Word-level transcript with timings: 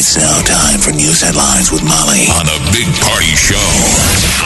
It's 0.00 0.16
now 0.16 0.40
time 0.44 0.80
for 0.80 0.92
news 0.92 1.20
headlines 1.20 1.70
with 1.70 1.84
Molly 1.84 2.24
on 2.32 2.46
the 2.46 2.56
Big 2.72 2.88
Party 3.04 3.36
Show 3.36 3.60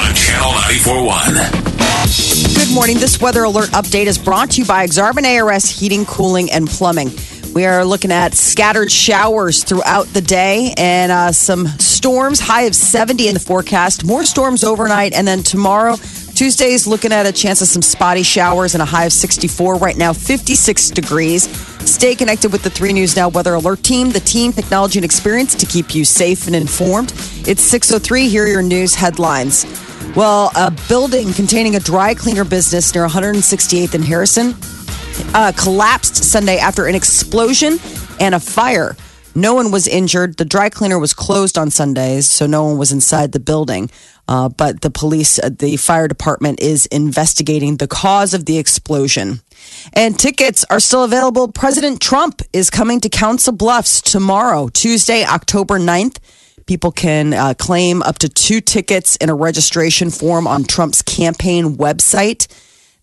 on 0.03 0.12
Channel 0.12 0.51
941. 0.51 2.57
Good 2.57 2.75
morning. 2.75 2.99
This 2.99 3.21
weather 3.21 3.45
alert 3.45 3.71
update 3.71 4.07
is 4.07 4.19
brought 4.19 4.51
to 4.51 4.62
you 4.62 4.67
by 4.67 4.85
Exarban 4.85 5.23
ARS 5.23 5.71
Heating, 5.71 6.07
Cooling, 6.07 6.51
and 6.51 6.67
Plumbing. 6.67 7.12
We 7.55 7.67
are 7.67 7.85
looking 7.85 8.11
at 8.11 8.35
scattered 8.35 8.91
showers 8.91 9.62
throughout 9.62 10.09
the 10.09 10.21
day 10.21 10.75
and 10.77 11.12
uh, 11.12 11.31
some 11.31 11.69
storms, 11.79 12.41
high 12.41 12.62
of 12.62 12.75
70 12.75 13.29
in 13.29 13.34
the 13.34 13.41
forecast. 13.41 14.05
More 14.05 14.25
storms 14.25 14.65
overnight. 14.65 15.12
And 15.12 15.25
then 15.25 15.45
tomorrow, 15.45 15.95
Tuesday's 16.34 16.87
looking 16.88 17.12
at 17.12 17.27
a 17.27 17.33
chance 17.33 17.62
of 17.62 17.69
some 17.69 17.80
spotty 17.80 18.24
showers 18.24 18.75
and 18.75 18.83
a 18.83 18.84
high 18.84 19.05
of 19.05 19.12
64. 19.12 19.77
Right 19.77 19.97
now, 19.97 20.12
56 20.12 20.91
degrees. 20.91 21.48
Stay 21.88 22.16
connected 22.16 22.51
with 22.51 22.65
the 22.65 22.70
3 22.70 22.92
News 22.92 23.15
Now 23.15 23.29
Weather 23.29 23.55
Alert 23.55 23.84
team, 23.84 24.11
the 24.11 24.19
team, 24.19 24.52
technology, 24.52 24.98
and 24.98 25.05
experience 25.05 25.55
to 25.55 25.66
keep 25.66 25.95
you 25.95 26.05
safe 26.05 26.48
and 26.48 26.56
informed. 26.56 27.12
It's 27.47 27.73
6.03. 27.73 28.28
Here 28.28 28.44
are 28.44 28.48
your 28.48 28.62
news 28.62 28.97
headlines. 28.97 29.64
Well, 30.17 30.50
a 30.56 30.72
building 30.89 31.33
containing 31.33 31.77
a 31.77 31.81
dry 31.81 32.14
cleaner 32.14 32.44
business 32.44 32.92
near 32.94 33.06
168th 33.06 33.94
and 33.94 34.05
Harrison 34.05 34.55
uh, 35.34 35.53
collapsed 35.56 36.16
Sunday 36.16 36.59
after 36.59 36.87
an 36.87 36.97
explosion 36.97 37.78
and 38.19 38.34
a 38.34 38.41
fire. 38.41 38.97
No 39.35 39.55
one 39.55 39.71
was 39.73 39.89
injured. 39.89 40.37
The 40.37 40.45
dry 40.45 40.69
cleaner 40.69 40.99
was 40.99 41.13
closed 41.13 41.59
on 41.59 41.71
Sundays, 41.71 42.31
so 42.31 42.47
no 42.47 42.65
one 42.65 42.79
was 42.79 42.93
inside 42.93 43.33
the 43.33 43.41
building. 43.41 43.91
Uh, 44.29 44.49
but 44.49 44.81
the 44.81 44.91
police, 44.91 45.39
uh, 45.39 45.51
the 45.51 45.77
fire 45.77 46.07
department 46.07 46.61
is 46.61 46.87
investigating 46.87 47.77
the 47.77 47.89
cause 47.89 48.33
of 48.33 48.47
the 48.47 48.59
explosion. 48.59 49.41
And 49.93 50.19
tickets 50.19 50.65
are 50.71 50.81
still 50.81 51.05
available. 51.05 51.49
President 51.49 52.01
Trump 52.01 52.43
is 52.53 52.71
coming 52.71 53.01
to 53.01 53.09
Council 53.09 53.53
Bluffs 53.53 54.01
tomorrow, 54.01 54.69
Tuesday, 54.69 55.25
October 55.25 55.79
9th. 55.79 56.19
People 56.67 56.93
can 56.93 57.35
uh, 57.35 57.55
claim 57.55 58.03
up 58.03 58.19
to 58.19 58.29
two 58.29 58.61
tickets 58.61 59.17
in 59.17 59.29
a 59.29 59.35
registration 59.35 60.11
form 60.11 60.47
on 60.47 60.65
Trump's 60.65 61.03
campaign 61.03 61.77
website. 61.77 62.47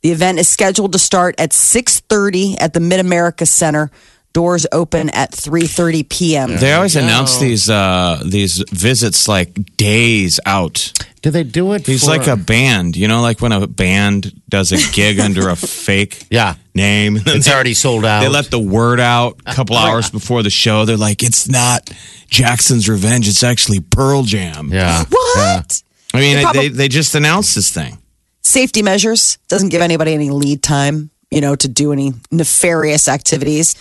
The 0.01 0.11
event 0.11 0.39
is 0.39 0.49
scheduled 0.49 0.93
to 0.93 0.99
start 0.99 1.35
at 1.37 1.51
6:30 1.51 2.55
at 2.59 2.73
the 2.73 2.79
Mid 2.79 2.99
America 2.99 3.45
Center. 3.45 3.91
Doors 4.33 4.65
open 4.71 5.09
at 5.09 5.31
3:30 5.31 6.07
p.m. 6.07 6.55
They 6.57 6.71
always 6.73 6.95
announce 6.95 7.37
these 7.39 7.69
uh, 7.69 8.21
these 8.25 8.63
visits 8.71 9.27
like 9.27 9.53
days 9.75 10.39
out. 10.45 10.93
Do 11.21 11.31
they 11.31 11.43
do 11.43 11.73
it? 11.73 11.85
He's 11.85 12.05
for- 12.05 12.11
like 12.17 12.27
a 12.27 12.37
band, 12.37 12.95
you 12.95 13.07
know, 13.09 13.21
like 13.21 13.41
when 13.41 13.51
a 13.51 13.67
band 13.67 14.31
does 14.49 14.71
a 14.71 14.77
gig 14.93 15.19
under 15.27 15.49
a 15.49 15.55
fake 15.55 16.25
Yeah. 16.31 16.55
name. 16.73 17.17
and 17.17 17.27
It's 17.27 17.45
they- 17.47 17.53
already 17.53 17.73
sold 17.73 18.05
out. 18.05 18.21
They 18.21 18.29
let 18.29 18.49
the 18.49 18.57
word 18.59 18.99
out 19.01 19.39
a 19.45 19.53
couple 19.53 19.75
hours 19.85 20.09
before 20.09 20.43
the 20.43 20.49
show. 20.49 20.85
They're 20.85 20.95
like, 20.97 21.21
it's 21.23 21.49
not 21.49 21.91
Jackson's 22.29 22.87
Revenge. 22.87 23.27
It's 23.27 23.43
actually 23.43 23.81
Pearl 23.81 24.23
Jam. 24.23 24.69
Yeah. 24.71 25.03
What? 25.35 25.83
I 26.13 26.19
mean, 26.19 26.35
They 26.35 26.39
they, 26.39 26.43
probably- 26.43 26.67
they 26.69 26.87
just 26.87 27.15
announced 27.15 27.53
this 27.55 27.69
thing. 27.71 27.97
Safety 28.43 28.81
measures 28.81 29.37
doesn't 29.49 29.69
give 29.69 29.81
anybody 29.81 30.13
any 30.13 30.29
lead 30.29 30.63
time, 30.63 31.09
you 31.29 31.41
know, 31.41 31.55
to 31.55 31.67
do 31.67 31.91
any 31.93 32.13
nefarious 32.31 33.07
activities. 33.07 33.75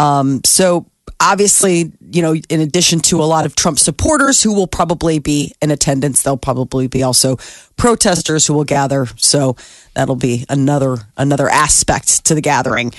Um, 0.00 0.40
so 0.44 0.86
obviously, 1.20 1.92
you 2.10 2.22
know, 2.22 2.34
in 2.34 2.60
addition 2.60 3.00
to 3.00 3.22
a 3.22 3.24
lot 3.24 3.44
of 3.44 3.54
Trump 3.54 3.78
supporters 3.78 4.42
who 4.42 4.54
will 4.54 4.66
probably 4.66 5.18
be 5.18 5.52
in 5.60 5.70
attendance, 5.70 6.22
there'll 6.22 6.38
probably 6.38 6.88
be 6.88 7.02
also 7.02 7.36
protesters 7.76 8.46
who 8.46 8.54
will 8.54 8.64
gather. 8.64 9.06
So 9.16 9.56
that'll 9.94 10.16
be 10.16 10.46
another 10.48 10.96
another 11.16 11.48
aspect 11.48 12.24
to 12.26 12.34
the 12.34 12.40
gathering. 12.40 12.92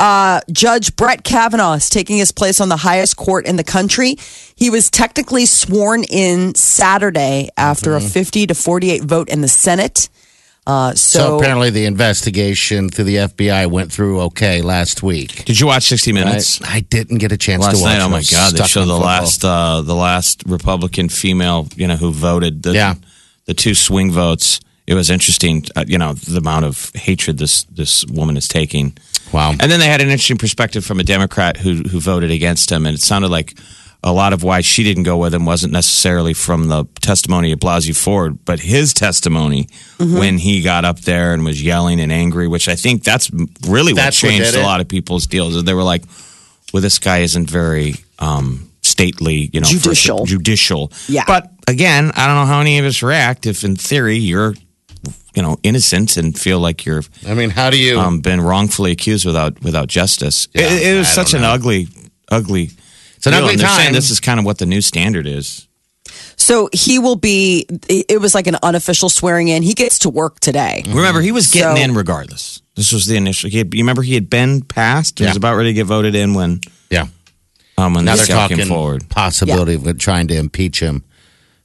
Uh, 0.00 0.40
Judge 0.50 0.94
Brett 0.96 1.24
Kavanaugh 1.24 1.74
is 1.74 1.88
taking 1.88 2.18
his 2.18 2.32
place 2.32 2.60
on 2.60 2.68
the 2.68 2.76
highest 2.76 3.16
court 3.16 3.46
in 3.46 3.56
the 3.56 3.64
country. 3.64 4.16
He 4.54 4.70
was 4.70 4.90
technically 4.90 5.46
sworn 5.46 6.04
in 6.04 6.54
Saturday 6.54 7.50
after 7.56 7.94
a 7.96 8.00
50 8.00 8.48
to 8.48 8.54
48 8.54 9.02
vote 9.02 9.28
in 9.28 9.40
the 9.40 9.48
Senate. 9.48 10.08
Uh, 10.68 10.94
So, 10.94 11.18
so, 11.20 11.38
apparently 11.38 11.70
the 11.70 11.86
investigation 11.86 12.90
through 12.90 13.06
the 13.06 13.16
FBI 13.16 13.66
went 13.70 13.90
through 13.90 14.20
okay 14.28 14.60
last 14.60 15.02
week. 15.02 15.44
Did 15.46 15.58
you 15.58 15.66
watch 15.66 15.84
60 15.84 16.12
Minutes? 16.12 16.60
I 16.62 16.80
didn't 16.80 17.18
get 17.18 17.32
a 17.32 17.38
chance 17.38 17.62
Last 17.64 17.76
to 17.78 17.82
watch. 17.82 17.98
night, 17.98 18.04
oh 18.04 18.08
my 18.10 18.22
God! 18.22 18.52
They 18.52 18.56
stuck 18.58 18.68
showed 18.68 18.80
the 18.82 18.92
football. 18.94 19.06
last, 19.06 19.44
uh, 19.44 19.80
the 19.82 19.94
last 19.94 20.42
Republican 20.46 21.08
female, 21.08 21.66
you 21.76 21.86
know, 21.88 21.96
who 21.96 22.12
voted. 22.12 22.62
The, 22.62 22.74
Yeah. 22.74 22.94
the 23.46 23.54
two 23.54 23.74
swing 23.74 24.12
votes. 24.12 24.60
It 24.86 24.94
was 24.94 25.10
interesting, 25.10 25.64
uh, 25.76 25.84
you 25.86 25.98
know, 25.98 26.12
the 26.14 26.38
amount 26.38 26.64
of 26.66 26.90
hatred 26.94 27.38
this 27.38 27.64
this 27.64 28.04
woman 28.06 28.36
is 28.36 28.46
taking. 28.48 28.92
Wow. 29.32 29.50
And 29.60 29.70
then 29.70 29.80
they 29.80 29.86
had 29.86 30.00
an 30.00 30.08
interesting 30.08 30.38
perspective 30.38 30.84
from 30.84 30.98
a 31.00 31.04
Democrat 31.04 31.56
who 31.58 31.82
who 31.90 31.98
voted 32.00 32.30
against 32.30 32.70
him, 32.70 32.84
and 32.86 32.94
it 32.94 33.00
sounded 33.02 33.30
like 33.30 33.54
a 34.04 34.12
lot 34.12 34.32
of 34.32 34.42
why 34.44 34.60
she 34.60 34.84
didn't 34.84 35.02
go 35.02 35.16
with 35.16 35.34
him 35.34 35.44
wasn't 35.44 35.72
necessarily 35.72 36.32
from 36.32 36.68
the 36.68 36.84
testimony 37.00 37.50
of 37.52 37.58
Blasey 37.58 37.96
Ford, 37.96 38.44
but 38.44 38.60
his 38.60 38.94
testimony 38.94 39.68
when 39.98 40.38
he 40.38 40.62
got 40.62 40.84
up 40.84 41.00
there 41.00 41.34
and 41.34 41.44
was 41.44 41.60
yelling 41.62 42.00
and 42.00 42.12
angry, 42.12 42.46
which 42.46 42.68
I 42.68 42.76
think 42.76 43.02
that's 43.02 43.30
really 43.66 43.92
what 43.92 44.02
That's 44.02 44.22
what 44.22 44.30
changed 44.30 44.52
did 44.52 44.60
a 44.60 44.62
lot 44.62 44.80
of 44.80 44.88
people's 44.88 45.26
deals. 45.26 45.62
They 45.64 45.74
were 45.74 45.82
like, 45.82 46.04
"Well, 46.72 46.82
this 46.82 46.98
guy 46.98 47.18
isn't 47.18 47.50
very." 47.50 47.96
Um, 48.20 48.64
stately, 48.82 49.48
you 49.52 49.60
know, 49.60 49.68
for- 49.68 49.74
Judicial. 49.74 50.24
judicial. 50.26 50.92
Yeah. 51.08 51.22
But 51.26 51.52
again, 51.68 52.10
I 52.16 52.26
don't 52.26 52.36
know 52.36 52.46
how 52.46 52.60
any 52.60 52.78
of 52.78 52.84
us 52.84 53.00
react 53.02 53.46
if, 53.46 53.62
in 53.62 53.76
theory, 53.76 54.16
you're, 54.16 54.54
you 55.34 55.42
know, 55.42 55.58
innocent 55.62 56.16
and 56.16 56.36
feel 56.36 56.58
like 56.58 56.84
you're 56.84 57.02
I 57.26 57.34
mean, 57.34 57.50
how 57.50 57.70
do 57.70 57.78
you? 57.78 57.98
um, 58.00 58.20
been 58.20 58.40
wrongfully 58.40 58.90
accused 58.90 59.24
without 59.24 59.62
without 59.62 59.86
justice. 59.88 60.48
Yeah, 60.52 60.62
it, 60.62 60.82
it 60.94 60.98
was 60.98 61.06
I 61.08 61.10
such 61.10 61.34
an 61.34 61.44
ugly, 61.44 61.88
ugly. 62.28 62.70
It's 63.18 63.26
an 63.26 63.32
deal. 63.32 63.40
ugly 63.42 63.52
And 63.54 63.60
they're 63.60 63.68
saying 63.68 63.92
this 63.92 64.10
is 64.10 64.20
kind 64.20 64.38
of 64.40 64.46
what 64.46 64.58
the 64.58 64.66
new 64.66 64.80
standard 64.80 65.26
is. 65.26 65.66
so 66.36 66.68
he 66.72 66.98
will 66.98 67.16
be, 67.16 67.66
it 67.88 68.20
was 68.20 68.34
like 68.34 68.46
an 68.46 68.56
unofficial 68.62 69.08
swearing 69.10 69.48
in. 69.48 69.62
He 69.62 69.74
gets 69.74 69.98
to 70.00 70.08
work 70.08 70.40
today. 70.40 70.82
Remember, 70.86 71.20
he 71.20 71.32
was 71.32 71.48
getting 71.48 71.76
So- 71.76 71.82
in 71.82 71.94
regardless. 71.94 72.62
This 72.76 72.92
was 72.92 73.06
the 73.06 73.16
initial. 73.16 73.50
He 73.50 73.58
had, 73.58 73.74
you 73.74 73.82
remember 73.82 74.02
he 74.02 74.14
had 74.14 74.30
been 74.30 74.62
passed. 74.62 75.18
He 75.18 75.24
was 75.26 75.36
about 75.36 75.56
ready 75.56 75.70
to 75.70 75.74
get 75.74 75.86
voted 75.86 76.14
in 76.14 76.32
when 76.34 76.60
yeah. 76.90 77.08
um, 77.76 77.92
when 77.94 78.04
Now 78.04 78.14
they're 78.14 78.24
talking 78.24 78.64
forward. 78.66 79.08
possibility 79.08 79.74
of 79.74 79.98
trying 79.98 80.28
to 80.28 80.36
impeach 80.36 80.78
him 80.80 81.02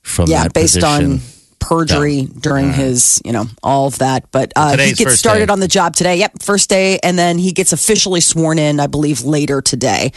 from 0.02 0.28
yeah, 0.28 0.41
that 0.44 0.53
based 0.53 0.74
position. 0.81 1.14
on 1.14 1.20
perjury 1.63 2.25
during 2.25 2.74
his, 2.74 3.22
you 3.24 3.31
know, 3.31 3.46
all 3.63 3.88
of 3.88 4.00
that. 4.00 4.29
But 4.31 4.51
uh, 4.56 4.78
he 4.78 4.94
gets 4.94 5.16
started 5.16 5.47
day. 5.47 5.53
on 5.53 5.59
the 5.62 5.68
job 5.68 5.96
today. 5.96 6.18
Yep, 6.18 6.44
first 6.44 6.69
day, 6.69 7.00
and 7.01 7.18
then 7.18 7.38
he 7.38 7.53
gets 7.53 7.72
officially 7.72 8.19
sworn 8.19 8.59
in, 8.59 8.79
I 8.79 8.88
believe, 8.88 9.22
later 9.22 9.62
today. 9.62 10.12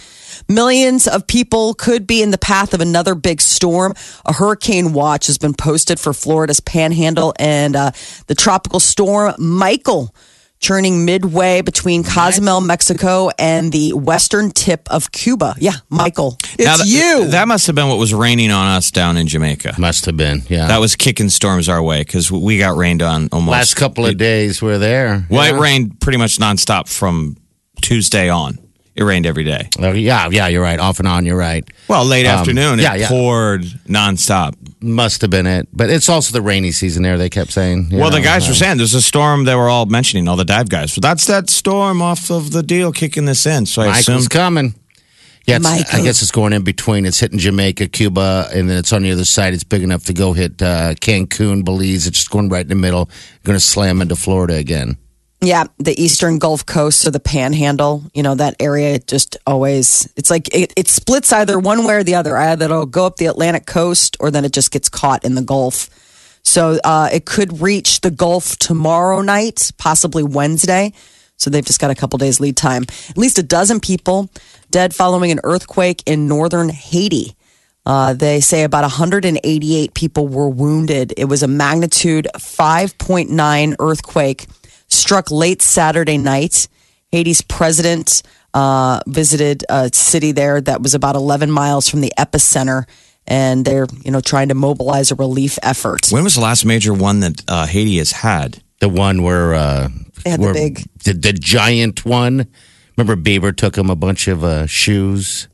Millions 0.48 1.06
of 1.06 1.26
people 1.26 1.74
could 1.74 2.06
be 2.06 2.20
in 2.20 2.30
the 2.30 2.38
path 2.38 2.74
of 2.74 2.80
another 2.80 3.14
big 3.14 3.40
storm. 3.40 3.94
A 4.24 4.32
hurricane 4.32 4.92
watch 4.92 5.28
has 5.28 5.38
been 5.38 5.54
posted 5.54 6.00
for 6.00 6.12
Florida's 6.12 6.60
panhandle 6.60 7.32
and 7.38 7.76
uh, 7.76 7.92
the 8.26 8.34
tropical 8.34 8.80
storm 8.80 9.34
Michael. 9.38 10.14
Churning 10.58 11.04
midway 11.04 11.60
between 11.60 12.02
Cozumel, 12.02 12.60
Mexico, 12.62 13.28
and 13.38 13.70
the 13.72 13.92
western 13.92 14.50
tip 14.50 14.90
of 14.90 15.12
Cuba. 15.12 15.54
Yeah, 15.58 15.72
Michael, 15.90 16.38
it's 16.58 16.64
Now, 16.64 16.78
that- 16.78 16.86
you. 16.86 17.26
That 17.28 17.46
must 17.46 17.66
have 17.66 17.76
been 17.76 17.88
what 17.88 17.98
was 17.98 18.14
raining 18.14 18.50
on 18.50 18.66
us 18.66 18.90
down 18.90 19.16
in 19.18 19.26
Jamaica. 19.26 19.74
Must 19.78 20.06
have 20.06 20.16
been, 20.16 20.42
yeah. 20.48 20.66
That 20.68 20.80
was 20.80 20.96
kicking 20.96 21.28
storms 21.28 21.68
our 21.68 21.82
way 21.82 22.00
because 22.00 22.32
we 22.32 22.56
got 22.58 22.76
rained 22.76 23.02
on 23.02 23.28
almost. 23.32 23.52
last 23.52 23.74
couple 23.76 24.06
of 24.06 24.16
days 24.16 24.62
We're 24.62 24.78
there. 24.78 25.26
Well, 25.28 25.46
yeah. 25.46 25.56
it 25.56 25.60
rained 25.60 26.00
pretty 26.00 26.18
much 26.18 26.38
nonstop 26.38 26.88
from 26.88 27.36
Tuesday 27.82 28.30
on. 28.30 28.58
It 28.96 29.04
rained 29.04 29.26
every 29.26 29.44
day. 29.44 29.68
Oh, 29.78 29.92
yeah, 29.92 30.28
yeah, 30.30 30.48
you're 30.48 30.62
right. 30.62 30.80
Off 30.80 30.98
and 31.00 31.06
on, 31.06 31.26
you're 31.26 31.36
right. 31.36 31.68
Well, 31.86 32.04
late 32.06 32.24
Um, 32.24 32.38
afternoon, 32.38 32.78
yeah, 32.78 32.94
it 32.94 33.00
yeah. 33.00 33.08
poured 33.08 33.62
nonstop. 33.86 34.54
Must 34.80 35.20
have 35.20 35.30
been 35.30 35.46
it. 35.46 35.68
But 35.70 35.90
it's 35.90 36.08
also 36.08 36.32
the 36.32 36.40
rainy 36.40 36.72
season 36.72 37.02
there, 37.02 37.18
they 37.18 37.28
kept 37.28 37.52
saying. 37.52 37.88
you 37.90 37.98
well, 37.98 38.10
the 38.10 38.22
guys 38.22 38.46
uh, 38.46 38.50
were 38.50 38.54
saying 38.54 38.78
there's 38.78 38.94
a 38.94 39.02
storm 39.02 39.44
they 39.44 39.54
were 39.54 39.68
all 39.68 39.84
mentioning, 39.84 40.28
all 40.28 40.36
the 40.36 40.46
dive 40.46 40.70
guys. 40.70 40.94
So 40.94 41.02
that's 41.02 41.26
that 41.26 41.50
storm 41.50 42.00
off 42.00 42.30
of 42.30 42.52
the 42.52 42.62
deal 42.62 42.90
kicking 42.90 43.26
this 43.26 43.44
in. 43.44 43.66
So 43.66 43.82
I 43.82 43.86
Michael's 43.88 44.08
assume 44.08 44.28
coming. 44.28 44.74
Yeah, 45.46 45.58
it's, 45.60 45.94
I 45.94 46.02
guess 46.02 46.22
it's 46.22 46.32
going 46.32 46.52
in 46.52 46.64
between. 46.64 47.06
It's 47.06 47.20
hitting 47.20 47.38
Jamaica, 47.38 47.86
Cuba, 47.88 48.48
and 48.52 48.68
then 48.68 48.78
it's 48.78 48.92
on 48.92 49.02
the 49.02 49.12
other 49.12 49.24
side. 49.24 49.54
It's 49.54 49.62
big 49.62 49.84
enough 49.84 50.04
to 50.06 50.12
go 50.12 50.32
hit 50.32 50.60
uh, 50.60 50.94
Cancun, 50.94 51.64
Belize. 51.64 52.08
It's 52.08 52.18
just 52.18 52.30
going 52.30 52.48
right 52.48 52.62
in 52.62 52.68
the 52.68 52.74
middle. 52.74 53.08
Going 53.44 53.56
to 53.56 53.64
slam 53.64 54.02
into 54.02 54.16
Florida 54.16 54.54
again. 54.54 54.96
Yeah, 55.40 55.64
the 55.78 56.00
eastern 56.02 56.38
Gulf 56.38 56.64
Coast 56.64 57.06
or 57.06 57.10
the 57.10 57.20
Panhandle, 57.20 58.04
you 58.14 58.22
know, 58.22 58.34
that 58.34 58.56
area 58.58 58.98
just 58.98 59.36
always 59.46 60.10
it's 60.16 60.30
like 60.30 60.52
it, 60.54 60.72
it 60.76 60.88
splits 60.88 61.32
either 61.32 61.58
one 61.58 61.84
way 61.84 61.96
or 61.96 62.02
the 62.02 62.14
other. 62.14 62.36
Either 62.36 62.64
it'll 62.64 62.86
go 62.86 63.04
up 63.04 63.16
the 63.16 63.26
Atlantic 63.26 63.66
coast 63.66 64.16
or 64.18 64.30
then 64.30 64.44
it 64.44 64.52
just 64.52 64.70
gets 64.70 64.88
caught 64.88 65.24
in 65.24 65.34
the 65.34 65.42
Gulf. 65.42 65.90
So 66.42 66.78
uh, 66.82 67.10
it 67.12 67.26
could 67.26 67.60
reach 67.60 68.00
the 68.00 68.10
Gulf 68.10 68.56
tomorrow 68.56 69.20
night, 69.20 69.72
possibly 69.78 70.22
Wednesday. 70.22 70.92
So 71.36 71.50
they've 71.50 71.64
just 71.64 71.80
got 71.80 71.90
a 71.90 71.94
couple 71.94 72.18
days 72.18 72.40
lead 72.40 72.56
time. 72.56 72.84
At 73.10 73.18
least 73.18 73.38
a 73.38 73.42
dozen 73.42 73.80
people 73.80 74.30
dead 74.70 74.94
following 74.94 75.30
an 75.32 75.40
earthquake 75.44 76.02
in 76.06 76.28
northern 76.28 76.70
Haiti. 76.70 77.36
Uh, 77.84 78.14
they 78.14 78.40
say 78.40 78.64
about 78.64 78.82
188 78.82 79.94
people 79.94 80.26
were 80.26 80.48
wounded. 80.48 81.14
It 81.16 81.26
was 81.26 81.42
a 81.42 81.48
magnitude 81.48 82.26
5.9 82.34 83.76
earthquake 83.78 84.46
struck 84.88 85.30
late 85.30 85.62
Saturday 85.62 86.18
night. 86.18 86.68
Haiti's 87.12 87.40
president 87.42 88.22
uh, 88.54 89.00
visited 89.06 89.64
a 89.68 89.90
city 89.92 90.32
there 90.32 90.60
that 90.62 90.82
was 90.82 90.94
about 90.94 91.14
11 91.16 91.50
miles 91.50 91.88
from 91.88 92.00
the 92.00 92.12
epicenter, 92.18 92.84
and 93.26 93.64
they're 93.64 93.86
you 94.04 94.10
know 94.10 94.20
trying 94.20 94.48
to 94.48 94.54
mobilize 94.54 95.10
a 95.10 95.14
relief 95.14 95.58
effort. 95.62 96.08
When 96.10 96.24
was 96.24 96.34
the 96.34 96.40
last 96.40 96.64
major 96.64 96.92
one 96.94 97.20
that 97.20 97.42
uh, 97.48 97.66
Haiti 97.66 97.98
has 97.98 98.12
had? 98.12 98.62
The 98.80 98.88
one 98.88 99.22
where 99.22 99.54
uh, 99.54 99.88
They 100.24 100.30
had 100.30 100.40
the 100.40 100.52
big- 100.52 100.84
the, 101.04 101.12
the 101.12 101.32
giant 101.32 102.04
one. 102.04 102.46
Remember, 102.96 103.16
Bieber 103.16 103.54
took 103.54 103.76
him 103.76 103.90
a 103.90 103.96
bunch 103.96 104.26
of 104.26 104.42
uh, 104.42 104.66
shoes, 104.66 105.48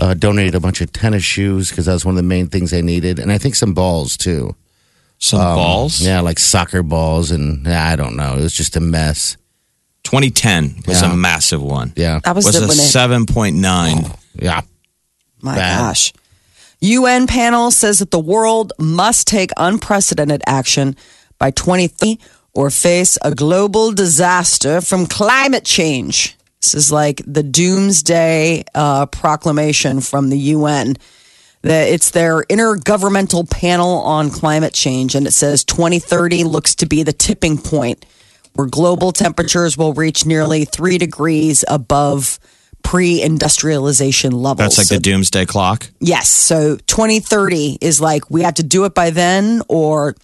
uh, 0.00 0.14
donated 0.14 0.54
a 0.54 0.60
bunch 0.60 0.80
of 0.80 0.92
tennis 0.92 1.24
shoes 1.24 1.70
because 1.70 1.86
that 1.86 1.94
was 1.94 2.04
one 2.04 2.12
of 2.14 2.16
the 2.16 2.22
main 2.28 2.46
things 2.48 2.70
they 2.70 2.82
needed, 2.82 3.18
and 3.18 3.32
I 3.32 3.38
think 3.38 3.54
some 3.56 3.74
balls 3.74 4.16
too. 4.16 4.54
Some 5.20 5.40
Um, 5.40 5.54
balls. 5.56 6.00
yeah, 6.00 6.20
like 6.20 6.38
soccer 6.38 6.82
balls, 6.82 7.30
and 7.30 7.68
I 7.68 7.94
don't 7.96 8.16
know. 8.16 8.36
It 8.38 8.40
was 8.42 8.54
just 8.54 8.76
a 8.76 8.80
mess. 8.80 9.36
2010 10.04 10.82
was 10.86 11.02
Yeah. 11.02 11.12
a 11.12 11.14
massive 11.16 11.62
one. 11.62 11.92
Yeah, 11.94 12.20
That 12.24 12.34
was, 12.34 12.46
was 12.46 12.54
the 12.56 12.64
a 12.64 12.68
when 12.68 12.78
it, 12.78 12.82
7.9. 12.82 14.10
yeah. 14.40 14.62
My 15.42 15.54
Bad. 15.56 15.78
gosh. 15.78 16.12
UN 16.80 17.26
panel 17.26 17.70
says 17.70 17.98
that 17.98 18.10
the 18.10 18.18
world 18.18 18.72
must 18.78 19.26
take 19.26 19.50
unprecedented 19.58 20.42
action 20.46 20.96
by 21.38 21.50
2030 21.50 22.18
or 22.54 22.70
face 22.70 23.18
a 23.22 23.34
global 23.34 23.92
disaster 23.92 24.80
from 24.80 25.06
climate 25.06 25.64
change. 25.64 26.36
This 26.62 26.74
is 26.74 26.90
like 26.90 27.22
the 27.26 27.42
doomsday 27.42 28.64
uh, 28.74 29.06
proclamation 29.06 30.00
from 30.00 30.30
the 30.30 30.38
UN. 30.56 30.96
That 31.62 31.88
it's 31.88 32.10
their 32.10 32.42
intergovernmental 32.44 33.50
panel 33.50 33.98
on 33.98 34.30
climate 34.30 34.72
change, 34.72 35.14
and 35.14 35.26
it 35.26 35.32
says 35.32 35.62
2030 35.64 36.44
looks 36.44 36.74
to 36.76 36.86
be 36.86 37.02
the 37.02 37.12
tipping 37.12 37.58
point 37.58 38.06
where 38.54 38.66
global 38.66 39.12
temperatures 39.12 39.76
will 39.76 39.92
reach 39.92 40.24
nearly 40.24 40.64
three 40.64 40.98
degrees 40.98 41.64
above 41.68 42.38
pre-industrialization 42.82 44.32
levels. 44.32 44.58
That's 44.58 44.78
like 44.78 44.86
So 44.86 44.94
the 44.96 45.00
doomsday 45.00 45.46
clock. 45.46 45.90
Yes. 46.00 46.28
So 46.28 46.76
2030 46.76 47.78
is 47.80 48.00
like 48.00 48.30
we 48.30 48.42
have 48.42 48.54
to 48.54 48.62
do 48.62 48.84
it 48.84 48.94
by 48.94 49.10
then 49.10 49.62
or 49.68 50.14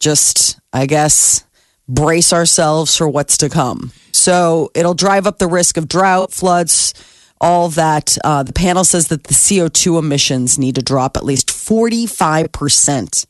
just, 0.00 0.58
I 0.72 0.86
guess, 0.86 1.44
brace 1.88 2.32
ourselves 2.32 2.96
for 2.96 3.08
what's 3.08 3.38
to 3.38 3.48
come. 3.48 3.92
So 4.12 4.70
it'll 4.74 4.94
drive 4.94 5.26
up 5.26 5.38
the 5.38 5.46
risk 5.46 5.76
of 5.76 5.88
drought, 5.88 6.32
floods, 6.32 6.94
all 7.40 7.68
that. 7.70 8.16
Uh, 8.24 8.42
the 8.42 8.52
panel 8.52 8.84
says 8.84 9.08
that 9.08 9.24
the 9.24 9.34
CO2 9.34 9.98
emissions 9.98 10.58
need 10.58 10.74
to 10.74 10.82
drop 10.82 11.16
at 11.16 11.24
least 11.24 11.48
45% 11.48 13.26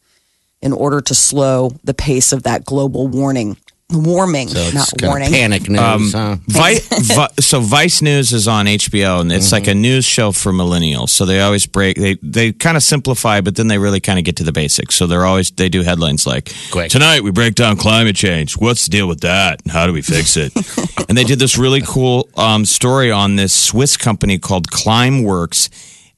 in 0.60 0.72
order 0.72 1.00
to 1.00 1.14
slow 1.14 1.70
the 1.84 1.94
pace 1.94 2.32
of 2.32 2.42
that 2.42 2.64
global 2.64 3.06
warning. 3.06 3.56
Warming, 3.90 4.48
So 4.48 4.70
not 4.74 4.88
kind 4.98 5.08
warning. 5.10 5.30
panic 5.32 5.66
news. 5.70 6.12
huh? 6.12 6.36
Vi- 6.46 6.78
Vi- 7.14 7.28
so 7.40 7.60
Vice 7.60 8.02
News 8.02 8.32
is 8.34 8.46
on 8.46 8.66
HBO, 8.66 9.22
and 9.22 9.32
it's 9.32 9.50
like 9.50 9.66
a 9.66 9.74
news 9.74 10.04
show 10.04 10.30
for 10.30 10.52
millennials. 10.52 11.08
So 11.08 11.24
they 11.24 11.40
always 11.40 11.64
break. 11.66 11.96
They 11.96 12.16
they 12.22 12.52
kind 12.52 12.76
of 12.76 12.82
simplify, 12.82 13.40
but 13.40 13.56
then 13.56 13.68
they 13.68 13.78
really 13.78 14.00
kind 14.00 14.18
of 14.18 14.26
get 14.26 14.36
to 14.36 14.44
the 14.44 14.52
basics. 14.52 14.94
So 14.94 15.06
they're 15.06 15.24
always 15.24 15.50
they 15.52 15.70
do 15.70 15.82
headlines 15.82 16.26
like 16.26 16.52
Quick. 16.70 16.90
tonight 16.90 17.22
we 17.22 17.30
break 17.30 17.54
down 17.54 17.78
climate 17.78 18.14
change. 18.14 18.58
What's 18.58 18.84
the 18.84 18.90
deal 18.90 19.08
with 19.08 19.20
that? 19.22 19.62
And 19.62 19.72
how 19.72 19.86
do 19.86 19.94
we 19.94 20.02
fix 20.02 20.36
it? 20.36 20.52
and 21.08 21.16
they 21.16 21.24
did 21.24 21.38
this 21.38 21.56
really 21.56 21.80
cool 21.80 22.28
um, 22.36 22.66
story 22.66 23.10
on 23.10 23.36
this 23.36 23.54
Swiss 23.54 23.96
company 23.96 24.38
called 24.38 24.68
Climeworks. 24.70 25.70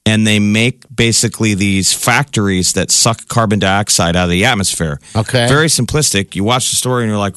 And 0.05 0.25
they 0.27 0.39
make 0.39 0.83
basically 0.93 1.53
these 1.53 1.93
factories 1.93 2.73
that 2.73 2.89
suck 2.91 3.27
carbon 3.27 3.59
dioxide 3.59 4.15
out 4.15 4.25
of 4.25 4.29
the 4.31 4.43
atmosphere. 4.45 4.99
Okay. 5.15 5.47
Very 5.47 5.67
simplistic. 5.67 6.35
You 6.35 6.43
watch 6.43 6.69
the 6.71 6.75
story 6.75 7.03
and 7.03 7.09
you're 7.11 7.19
like, 7.19 7.35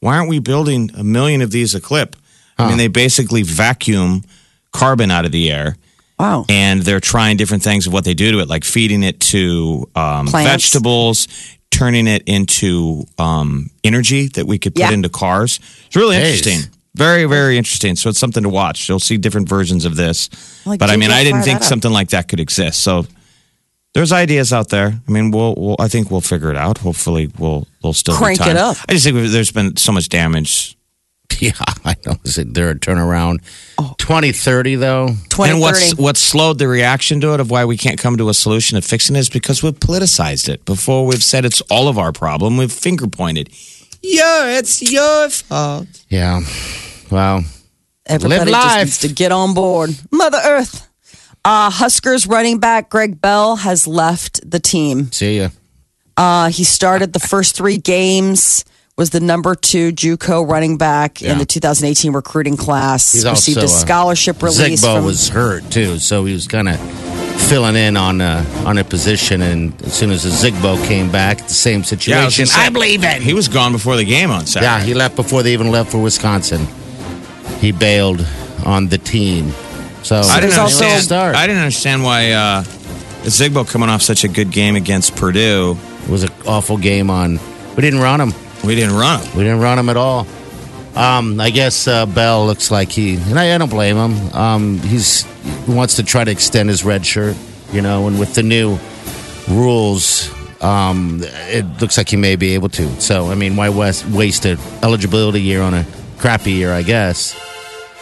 why 0.00 0.16
aren't 0.16 0.28
we 0.28 0.38
building 0.38 0.90
a 0.96 1.04
million 1.04 1.42
of 1.42 1.50
these 1.50 1.74
a 1.74 1.80
clip? 1.80 2.16
I 2.58 2.68
mean, 2.68 2.76
they 2.78 2.88
basically 2.88 3.42
vacuum 3.42 4.22
carbon 4.72 5.10
out 5.10 5.24
of 5.24 5.30
the 5.32 5.50
air, 5.50 5.76
Wow. 6.18 6.44
and 6.48 6.82
they're 6.82 6.98
trying 7.00 7.36
different 7.36 7.62
things 7.62 7.86
of 7.86 7.92
what 7.92 8.04
they 8.04 8.14
do 8.14 8.32
to 8.32 8.40
it, 8.40 8.48
like 8.48 8.64
feeding 8.64 9.04
it 9.04 9.20
to 9.20 9.88
um, 9.94 10.26
vegetables, 10.26 11.28
turning 11.70 12.06
it 12.08 12.22
into 12.26 13.04
um, 13.18 13.70
energy 13.84 14.26
that 14.34 14.46
we 14.46 14.58
could 14.58 14.74
put 14.74 14.80
Yeah. 14.80 14.90
into 14.92 15.08
cars. 15.08 15.60
It's 15.86 15.94
really 15.96 16.16
Jeez. 16.16 16.20
interesting. 16.38 16.70
Very, 16.96 17.26
very 17.26 17.56
interesting. 17.56 17.94
So 17.94 18.08
it's 18.10 18.18
something 18.18 18.42
to 18.42 18.48
watch. 18.48 18.88
You'll 18.88 18.98
see 18.98 19.18
different 19.18 19.48
versions 19.48 19.84
of 19.84 19.94
this. 19.94 20.28
Like, 20.66 20.80
but 20.80 20.90
I 20.90 20.96
mean, 20.96 21.12
I 21.12 21.22
didn't 21.22 21.42
think 21.42 21.62
something 21.62 21.92
like 21.92 22.08
that 22.10 22.26
could 22.26 22.40
exist. 22.40 22.82
So 22.82 23.06
there's 23.98 24.12
ideas 24.12 24.52
out 24.52 24.68
there. 24.68 25.00
I 25.06 25.10
mean, 25.10 25.30
we'll, 25.30 25.54
we'll 25.56 25.76
I 25.78 25.88
think 25.88 26.10
we'll 26.10 26.20
figure 26.20 26.50
it 26.50 26.56
out. 26.56 26.78
Hopefully, 26.78 27.30
we'll 27.38 27.66
we'll 27.82 27.92
still 27.92 28.14
be 28.14 28.18
Crank 28.18 28.46
it 28.46 28.56
up. 28.56 28.76
I 28.88 28.92
just 28.92 29.04
think 29.04 29.16
there's 29.16 29.52
been 29.52 29.76
so 29.76 29.92
much 29.92 30.08
damage 30.08 30.78
Yeah, 31.40 31.52
I 31.84 31.94
know. 32.04 32.16
Is 32.24 32.38
it 32.38 32.54
there 32.54 32.70
a 32.70 32.74
turnaround? 32.74 33.38
Oh. 33.78 33.94
2030, 33.98 34.76
though. 34.76 35.08
2030. 35.30 35.50
And 35.52 35.60
what's 35.60 35.94
what 35.96 36.16
slowed 36.16 36.58
the 36.58 36.66
reaction 36.66 37.20
to 37.20 37.34
it 37.34 37.40
of 37.40 37.50
why 37.50 37.64
we 37.64 37.76
can't 37.76 37.98
come 37.98 38.16
to 38.16 38.28
a 38.28 38.34
solution 38.34 38.76
of 38.76 38.84
fixing 38.84 39.14
it 39.14 39.20
is 39.20 39.28
because 39.28 39.62
we've 39.62 39.78
politicized 39.78 40.48
it. 40.48 40.64
Before 40.64 41.06
we've 41.06 41.22
said 41.22 41.44
it's 41.44 41.60
all 41.70 41.88
of 41.88 41.98
our 41.98 42.12
problem, 42.12 42.56
we've 42.56 42.72
finger 42.72 43.06
pointed. 43.06 43.50
Yeah, 44.02 44.58
it's 44.58 44.82
your 44.82 45.28
fault. 45.28 45.86
Yeah. 46.08 46.40
Wow. 47.10 47.42
Everybody 48.06 48.50
Live 48.50 48.62
just 48.62 48.78
needs 48.78 48.98
to 48.98 49.08
get 49.08 49.32
on 49.32 49.54
board. 49.54 49.90
Mother 50.10 50.40
Earth. 50.44 50.87
Uh, 51.44 51.70
Huskers 51.70 52.26
running 52.26 52.58
back 52.58 52.90
Greg 52.90 53.20
Bell 53.20 53.56
has 53.56 53.86
left 53.86 54.48
the 54.48 54.58
team. 54.60 55.10
See 55.12 55.38
ya. 55.38 55.48
Uh, 56.16 56.48
he 56.50 56.64
started 56.64 57.12
the 57.12 57.20
first 57.20 57.54
three 57.56 57.78
games. 57.78 58.64
Was 58.96 59.10
the 59.10 59.20
number 59.20 59.54
two 59.54 59.92
JUCO 59.92 60.50
running 60.50 60.76
back 60.76 61.22
in 61.22 61.38
the 61.38 61.44
2018 61.46 62.12
recruiting 62.12 62.56
class. 62.56 63.12
He's 63.12 63.24
Received 63.24 63.58
also, 63.58 63.72
a 63.72 63.76
uh, 63.76 63.80
scholarship 63.80 64.42
release 64.42 64.82
Zigbo 64.84 64.96
from. 64.96 65.04
was 65.04 65.28
hurt 65.28 65.70
too, 65.70 66.00
so 66.00 66.24
he 66.24 66.32
was 66.34 66.48
kind 66.48 66.68
of 66.68 66.80
filling 67.48 67.76
in 67.76 67.96
on 67.96 68.20
uh, 68.20 68.44
on 68.66 68.76
a 68.76 68.82
position. 68.82 69.40
And 69.40 69.80
as 69.82 69.92
soon 69.92 70.10
as 70.10 70.24
the 70.24 70.30
Zigbo 70.30 70.84
came 70.88 71.12
back, 71.12 71.38
the 71.38 71.54
same 71.54 71.74
Yeah, 71.74 72.24
I, 72.24 72.28
situation. 72.28 72.46
say, 72.46 72.60
I 72.60 72.70
believe 72.70 73.04
it. 73.04 73.22
He 73.22 73.34
was 73.34 73.46
gone 73.46 73.70
before 73.70 73.94
the 73.94 74.04
game 74.04 74.32
on 74.32 74.46
Saturday. 74.46 74.66
yeah, 74.66 74.80
he 74.82 74.94
left 74.94 75.14
before 75.14 75.44
they 75.44 75.52
even 75.52 75.70
left 75.70 75.92
for 75.92 75.98
Wisconsin. 76.02 76.66
He 77.60 77.70
bailed 77.70 78.26
on 78.66 78.88
the 78.88 78.98
team. 78.98 79.52
So 80.08 80.16
I 80.16 80.40
didn't 80.40 80.58
understand. 80.58 81.12
I 81.12 81.46
didn't 81.46 81.60
understand 81.60 82.02
why 82.02 82.30
uh, 82.30 82.62
Zigbo 83.24 83.68
coming 83.68 83.90
off 83.90 84.00
such 84.00 84.24
a 84.24 84.28
good 84.28 84.50
game 84.50 84.74
against 84.74 85.14
Purdue. 85.16 85.76
it 86.04 86.08
was 86.08 86.22
an 86.22 86.30
awful 86.46 86.78
game 86.78 87.10
on. 87.10 87.38
We 87.76 87.82
didn't 87.82 88.00
run 88.00 88.18
him. 88.18 88.32
We 88.64 88.74
didn't 88.74 88.96
run 88.96 89.20
him. 89.20 89.36
We 89.36 89.44
didn't 89.44 89.60
run 89.60 89.78
him 89.78 89.90
at 89.90 89.98
all. 89.98 90.26
Um, 90.96 91.38
I 91.38 91.50
guess 91.50 91.86
uh, 91.86 92.06
Bell 92.06 92.46
looks 92.46 92.70
like 92.70 92.90
he, 92.90 93.16
and 93.16 93.38
I, 93.38 93.54
I 93.54 93.58
don't 93.58 93.68
blame 93.68 93.96
him. 93.96 94.34
Um, 94.34 94.78
he's 94.78 95.24
he 95.66 95.74
wants 95.74 95.96
to 95.96 96.02
try 96.02 96.24
to 96.24 96.30
extend 96.30 96.70
his 96.70 96.86
red 96.86 97.04
shirt, 97.04 97.36
you 97.70 97.82
know, 97.82 98.06
and 98.06 98.18
with 98.18 98.32
the 98.34 98.42
new 98.42 98.78
rules, 99.46 100.32
um, 100.62 101.20
it 101.22 101.66
looks 101.82 101.98
like 101.98 102.08
he 102.08 102.16
may 102.16 102.36
be 102.36 102.54
able 102.54 102.70
to. 102.70 102.88
So, 102.98 103.30
I 103.30 103.34
mean, 103.34 103.56
why 103.56 103.68
west, 103.68 104.06
waste 104.06 104.46
an 104.46 104.56
eligibility 104.82 105.42
year 105.42 105.60
on 105.60 105.74
a 105.74 105.84
crappy 106.16 106.52
year? 106.52 106.72
I 106.72 106.80
guess. 106.80 107.38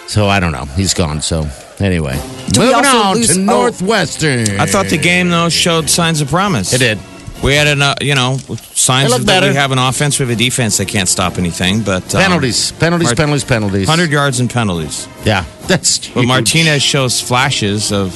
So 0.07 0.29
I 0.29 0.39
don't 0.39 0.53
know. 0.53 0.67
He's 0.67 0.95
gone. 0.95 1.21
So 1.21 1.51
anyway, 1.81 2.21
Do 2.49 2.61
we 2.61 2.67
moving 2.67 2.85
also 2.85 2.97
on 2.99 3.17
lose- 3.17 3.35
to 3.35 3.41
oh. 3.41 3.45
Northwestern. 3.45 4.61
I 4.61 4.67
thought 4.67 4.87
the 4.87 4.99
game 4.99 5.29
though 5.31 5.49
showed 5.49 5.89
signs 5.91 6.21
of 6.21 6.29
promise. 6.29 6.73
it 6.73 6.79
did. 6.79 6.99
We 7.45 7.55
had 7.55 7.67
an, 7.67 7.83
uh, 7.83 7.95
you 8.01 8.15
know, 8.15 8.39
signs 8.73 9.09
It 9.09 9.11
looked 9.11 9.21
of 9.21 9.27
that 9.27 9.41
better. 9.41 9.49
we 9.51 9.57
have 9.57 9.71
an 9.71 9.79
offense, 9.79 10.19
we 10.19 10.25
have 10.27 10.31
a 10.35 10.43
defense 10.43 10.79
that 10.79 10.89
can't 10.89 11.09
stop 11.09 11.37
anything. 11.37 11.83
But 11.83 12.15
um, 12.15 12.23
Penalties, 12.23 12.73
penalties, 12.73 13.09
Mart- 13.09 13.17
penalties, 13.19 13.45
penalties. 13.45 13.89
hundred 13.89 14.11
yards 14.11 14.41
and 14.41 14.49
penalties. 14.51 15.07
Yeah, 15.25 15.45
that's. 15.67 15.99
But 16.09 16.21
huge. 16.21 16.27
Martinez 16.29 16.83
shows 16.83 17.21
flashes 17.21 17.93
of 17.93 18.15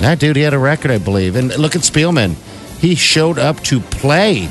That 0.00 0.18
dude, 0.18 0.34
he 0.36 0.42
had 0.42 0.52
a 0.52 0.58
record, 0.58 0.90
I 0.90 0.98
believe. 0.98 1.36
And 1.36 1.56
look 1.58 1.76
at 1.76 1.82
Spielman. 1.82 2.34
He 2.80 2.96
showed 2.96 3.38
up 3.38 3.60
to 3.64 3.78
play. 3.80 4.48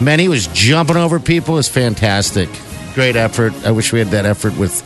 Man, 0.00 0.18
he 0.18 0.28
was 0.28 0.46
jumping 0.48 0.96
over 0.96 1.20
people. 1.20 1.54
It 1.54 1.58
was 1.58 1.68
fantastic. 1.68 2.48
Great 2.94 3.16
effort. 3.16 3.52
I 3.66 3.70
wish 3.70 3.92
we 3.92 3.98
had 3.98 4.08
that 4.08 4.24
effort 4.26 4.56
with, 4.56 4.82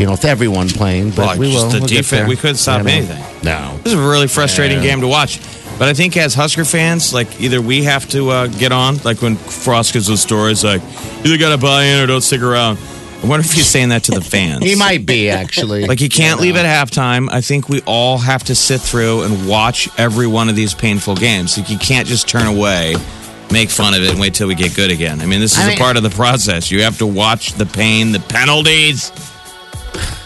you 0.00 0.06
know, 0.06 0.12
with 0.12 0.24
everyone 0.24 0.68
playing. 0.68 1.10
But 1.10 1.18
Well, 1.18 1.38
we 1.38 1.52
just 1.52 1.64
will. 1.66 1.70
the 1.72 1.78
We'll 1.80 1.86
defense- 1.88 2.28
we 2.28 2.36
couldn't 2.36 2.56
stop 2.56 2.84
anything. 2.86 3.22
No. 3.44 3.78
This 3.84 3.92
is 3.92 3.98
a 3.98 4.02
really 4.02 4.26
frustrating 4.26 4.78
Yeah. 4.78 4.90
game 4.90 5.00
to 5.02 5.06
watch. 5.06 5.38
But 5.78 5.88
I 5.88 5.94
think 5.94 6.16
as 6.16 6.34
Husker 6.34 6.64
fans, 6.64 7.12
like 7.14 7.28
either 7.40 7.60
we 7.60 7.84
have 7.84 8.08
to 8.10 8.30
uh, 8.30 8.46
get 8.48 8.72
on, 8.72 9.00
like 9.04 9.22
when 9.22 9.36
Frost 9.36 9.92
gives 9.92 10.08
those 10.08 10.20
stories, 10.20 10.62
like 10.64 10.82
either 11.24 11.36
got 11.38 11.50
to 11.50 11.58
buy 11.58 11.84
in 11.84 12.00
or 12.00 12.06
don't 12.06 12.20
stick 12.22 12.42
around. 12.42 12.78
I 13.22 13.26
wonder 13.26 13.44
if 13.44 13.52
he's 13.52 13.66
saying 13.66 13.90
that 13.90 14.04
to 14.04 14.12
the 14.12 14.20
fans. 14.34 14.64
He 14.64 14.74
might 14.74 15.04
be 15.06 15.28
actually. 15.30 15.84
Like 15.90 16.00
you 16.00 16.08
can't 16.08 16.40
You 16.40 16.46
leave 16.46 16.56
at 16.56 16.64
halftime. 16.66 17.28
I 17.30 17.40
think 17.42 17.68
we 17.68 17.80
all 17.86 18.18
have 18.18 18.44
to 18.44 18.54
sit 18.54 18.80
through 18.80 19.22
and 19.22 19.46
watch 19.46 19.88
every 19.98 20.26
one 20.26 20.48
of 20.48 20.56
these 20.56 20.72
painful 20.74 21.14
games. 21.16 21.56
Like 21.58 21.68
you 21.70 21.78
can't 21.78 22.06
just 22.06 22.28
turn 22.28 22.46
away, 22.46 22.96
make 23.50 23.70
fun 23.70 23.94
of 23.94 24.02
it, 24.02 24.10
and 24.10 24.20
wait 24.20 24.34
till 24.34 24.48
we 24.48 24.54
get 24.54 24.74
good 24.74 24.90
again. 24.90 25.20
I 25.22 25.26
mean, 25.26 25.40
this 25.40 25.52
is 25.52 25.58
I 25.58 25.64
a 25.64 25.68
mean- 25.68 25.78
part 25.78 25.96
of 25.96 26.02
the 26.02 26.10
process. 26.10 26.70
You 26.70 26.82
have 26.82 26.98
to 26.98 27.06
watch 27.06 27.54
the 27.54 27.66
pain, 27.66 28.12
the 28.12 28.20
penalties. 28.20 29.12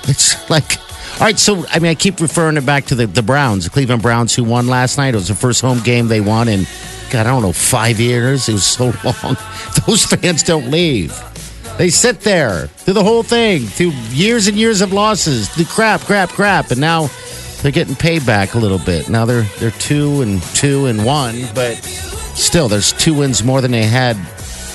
It's 0.09 0.49
like, 0.51 0.79
all 1.15 1.27
right. 1.27 1.39
So 1.39 1.65
I 1.69 1.79
mean, 1.79 1.91
I 1.91 1.95
keep 1.95 2.21
referring 2.21 2.57
it 2.57 2.67
back 2.67 2.87
to 2.87 2.95
the, 2.95 3.07
the 3.07 3.23
Browns, 3.23 3.65
the 3.65 3.71
Cleveland 3.71 4.03
Browns, 4.03 4.35
who 4.35 4.45
won 4.45 4.67
last 4.67 4.99
night. 4.99 5.15
It 5.15 5.17
was 5.17 5.29
the 5.29 5.35
first 5.35 5.61
home 5.61 5.81
game 5.81 6.09
they 6.09 6.21
won 6.21 6.49
in, 6.49 6.67
God, 7.11 7.27
I 7.27 7.31
don't 7.31 7.43
know, 7.43 7.53
five 7.53 8.01
years. 8.01 8.49
It 8.49 8.53
was 8.55 8.67
so 8.67 8.87
long. 9.05 9.37
Those 9.87 10.05
fans 10.05 10.43
don't 10.43 10.71
leave. 10.71 11.19
They 11.79 11.91
sit 11.91 12.21
there 12.21 12.69
through 12.69 12.95
the 12.95 13.03
whole 13.03 13.25
thing, 13.25 13.63
through 13.63 13.91
years 14.11 14.47
and 14.47 14.57
years 14.57 14.81
of 14.81 14.93
losses, 14.93 15.49
through 15.49 15.65
crap, 15.65 16.03
crap, 16.03 16.29
crap, 16.29 16.71
and 16.71 16.81
now 16.81 17.09
they're 17.63 17.73
getting 17.73 17.97
paid 17.97 18.25
back 18.25 18.55
a 18.55 18.59
little 18.59 18.79
bit. 18.79 19.09
Now 19.09 19.25
they're 19.25 19.47
they're 19.59 19.71
two 19.73 20.23
and 20.23 20.43
two 20.55 20.87
and 20.87 21.05
one, 21.05 21.43
but 21.55 21.75
still, 22.35 22.69
there's 22.69 22.93
two 22.93 23.15
wins 23.15 23.43
more 23.43 23.61
than 23.61 23.73
they 23.73 23.85
had 23.85 24.17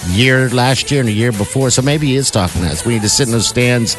year 0.10 0.50
last 0.50 0.92
year 0.92 1.00
and 1.02 1.10
a 1.10 1.14
year 1.14 1.32
before. 1.32 1.70
So 1.70 1.82
maybe 1.82 2.08
he 2.08 2.16
is 2.16 2.32
talking 2.32 2.62
to 2.64 2.68
us. 2.68 2.86
We 2.86 2.94
need 2.94 3.04
to 3.04 3.10
sit 3.10 3.28
in 3.28 3.32
those 3.32 3.48
stands 3.48 3.96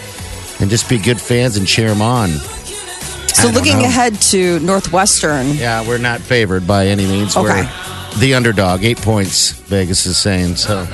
and 0.61 0.69
just 0.71 0.89
be 0.89 0.99
good 0.99 1.21
fans 1.21 1.57
and 1.57 1.67
cheer 1.67 1.89
them 1.89 2.03
on. 2.03 2.29
So 2.31 3.49
looking 3.49 3.79
ahead 3.81 4.21
to 4.23 4.59
Northwestern, 4.61 5.55
Yeah, 5.55 5.87
we're 5.87 5.99
not 5.99 6.21
favored 6.21 6.67
by 6.67 6.87
any 6.89 7.07
means. 7.07 7.37
Okay. 7.37 7.63
We're 7.63 8.19
the 8.21 8.35
underdog. 8.35 8.85
Eight 8.85 8.99
points, 8.99 9.53
Vegas 9.53 10.05
is 10.05 10.19
saying. 10.19 10.57
So 10.57 10.87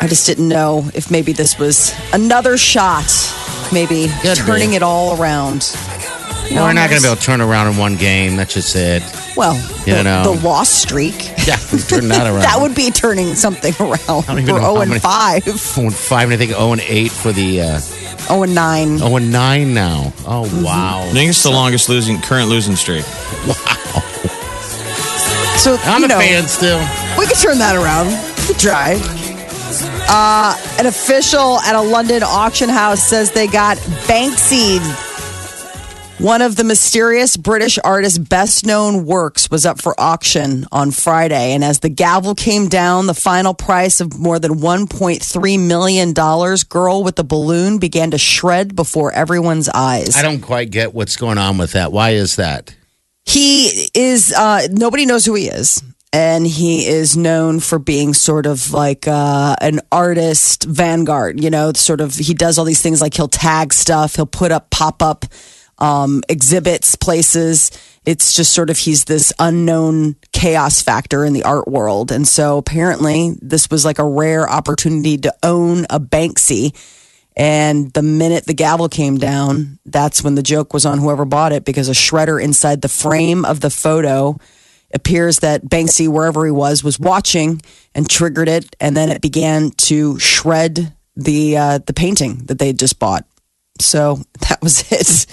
I 0.00 0.06
just 0.08 0.26
didn't 0.26 0.48
know 0.48 0.88
if 0.94 1.10
maybe 1.10 1.32
this 1.32 1.58
was 1.58 1.94
another 2.12 2.58
shot, 2.58 3.06
maybe 3.72 4.08
Could 4.22 4.36
turning 4.36 4.70
be. 4.70 4.76
it 4.76 4.82
all 4.82 5.20
around. 5.20 5.74
You 6.48 6.56
know, 6.56 6.64
we're 6.64 6.74
not 6.74 6.90
going 6.90 7.00
to 7.00 7.06
be 7.06 7.10
able 7.10 7.16
to 7.16 7.22
turn 7.26 7.40
around 7.40 7.68
in 7.72 7.76
one 7.76 7.96
game. 7.96 8.36
That's 8.36 8.54
just 8.54 8.76
it. 8.76 9.02
Well, 9.36 9.54
You 9.86 9.94
the, 9.96 10.02
know. 10.04 10.34
the 10.34 10.46
loss 10.46 10.68
streak. 10.70 11.14
Yeah, 11.46 11.56
turn 11.88 12.08
that 12.08 12.26
around. 12.26 12.42
That 12.42 12.58
would 12.60 12.74
be 12.74 12.90
turning 12.90 13.34
something 13.34 13.74
around. 13.80 13.98
I 14.08 14.22
don't 14.26 14.38
even 14.40 14.54
We're 14.54 14.60
know 14.60 14.72
0 14.74 14.80
and 14.82 14.88
many- 14.90 15.00
5, 15.00 15.44
0 15.44 15.54
and 15.86 15.94
five, 15.94 16.24
and 16.24 16.34
I 16.34 16.36
think 16.36 16.50
0 16.52 16.72
and 16.72 16.80
eight 16.82 17.10
for 17.10 17.32
the 17.32 17.62
uh, 17.62 17.80
0 18.22 18.42
and 18.44 18.54
9. 18.54 18.98
0 18.98 19.16
and 19.16 19.32
nine 19.32 19.74
now. 19.74 20.12
Oh 20.26 20.44
Mm-hmm. 20.46 20.62
wow! 20.64 21.02
I 21.04 21.12
think 21.12 21.30
it's 21.30 21.42
the 21.42 21.50
longest 21.50 21.88
losing 21.88 22.20
current 22.20 22.48
losing 22.48 22.76
streak. 22.76 23.04
Wow. 23.46 24.02
So, 25.56 25.76
I'm 25.84 26.00
you 26.00 26.04
a 26.04 26.08
know, 26.08 26.18
fan 26.18 26.46
still. 26.46 26.78
we 27.18 27.26
could 27.26 27.38
turn 27.38 27.58
that 27.58 27.74
around. 27.76 28.06
We 28.40 28.46
could 28.54 28.58
try. 28.60 29.00
Uh, 30.08 30.54
an 30.78 30.86
official 30.86 31.58
at 31.60 31.74
a 31.74 31.80
London 31.80 32.22
auction 32.22 32.68
house 32.68 33.02
says 33.02 33.32
they 33.32 33.46
got 33.46 33.76
Banksy. 34.06 34.78
One 36.18 36.40
of 36.40 36.56
the 36.56 36.64
mysterious 36.64 37.36
British 37.36 37.78
artist's 37.84 38.16
best 38.16 38.64
known 38.64 39.04
works 39.04 39.50
was 39.50 39.66
up 39.66 39.82
for 39.82 39.94
auction 40.00 40.64
on 40.72 40.90
Friday. 40.90 41.52
And 41.52 41.62
as 41.62 41.80
the 41.80 41.90
gavel 41.90 42.34
came 42.34 42.68
down, 42.68 43.06
the 43.06 43.12
final 43.12 43.52
price 43.52 44.00
of 44.00 44.18
more 44.18 44.38
than 44.38 44.52
$1.3 44.52 45.66
million, 45.66 46.14
Girl 46.14 47.04
with 47.04 47.16
the 47.16 47.24
Balloon 47.24 47.76
began 47.76 48.12
to 48.12 48.18
shred 48.18 48.74
before 48.74 49.12
everyone's 49.12 49.68
eyes. 49.68 50.16
I 50.16 50.22
don't 50.22 50.40
quite 50.40 50.70
get 50.70 50.94
what's 50.94 51.16
going 51.16 51.36
on 51.36 51.58
with 51.58 51.72
that. 51.72 51.92
Why 51.92 52.10
is 52.10 52.36
that? 52.36 52.74
He 53.26 53.90
is, 53.94 54.32
uh, 54.32 54.68
nobody 54.70 55.04
knows 55.04 55.26
who 55.26 55.34
he 55.34 55.48
is. 55.48 55.82
And 56.14 56.46
he 56.46 56.86
is 56.86 57.14
known 57.14 57.60
for 57.60 57.78
being 57.78 58.14
sort 58.14 58.46
of 58.46 58.72
like 58.72 59.06
uh, 59.06 59.56
an 59.60 59.80
artist 59.92 60.64
vanguard, 60.64 61.44
you 61.44 61.50
know, 61.50 61.74
sort 61.74 62.00
of, 62.00 62.14
he 62.14 62.32
does 62.32 62.56
all 62.56 62.64
these 62.64 62.80
things 62.80 63.02
like 63.02 63.12
he'll 63.12 63.28
tag 63.28 63.74
stuff, 63.74 64.16
he'll 64.16 64.24
put 64.24 64.50
up 64.50 64.70
pop 64.70 65.02
up 65.02 65.26
um, 65.78 66.22
exhibits, 66.28 66.94
places. 66.94 67.70
It's 68.04 68.34
just 68.34 68.52
sort 68.52 68.70
of, 68.70 68.78
he's 68.78 69.04
this 69.04 69.32
unknown 69.38 70.16
chaos 70.32 70.82
factor 70.82 71.24
in 71.24 71.32
the 71.32 71.42
art 71.42 71.68
world. 71.68 72.12
And 72.12 72.26
so 72.26 72.58
apparently, 72.58 73.34
this 73.40 73.70
was 73.70 73.84
like 73.84 73.98
a 73.98 74.08
rare 74.08 74.48
opportunity 74.48 75.18
to 75.18 75.34
own 75.42 75.86
a 75.90 76.00
Banksy. 76.00 76.74
And 77.36 77.92
the 77.92 78.02
minute 78.02 78.46
the 78.46 78.54
gavel 78.54 78.88
came 78.88 79.18
down, 79.18 79.78
that's 79.84 80.24
when 80.24 80.36
the 80.36 80.42
joke 80.42 80.72
was 80.72 80.86
on 80.86 80.98
whoever 80.98 81.26
bought 81.26 81.52
it 81.52 81.64
because 81.64 81.88
a 81.88 81.92
shredder 81.92 82.42
inside 82.42 82.80
the 82.80 82.88
frame 82.88 83.44
of 83.44 83.60
the 83.60 83.68
photo 83.68 84.38
appears 84.94 85.40
that 85.40 85.64
Banksy, 85.64 86.08
wherever 86.08 86.44
he 86.46 86.50
was, 86.50 86.82
was 86.82 86.98
watching 86.98 87.60
and 87.94 88.08
triggered 88.08 88.48
it, 88.48 88.74
and 88.80 88.96
then 88.96 89.10
it 89.10 89.20
began 89.20 89.70
to 89.72 90.18
shred 90.18 90.94
the 91.16 91.56
uh, 91.56 91.78
the 91.78 91.92
painting 91.92 92.44
that 92.46 92.58
they 92.58 92.68
had 92.68 92.78
just 92.78 92.98
bought. 92.98 93.26
So 93.80 94.20
that 94.48 94.62
was 94.62 94.90
it. 94.90 95.26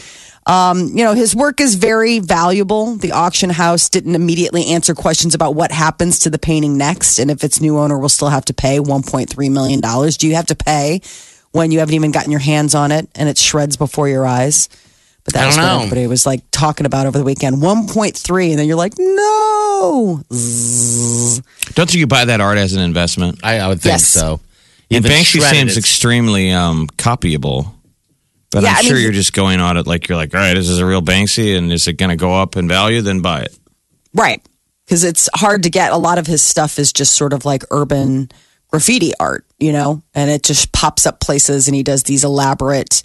Um, 0.45 0.88
you 0.89 1.03
know, 1.05 1.13
his 1.13 1.33
work 1.35 1.62
is 1.62 1.75
very 1.75 2.19
valuable. 2.19 2.95
The 2.97 3.13
auction 3.13 3.50
house 3.50 3.88
didn't 3.89 4.15
immediately 4.15 4.65
answer 4.67 4.93
questions 4.93 5.33
about 5.33 5.55
what 5.55 5.71
happens 5.71 6.19
to 6.19 6.29
the 6.29 6.38
painting 6.39 6.77
next 6.77 7.17
and 7.19 7.31
if 7.31 7.43
its 7.43 7.62
new 7.62 7.77
owner 7.77 7.97
will 7.97 8.09
still 8.09 8.27
have 8.29 8.43
to 8.45 8.53
pay 8.53 8.79
$1.3 8.79 9.51
million. 9.51 9.79
Do 9.79 10.27
you 10.27 10.35
have 10.35 10.47
to 10.47 10.55
pay 10.55 11.00
when 11.51 11.71
you 11.71 11.79
haven't 11.79 11.95
even 11.95 12.12
gotten 12.12 12.29
your 12.31 12.41
hands 12.41 12.75
on 12.75 12.91
it 12.91 13.07
and 13.15 13.29
it 13.29 13.38
shreds 13.38 13.77
before 13.77 14.09
your 14.09 14.25
eyes? 14.25 14.67
But 15.23 15.35
that 15.35 15.43
I 15.43 15.45
was 15.47 15.55
don't 15.55 15.63
what 15.65 15.71
know. 15.71 15.77
everybody 15.83 16.07
was 16.07 16.25
like 16.25 16.41
talking 16.51 16.85
about 16.85 17.05
over 17.05 17.17
the 17.17 17.23
weekend. 17.23 17.57
1.3. 17.62 18.50
And 18.50 18.59
then 18.59 18.67
you're 18.67 18.75
like, 18.75 18.95
no. 19.00 20.21
Don't 20.29 21.89
think 21.89 21.93
you 22.00 22.07
buy 22.07 22.25
that 22.25 22.41
art 22.41 22.57
as 22.57 22.73
an 22.73 22.81
investment? 22.81 23.39
I, 23.43 23.59
I 23.59 23.67
would 23.69 23.81
think 23.81 23.93
Yes. 23.93 24.05
so. 24.07 24.41
And 24.91 25.05
Even 25.05 25.12
Banksy 25.12 25.39
seems 25.39 25.77
extremely 25.77 26.51
um, 26.51 26.88
copyable. 26.97 27.71
But 28.53 28.63
Yeah, 28.63 28.69
I'm 28.69 28.75
I 28.77 28.81
mean, 28.83 28.88
sure 28.89 28.98
he- 28.98 29.03
you're 29.03 29.12
just 29.12 29.33
going 29.33 29.60
on 29.60 29.75
it 29.77 29.86
like 29.88 30.07
you're 30.07 30.15
like, 30.15 30.33
all 30.33 30.39
right, 30.39 30.55
is 30.55 30.69
this 30.69 30.77
a 30.77 30.86
real 30.86 31.01
Banksy, 31.01 31.57
and 31.57 31.74
is 31.74 31.88
it 31.88 31.93
going 31.93 32.12
to 32.12 32.15
go 32.15 32.33
up 32.33 32.55
in 32.55 32.67
value? 32.69 33.01
Then 33.01 33.19
buy 33.19 33.41
it. 33.41 33.57
Right. 34.13 34.41
Because 34.86 35.03
it's 35.03 35.27
hard 35.36 35.63
to 35.63 35.69
get. 35.69 35.91
A 35.91 35.98
lot 35.98 36.17
of 36.19 36.27
his 36.27 36.41
stuff 36.41 36.77
is 36.79 36.93
just 36.93 37.15
sort 37.15 37.33
of 37.33 37.45
like 37.45 37.63
urban 37.72 38.29
graffiti 38.69 39.12
art, 39.19 39.45
you 39.60 39.72
know, 39.72 40.01
and 40.13 40.29
it 40.29 40.43
just 40.43 40.72
pops 40.72 41.05
up 41.05 41.19
places 41.19 41.67
and 41.67 41.75
he 41.75 41.83
does 41.83 42.03
these 42.03 42.24
elaborate 42.24 43.01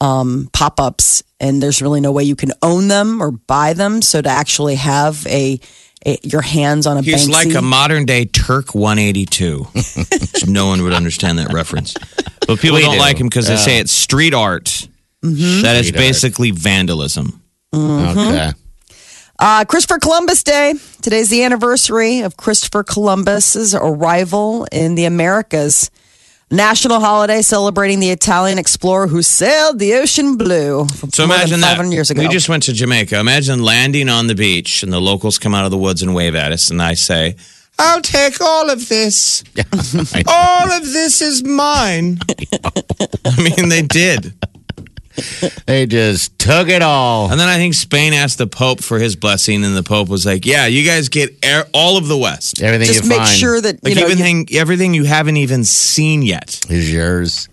um, 0.00 0.48
pop 0.52 0.78
ups, 0.80 1.22
and 1.40 1.62
there's 1.62 1.80
really 1.82 2.00
no 2.00 2.12
way 2.12 2.22
you 2.24 2.36
can 2.36 2.52
own 2.62 2.88
them 2.88 3.20
or 3.22 3.30
buy 3.32 3.72
them. 3.74 4.00
So 4.02 4.20
to 4.22 4.28
actually 4.28 4.76
have 4.76 5.26
a, 5.26 5.60
a 6.06 6.18
your 6.22 6.42
hands 6.42 6.86
on 6.86 6.96
a 6.98 7.02
He's 7.02 7.28
Banksy, 7.28 7.32
like 7.32 7.54
a 7.54 7.62
modern 7.62 8.04
day 8.04 8.24
Turk 8.24 8.74
182. 8.74 9.66
no 10.46 10.66
one 10.66 10.82
would 10.82 10.92
understand 10.92 11.38
that 11.38 11.52
reference. 11.52 11.94
But 12.46 12.58
people 12.60 12.76
We 12.76 12.82
don't 12.82 12.94
do. 12.94 13.00
like 13.00 13.18
him 13.18 13.28
because 13.28 13.46
they 13.48 13.56
say 13.56 13.78
it's 13.78 13.92
street 13.92 14.34
art. 14.34 14.88
Mm-hmm. 15.24 15.62
That 15.62 15.76
is 15.76 15.88
Street 15.88 15.98
art. 15.98 16.06
basically 16.08 16.50
vandalism. 16.52 17.42
Mm-hmm. 17.74 18.18
Okay. 18.18 18.52
Uh, 19.40 19.64
Christopher 19.66 19.98
Columbus 19.98 20.42
Day. 20.42 20.74
Today's 21.02 21.28
the 21.28 21.44
anniversary 21.44 22.20
of 22.20 22.36
Christopher 22.36 22.82
Columbus's 22.82 23.74
arrival 23.74 24.66
in 24.72 24.94
the 24.96 25.04
Americas. 25.04 25.90
National 26.50 26.98
holiday 27.00 27.42
celebrating 27.42 28.00
the 28.00 28.08
Italian 28.08 28.58
explorer 28.58 29.06
who 29.06 29.20
sailed 29.20 29.78
the 29.78 29.94
ocean 29.94 30.36
blue. 30.38 30.86
So 31.12 31.24
imagine 31.24 31.60
that. 31.60 31.84
years 31.92 32.10
ago. 32.10 32.22
We 32.22 32.28
just 32.28 32.48
went 32.48 32.62
to 32.64 32.72
Jamaica. 32.72 33.20
Imagine 33.20 33.62
landing 33.62 34.08
on 34.08 34.28
the 34.28 34.34
beach 34.34 34.82
and 34.82 34.90
the 34.90 35.00
locals 35.00 35.38
come 35.38 35.54
out 35.54 35.66
of 35.66 35.70
the 35.70 35.76
woods 35.76 36.00
and 36.00 36.14
wave 36.14 36.34
at 36.34 36.50
us, 36.50 36.70
and 36.70 36.80
I 36.80 36.94
say, 36.94 37.36
I'll 37.78 38.00
take 38.00 38.40
all 38.40 38.70
of 38.70 38.88
this. 38.88 39.44
all 40.26 40.70
of 40.70 40.82
this 40.84 41.20
is 41.20 41.44
mine. 41.44 42.18
I 43.24 43.42
mean, 43.42 43.68
they 43.68 43.82
did. 43.82 44.32
They 45.66 45.86
just 45.86 46.38
took 46.38 46.68
it 46.68 46.80
all. 46.82 47.30
And 47.30 47.38
then 47.38 47.48
I 47.48 47.56
think 47.56 47.74
Spain 47.74 48.12
asked 48.14 48.38
the 48.38 48.46
Pope 48.46 48.82
for 48.82 48.98
his 48.98 49.16
blessing, 49.16 49.64
and 49.64 49.76
the 49.76 49.82
Pope 49.82 50.08
was 50.08 50.24
like, 50.24 50.46
"Yeah, 50.46 50.66
you 50.66 50.84
guys 50.84 51.08
get 51.08 51.36
air, 51.42 51.64
all 51.74 51.96
of 51.98 52.08
the 52.08 52.16
West, 52.16 52.62
Everything 52.62 52.86
just 52.86 53.02
you 53.04 53.08
make 53.08 53.18
find 53.18 53.28
sure 53.30 53.60
that 53.60 53.74
you 53.74 53.80
like 53.84 53.94
know 53.96 54.00
you- 54.06 54.12
everything, 54.12 54.48
everything 54.52 54.94
you 54.94 55.04
haven't 55.04 55.36
even 55.36 55.64
seen 55.64 56.22
yet." 56.22 56.60
is 56.70 56.92
yours. 56.92 57.48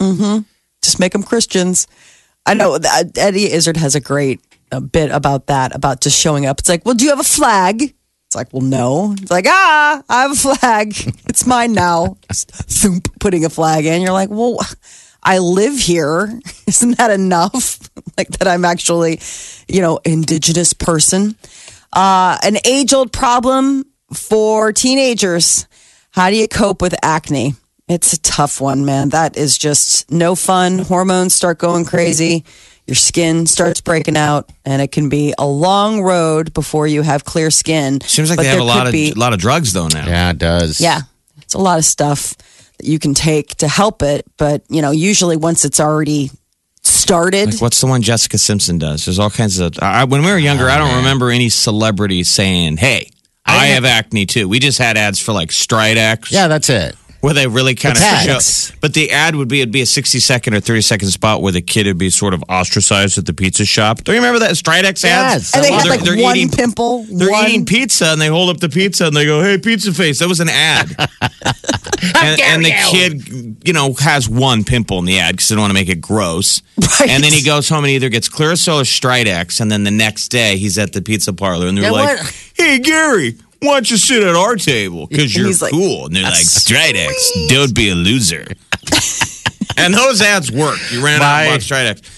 just 0.82 1.00
make 1.00 1.12
them 1.14 1.24
Christians. 1.24 1.88
I 2.46 2.54
know 2.54 2.78
that 2.78 3.18
Eddie 3.18 3.52
Izzard 3.52 3.78
has 3.78 3.96
a 3.96 4.00
great 4.00 4.40
uh, 4.72 4.80
bit 4.80 5.12
about 5.12 5.48
that, 5.48 5.76
about 5.76 6.00
just 6.02 6.20
showing 6.20 6.46
up. 6.46 6.60
It's 6.60 6.70
like, 6.70 6.86
well, 6.86 6.94
do 6.96 7.04
you 7.04 7.10
have 7.10 7.20
a 7.20 7.24
flag? 7.24 7.82
It's 7.82 8.36
like, 8.36 8.54
well, 8.54 8.62
no. 8.62 9.14
It's 9.20 9.32
like, 9.32 9.46
ah, 9.48 10.04
I 10.08 10.22
have 10.22 10.32
a 10.32 10.36
flag. 10.36 10.94
It's 11.28 11.46
mine 11.48 11.74
now. 11.74 12.18
Just 12.30 12.52
thump, 12.52 13.10
putting 13.20 13.44
a 13.46 13.50
flag 13.50 13.86
in. 13.86 14.02
You're 14.02 14.12
like, 14.14 14.30
well, 14.30 14.60
I 15.26 15.40
live 15.40 15.78
here. 15.78 16.40
Isn't 16.68 16.98
that 16.98 17.12
enough? 17.12 17.80
like 18.18 18.30
that 18.30 18.48
I'm 18.48 18.64
actually, 18.64 19.20
you 19.68 19.82
know, 19.82 20.00
indigenous 20.06 20.74
person. 20.74 21.36
Uh, 21.92 22.38
an 22.44 22.58
age 22.66 22.94
old 22.94 23.12
problem 23.12 23.86
for 24.14 24.72
teenagers. 24.72 25.68
How 26.12 26.30
do 26.30 26.36
you 26.36 26.48
cope 26.48 26.82
with 26.82 26.96
acne? 27.04 27.56
It's 27.88 28.14
a 28.14 28.22
tough 28.22 28.62
one, 28.62 28.86
man. 28.86 29.10
That 29.10 29.36
is 29.38 29.58
just 29.58 30.10
no 30.12 30.36
fun. 30.36 30.80
Hormones 30.80 31.34
start 31.34 31.58
going 31.58 31.86
crazy. 31.86 32.46
Your 32.88 32.96
skin 32.96 33.48
starts 33.48 33.82
breaking 33.82 34.16
out, 34.16 34.52
and 34.64 34.80
it 34.82 34.92
can 34.92 35.10
be 35.10 35.34
a 35.40 35.46
long 35.46 36.02
road 36.02 36.54
before 36.54 36.86
you 36.86 37.02
have 37.02 37.26
clear 37.26 37.50
skin. 37.50 38.00
Seems 38.02 38.30
like 38.30 38.38
But 38.38 38.44
they 38.44 38.50
have 38.50 38.60
a 38.60 38.64
lot 38.64 38.86
of 38.86 38.92
be- 38.94 39.12
a 39.12 39.16
lot 39.16 39.34
of 39.34 39.40
drugs 39.40 39.74
though 39.74 39.88
now. 39.88 40.06
Yeah, 40.08 40.30
it 40.32 40.38
does. 40.38 40.80
yeah, 40.80 41.02
it's 41.42 41.56
a 41.56 41.60
lot 41.60 41.80
of 41.80 41.86
stuff. 41.86 42.36
That 42.78 42.86
you 42.86 43.00
can 43.00 43.14
take 43.14 43.56
to 43.56 43.68
help 43.68 44.02
it. 44.02 44.26
But, 44.38 44.64
you 44.70 44.82
know, 44.82 44.92
usually 44.92 45.38
once 45.38 45.66
it's 45.66 45.80
already 45.80 46.32
started, 46.84 47.54
Like, 47.54 47.62
what's 47.62 47.82
the 47.82 47.88
one 47.88 48.02
Jessica 48.02 48.38
Simpson 48.38 48.78
does? 48.78 49.06
There's 49.06 49.20
all 49.20 49.30
kinds 49.30 49.60
of. 49.60 49.74
I, 49.82 50.06
when 50.06 50.24
we 50.24 50.32
were 50.32 50.38
younger, 50.38 50.70
I 50.70 50.78
don't 50.78 50.94
oh, 50.94 50.98
remember 50.98 51.30
any 51.30 51.50
celebrities 51.50 52.30
saying, 52.30 52.78
"Hey, 52.78 53.10
I, 53.46 53.68
have 53.68 53.86
acne 53.86 54.26
too." 54.26 54.48
We 54.48 54.60
just 54.60 54.78
had 54.78 54.98
ads 54.98 55.20
for 55.20 55.32
like 55.34 55.50
Stridex. 55.50 56.32
Yeah, 56.32 56.48
that's 56.48 56.70
it. 56.70 56.96
Where 57.26 57.34
they 57.34 57.48
really 57.48 57.74
kind 57.74 57.98
of 57.98 58.04
show. 58.42 58.76
But 58.82 58.94
the 58.94 59.10
ad 59.12 59.36
would 59.36 59.48
be 59.48 59.62
it'd 59.62 59.72
be 59.72 59.82
a 59.82 59.86
sixty 59.86 60.20
second 60.20 60.54
or 60.54 60.60
thirty 60.60 60.82
second 60.82 61.10
spot 61.10 61.42
where 61.42 61.52
the 61.52 61.62
kid 61.62 61.88
would 61.88 61.98
be 61.98 62.12
sort 62.12 62.34
of 62.36 62.44
ostracized 62.48 63.18
at 63.18 63.26
the 63.26 63.34
pizza 63.34 63.66
shop. 63.66 64.04
Do 64.04 64.12
you 64.12 64.20
remember 64.20 64.40
that 64.40 64.52
Stridex 64.52 65.04
ads? 65.04 65.04
Yes. 65.04 65.56
and 65.56 65.64
they 65.64 65.72
Well, 65.72 65.80
had 65.80 65.86
they're- 65.86 65.92
like 65.98 66.04
they're 66.06 66.24
one 66.24 66.38
eating- 66.38 66.50
pimple. 66.52 67.04
They're 67.12 67.32
one, 67.32 67.48
eating 67.50 67.66
pizza 67.66 68.06
and 68.12 68.22
they 68.22 68.28
hold 68.28 68.50
up 68.52 68.60
the 68.60 68.70
pizza 68.70 69.08
and 69.08 69.16
they 69.18 69.26
go, 69.26 69.42
"Hey, 69.42 69.58
pizza 69.58 69.92
face." 69.94 70.20
That 70.20 70.28
was 70.28 70.40
an 70.40 70.50
ad. 70.50 70.96
and, 72.16 72.42
and 72.42 72.64
the 72.66 72.74
kid, 72.92 73.58
you 73.66 73.74
know, 73.74 73.94
has 73.94 74.30
one 74.30 74.64
pimple 74.64 75.00
in 75.00 75.06
the 75.06 75.20
ad 75.20 75.36
because 75.36 75.50
they 75.50 75.56
don't 75.56 75.64
want 75.64 75.72
to 75.72 75.76
make 75.76 75.90
it 75.90 76.02
gross. 76.02 76.62
Right. 77.00 77.10
And 77.10 77.24
then 77.24 77.32
he 77.34 77.42
goes 77.44 77.68
home 77.70 77.84
and 77.86 77.92
either 77.92 78.10
gets 78.10 78.30
Clearasil 78.30 78.76
or 78.82 78.84
Stridex, 78.84 79.60
and 79.60 79.72
then 79.72 79.84
the 79.84 79.92
next 79.92 80.30
day 80.30 80.58
he's 80.58 80.78
at 80.78 80.94
the 80.94 81.02
pizza 81.02 81.34
parlor 81.34 81.68
and 81.68 81.78
they're 81.78 81.86
Yeah, 81.86 81.92
like, 81.92 82.18
what? 82.20 82.36
"Hey, 82.54 82.80
Gary." 82.80 83.36
Why 83.66 83.74
don't 83.76 83.92
you 83.92 83.98
sit 83.98 84.24
at 84.24 84.36
our 84.36 84.56
table? 84.56 85.08
Because 85.08 85.36
you're 85.36 85.48
he's 85.48 85.62
like, 85.62 85.72
cool. 85.72 86.06
And 86.06 86.16
they're 86.16 86.24
like, 86.24 86.34
Stridex, 86.34 87.48
don't 87.50 87.74
be 87.74 87.90
a 87.90 87.96
loser. 87.96 88.46
and 89.78 89.94
those 89.94 90.22
ads 90.22 90.52
work. 90.52 90.78
You 90.92 91.04
ran 91.04 91.16
out 91.16 91.20
Bye. 91.20 91.44
and 91.44 91.54
bought 91.54 91.62
Stridex. 91.62 92.12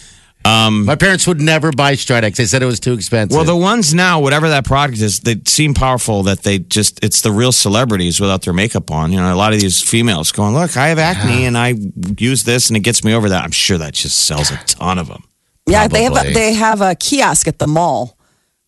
Um, 0.46 0.86
My 0.86 0.96
parents 0.96 1.28
would 1.28 1.42
never 1.42 1.72
buy 1.72 1.94
Stridex. 1.94 2.38
They 2.38 2.46
said 2.46 2.64
it 2.64 2.68
was 2.68 2.80
too 2.80 2.94
expensive. 2.94 3.36
Well, 3.36 3.44
the 3.44 3.56
ones 3.56 3.94
now, 3.94 4.22
whatever 4.22 4.48
that 4.50 4.64
product 4.64 5.02
is, 5.02 5.20
they 5.20 5.36
seem 5.46 5.74
powerful 5.74 6.24
that 6.24 6.44
they 6.44 6.60
just, 6.60 7.04
it's 7.04 7.22
the 7.22 7.32
real 7.32 7.52
celebrities 7.52 8.22
without 8.22 8.44
their 8.44 8.54
makeup 8.54 8.90
on. 8.90 9.12
You 9.12 9.20
know, 9.20 9.34
a 9.34 9.36
lot 9.36 9.54
of 9.54 9.60
these 9.60 9.82
females 9.84 10.32
going, 10.32 10.54
look, 10.54 10.78
I 10.78 10.88
have 10.88 11.00
acne 11.00 11.46
and 11.46 11.58
I 11.58 11.76
use 12.18 12.44
this 12.44 12.70
and 12.70 12.78
it 12.78 12.82
gets 12.82 13.04
me 13.04 13.14
over 13.14 13.28
that. 13.30 13.44
I'm 13.44 13.52
sure 13.52 13.78
that 13.78 13.94
just 13.94 14.20
sells 14.26 14.50
a 14.52 14.58
ton 14.66 14.98
of 14.98 15.10
them. 15.10 15.24
Yeah, 15.66 15.90
they 15.90 16.04
have 16.04 16.14
Probably. 16.14 16.32
a, 16.32 16.34
they 16.34 16.54
have 16.54 16.80
a 16.80 16.96
kiosk 16.96 17.48
at 17.50 17.60
the 17.60 17.68
mall 17.68 18.17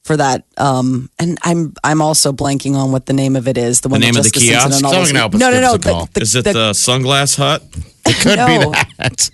for 0.09 0.17
that. 0.17 0.43
Um, 0.57 1.11
and 1.19 1.37
I'm 1.43 1.75
I'm 1.83 2.01
also 2.01 2.31
blanking 2.31 2.73
on 2.73 2.91
what 2.91 3.05
the 3.05 3.13
name 3.13 3.35
of 3.35 3.47
it 3.47 3.59
is. 3.59 3.81
The 3.81 3.89
one 3.89 4.01
name 4.01 4.17
of 4.17 4.23
the 4.23 4.31
kiosk? 4.31 4.65
and 4.65 4.73
Someone 4.73 5.05
can 5.05 5.15
help 5.15 5.35
us 5.35 5.39
No, 5.39 5.51
no, 5.51 5.61
no. 5.61 5.77
call. 5.77 6.09
The, 6.11 6.21
Is 6.21 6.33
it 6.33 6.45
the, 6.45 6.53
the 6.53 6.71
sunglass 6.71 7.37
hut? 7.37 7.61
it 8.07 8.15
could 8.23 8.37
no. 8.37 8.47
be 8.47 8.77
that. 8.97 9.29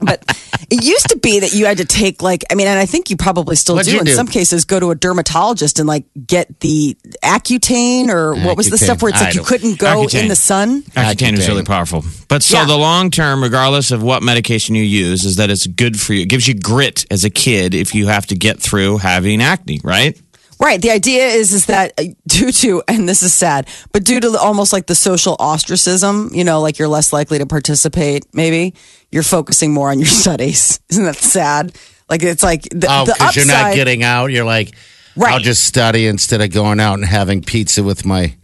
But 0.00 0.22
it 0.70 0.84
used 0.84 1.08
to 1.10 1.18
be 1.18 1.40
that 1.40 1.52
you 1.54 1.66
had 1.66 1.78
to 1.78 1.84
take 1.84 2.22
like 2.22 2.44
I 2.50 2.54
mean, 2.54 2.66
and 2.66 2.78
I 2.78 2.86
think 2.86 3.10
you 3.10 3.16
probably 3.16 3.56
still 3.56 3.74
What'd 3.76 3.92
do 3.92 3.98
in 3.98 4.04
do? 4.04 4.12
some 4.12 4.26
cases. 4.26 4.64
Go 4.64 4.80
to 4.80 4.90
a 4.90 4.94
dermatologist 4.94 5.78
and 5.78 5.86
like 5.88 6.04
get 6.26 6.60
the 6.60 6.96
Accutane 7.22 8.08
or 8.08 8.34
what 8.34 8.56
was 8.56 8.70
the 8.70 8.78
stuff 8.78 9.02
where 9.02 9.10
it's 9.10 9.20
like 9.20 9.34
you 9.34 9.42
couldn't 9.42 9.78
go 9.78 10.04
Accutane. 10.06 10.22
in 10.22 10.28
the 10.28 10.36
sun. 10.36 10.82
Accutane 10.82 11.34
is 11.34 11.48
really 11.48 11.64
powerful. 11.64 12.04
But 12.28 12.42
so 12.42 12.58
Yeah. 12.58 12.66
the 12.66 12.76
long 12.76 13.10
term, 13.10 13.42
regardless 13.42 13.90
of 13.90 14.02
what 14.02 14.22
medication 14.22 14.74
you 14.74 14.82
use, 14.82 15.24
is 15.24 15.36
that 15.36 15.50
it's 15.50 15.66
good 15.66 16.00
for 16.00 16.12
you. 16.14 16.22
It 16.22 16.28
gives 16.28 16.48
you 16.48 16.54
grit 16.54 17.04
as 17.10 17.24
a 17.24 17.30
kid 17.30 17.74
if 17.74 17.94
you 17.94 18.06
have 18.08 18.26
to 18.26 18.34
get 18.36 18.60
through 18.60 18.98
having 18.98 19.42
acne, 19.42 19.80
right? 19.84 20.18
Right. 20.58 20.80
The 20.80 20.90
idea 20.90 21.26
is 21.26 21.52
is 21.52 21.66
that 21.66 21.92
uh, 21.98 22.04
due 22.26 22.50
to 22.50 22.82
and 22.88 23.08
this 23.08 23.22
is 23.22 23.34
sad, 23.34 23.68
but 23.92 24.04
due 24.04 24.20
to 24.20 24.38
almost 24.38 24.72
like 24.72 24.86
the 24.86 24.94
social 24.94 25.36
ostracism, 25.38 26.30
you 26.32 26.44
know, 26.44 26.60
like 26.62 26.78
you're 26.78 26.88
less 26.88 27.12
likely 27.12 27.38
to 27.38 27.46
participate. 27.46 28.24
Maybe 28.32 28.74
you're 29.12 29.22
focusing 29.22 29.72
more 29.72 29.90
on 29.90 29.98
your 29.98 30.06
studies. 30.24 30.80
Isn't 30.88 31.04
that 31.04 31.16
sad? 31.16 31.76
Like 32.08 32.22
it's 32.22 32.42
like 32.42 32.62
the, 32.62 32.86
Oh, 32.88 33.04
because 33.04 33.36
you're 33.36 33.46
not 33.46 33.74
getting 33.74 34.02
out. 34.02 34.26
You're 34.32 34.44
like, 34.44 34.74
Right. 35.14 35.32
I'll 35.32 35.40
just 35.40 35.64
study 35.64 36.06
instead 36.06 36.40
of 36.42 36.50
going 36.52 36.78
out 36.80 36.94
and 36.94 37.04
having 37.04 37.42
pizza 37.42 37.82
with 37.82 38.04
my 38.06 38.34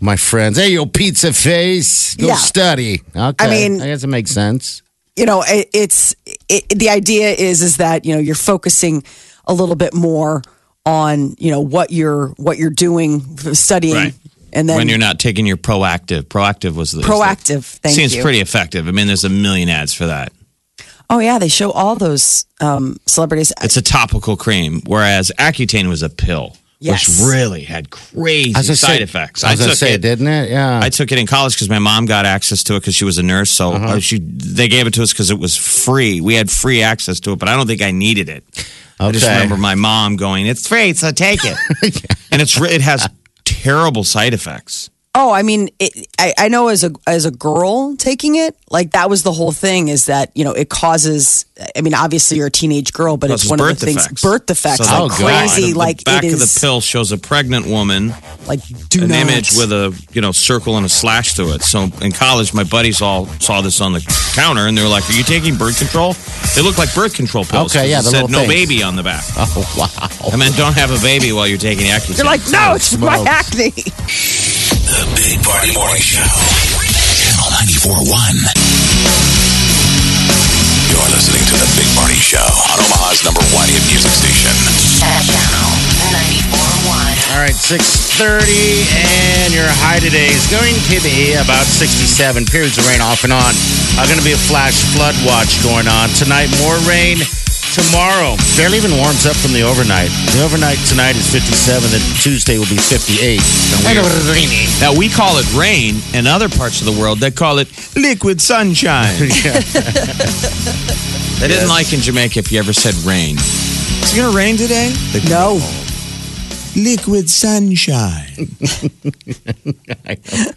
my 0.00 0.16
friends. 0.16 0.56
Hey, 0.56 0.70
yo, 0.70 0.86
pizza 0.86 1.32
face, 1.32 2.16
go 2.16 2.28
Yeah. 2.28 2.34
study. 2.36 3.02
Okay, 3.14 3.34
I 3.44 3.48
mean- 3.50 3.80
I 3.82 3.86
guess 3.88 4.02
it 4.02 4.08
makes 4.08 4.30
sense. 4.32 4.82
you 5.16 5.26
know 5.26 5.42
it, 5.46 5.68
it's 5.74 6.14
it, 6.48 6.68
the 6.70 6.88
idea 6.88 7.30
is 7.32 7.62
is 7.62 7.76
that 7.76 8.04
you 8.06 8.14
know 8.14 8.20
you're 8.20 8.34
focusing 8.34 9.02
a 9.46 9.52
little 9.52 9.76
bit 9.76 9.92
more 9.92 10.40
on 10.86 11.34
you 11.38 11.50
know 11.50 11.60
what 11.60 11.90
you're 11.92 12.28
what 12.38 12.56
you're 12.58 12.70
doing 12.70 13.20
studying 13.54 13.94
Right. 13.94 14.14
and 14.52 14.68
then 14.68 14.76
when 14.78 14.88
you're 14.88 14.98
not 14.98 15.18
taking 15.20 15.46
your 15.46 15.56
Proactiv. 15.58 16.22
Proactiv 16.22 16.74
was 16.74 16.90
the 16.92 17.00
is 17.00 17.06
the- 17.06 17.12
Proactiv 17.12 17.64
thank 17.64 17.94
Seems 17.94 18.14
you 18.16 18.22
pretty 18.22 18.40
effective. 18.40 18.88
I 18.88 18.90
mean, 18.90 19.06
there's 19.06 19.24
a 19.24 19.28
million 19.28 19.68
ads 19.68 19.92
for 19.92 20.06
that. 20.06 20.32
oh 21.10 21.18
yeah 21.18 21.38
they 21.38 21.48
show 21.48 21.70
all 21.70 21.96
those 21.96 22.46
um 22.60 22.96
celebrities 23.06 23.52
It's 23.62 23.76
a 23.76 23.82
topical 23.82 24.36
cream, 24.36 24.80
whereas 24.86 25.30
Accutane 25.38 25.88
was 25.88 26.02
a 26.02 26.08
pill, 26.08 26.56
Yes. 26.78 27.06
which 27.08 27.28
really 27.30 27.62
had 27.64 27.90
crazy 27.90 28.54
I 28.56 28.62
side 28.62 28.76
say- 28.78 29.02
effects. 29.02 29.44
I 29.44 29.50
was 29.50 29.60
gonna 29.60 29.72
took 29.72 29.78
say, 29.78 29.92
it. 29.94 30.00
didn't 30.00 30.28
it? 30.28 30.48
Yeah. 30.50 30.80
I 30.82 30.88
took 30.88 31.12
it 31.12 31.18
in 31.18 31.26
college 31.26 31.54
because 31.54 31.68
my 31.68 31.78
mom 31.78 32.06
got 32.06 32.24
access 32.24 32.62
to 32.64 32.76
it 32.76 32.80
because 32.80 32.94
she 32.94 33.04
was 33.04 33.18
a 33.18 33.22
nurse. 33.22 33.50
So 33.50 33.74
Uh-huh. 33.74 33.86
uh, 33.96 34.00
she 34.00 34.18
they 34.18 34.66
gave 34.68 34.86
it 34.86 34.94
to 34.94 35.02
us 35.02 35.12
because 35.12 35.30
it 35.30 35.38
was 35.38 35.56
free. 35.56 36.22
We 36.22 36.34
had 36.36 36.50
free 36.50 36.80
access 36.82 37.20
to 37.20 37.32
it, 37.32 37.38
but 37.38 37.50
I 37.50 37.54
don't 37.56 37.66
think 37.66 37.82
I 37.82 37.90
needed 37.90 38.30
it. 38.30 38.44
I 39.00 39.12
just 39.12 39.26
remember 39.26 39.56
my 39.56 39.74
mom 39.74 40.16
going, 40.16 40.46
"It's 40.46 40.66
free, 40.66 40.92
so 40.94 41.10
take 41.10 41.40
it." 41.42 41.56
and 42.30 42.42
it's 42.42 42.60
it 42.60 42.82
has 42.82 43.08
terrible 43.44 44.04
side 44.04 44.34
effects. 44.34 44.90
Oh, 45.12 45.32
I 45.32 45.42
mean, 45.42 45.70
it, 45.80 46.06
I, 46.20 46.32
I 46.38 46.48
know 46.48 46.68
as 46.68 46.84
a 46.84 46.92
as 47.04 47.24
a 47.24 47.32
girl 47.32 47.96
taking 47.96 48.36
it, 48.36 48.54
like 48.70 48.92
that 48.92 49.10
was 49.10 49.24
the 49.24 49.32
whole 49.32 49.50
thing. 49.50 49.88
Is 49.88 50.06
that 50.06 50.30
you 50.36 50.44
know 50.44 50.52
it 50.52 50.68
causes? 50.68 51.46
I 51.76 51.80
mean, 51.80 51.94
obviously 51.94 52.36
you're 52.36 52.46
a 52.46 52.50
teenage 52.50 52.92
girl, 52.92 53.16
but 53.16 53.28
it's 53.32 53.42
Causes 53.42 53.50
one 53.50 53.60
of 53.60 53.66
birth 53.66 53.80
the 53.80 53.86
things. 53.86 54.02
defects. 54.04 54.22
Birth 54.22 54.46
defects, 54.46 54.88
So 54.88 55.06
like 55.06 55.18
the- 55.18 55.24
crazy. 55.24 55.72
the 55.72 55.78
like 55.78 56.04
back 56.04 56.22
it 56.22 56.28
of 56.28 56.34
is 56.40 56.54
the 56.54 56.60
pill 56.60 56.80
shows 56.80 57.10
a 57.10 57.18
pregnant 57.18 57.66
woman, 57.66 58.14
like 58.46 58.60
do 58.88 59.02
an 59.02 59.08
not. 59.08 59.18
image 59.18 59.50
with 59.56 59.72
a 59.72 59.92
you 60.12 60.20
know 60.20 60.30
circle 60.30 60.76
and 60.76 60.86
a 60.86 60.88
slash 60.88 61.34
through 61.34 61.54
it. 61.54 61.62
So 61.62 61.88
in 62.00 62.12
college, 62.12 62.54
my 62.54 62.62
buddies 62.62 63.02
all 63.02 63.26
saw 63.40 63.62
this 63.62 63.80
on 63.80 63.92
the 63.92 64.00
counter, 64.36 64.68
and 64.68 64.78
they 64.78 64.82
were 64.82 64.88
like, 64.88 65.10
"Are 65.10 65.14
you 65.14 65.24
taking 65.24 65.56
birth 65.56 65.78
control?" 65.78 66.14
They 66.54 66.62
look 66.62 66.78
like 66.78 66.94
birth 66.94 67.14
control 67.14 67.44
pills. 67.44 67.74
Okay, 67.74 67.90
yeah, 67.90 67.98
It 67.98 68.02
the 68.04 68.10
said 68.10 68.22
little 68.22 68.28
no 68.30 68.38
things. 68.46 68.52
baby 68.68 68.84
on 68.84 68.94
the 68.94 69.02
back. 69.02 69.24
oh 69.36 69.74
wow. 69.76 70.30
I 70.32 70.36
meant 70.36 70.56
don't 70.56 70.74
have 70.74 70.92
a 70.92 71.02
baby 71.02 71.32
while 71.32 71.48
you're 71.48 71.58
taking 71.58 71.86
Accutane. 71.86 72.16
You're 72.18 72.26
like, 72.26 72.48
no, 72.48 72.74
it's 72.76 72.96
my 72.96 73.16
smokes. 73.16 73.28
acne. 73.28 74.69
The 74.80 75.04
Big 75.12 75.44
Party 75.44 75.76
Morning 75.76 76.00
Show. 76.00 76.24
Channel 76.24 77.52
94.1. 77.68 78.08
You're 80.88 81.10
listening 81.12 81.44
to 81.52 81.56
The 81.60 81.68
Big 81.76 81.90
Party 81.92 82.16
Show 82.16 82.40
on 82.40 82.80
Omaha's 82.80 83.20
number 83.20 83.44
one 83.52 83.68
hit 83.68 83.84
music 83.92 84.08
station. 84.16 84.56
Channel 84.96 85.68
94.1. 86.16 87.36
All 87.36 87.44
right, 87.44 87.52
6.30, 87.52 88.88
and 89.44 89.52
your 89.52 89.68
high 89.84 90.00
today 90.00 90.32
is 90.32 90.48
going 90.48 90.74
to 90.88 90.96
be 91.04 91.36
about 91.36 91.68
67. 91.68 92.48
Periods 92.48 92.80
of 92.80 92.88
rain 92.88 93.04
off 93.04 93.24
and 93.28 93.36
on. 93.36 93.52
Uh, 94.00 94.08
going 94.08 94.16
to 94.16 94.24
be 94.24 94.32
a 94.32 94.40
flash 94.48 94.80
flood 94.96 95.14
watch 95.28 95.60
going 95.60 95.92
on. 95.92 96.08
Tonight, 96.16 96.48
more 96.64 96.80
rain. 96.88 97.20
Tomorrow, 97.70 98.34
barely 98.56 98.78
even 98.78 98.90
warms 98.96 99.26
up 99.26 99.36
from 99.36 99.52
the 99.52 99.62
overnight. 99.62 100.10
The 100.34 100.42
overnight 100.44 100.78
tonight 100.88 101.14
is 101.14 101.30
57. 101.30 101.90
The 101.90 101.98
Tuesday 102.20 102.58
will 102.58 102.66
be 102.68 102.76
58. 102.76 103.38
And. 103.86 104.80
Now 104.80 104.92
we 104.98 105.08
call 105.08 105.38
it 105.38 105.46
rain. 105.54 106.02
In 106.14 106.26
other 106.26 106.48
parts 106.48 106.80
of 106.80 106.86
the 106.92 107.00
world, 107.00 107.18
they 107.18 107.30
call 107.30 107.58
it 107.58 107.68
liquid 107.96 108.40
sunshine. 108.40 109.14
they 111.38 111.46
didn't 111.48 111.68
like 111.68 111.92
in 111.92 112.00
Jamaica 112.00 112.40
if 112.40 112.50
you 112.50 112.58
ever 112.58 112.72
said 112.72 112.94
rain. 113.06 113.36
Is 113.38 114.12
it 114.14 114.16
gonna 114.20 114.36
rain 114.36 114.56
today? 114.56 114.90
They- 115.12 115.28
No, 115.28 115.60
Liquid 116.76 117.28
sunshine. 117.28 118.26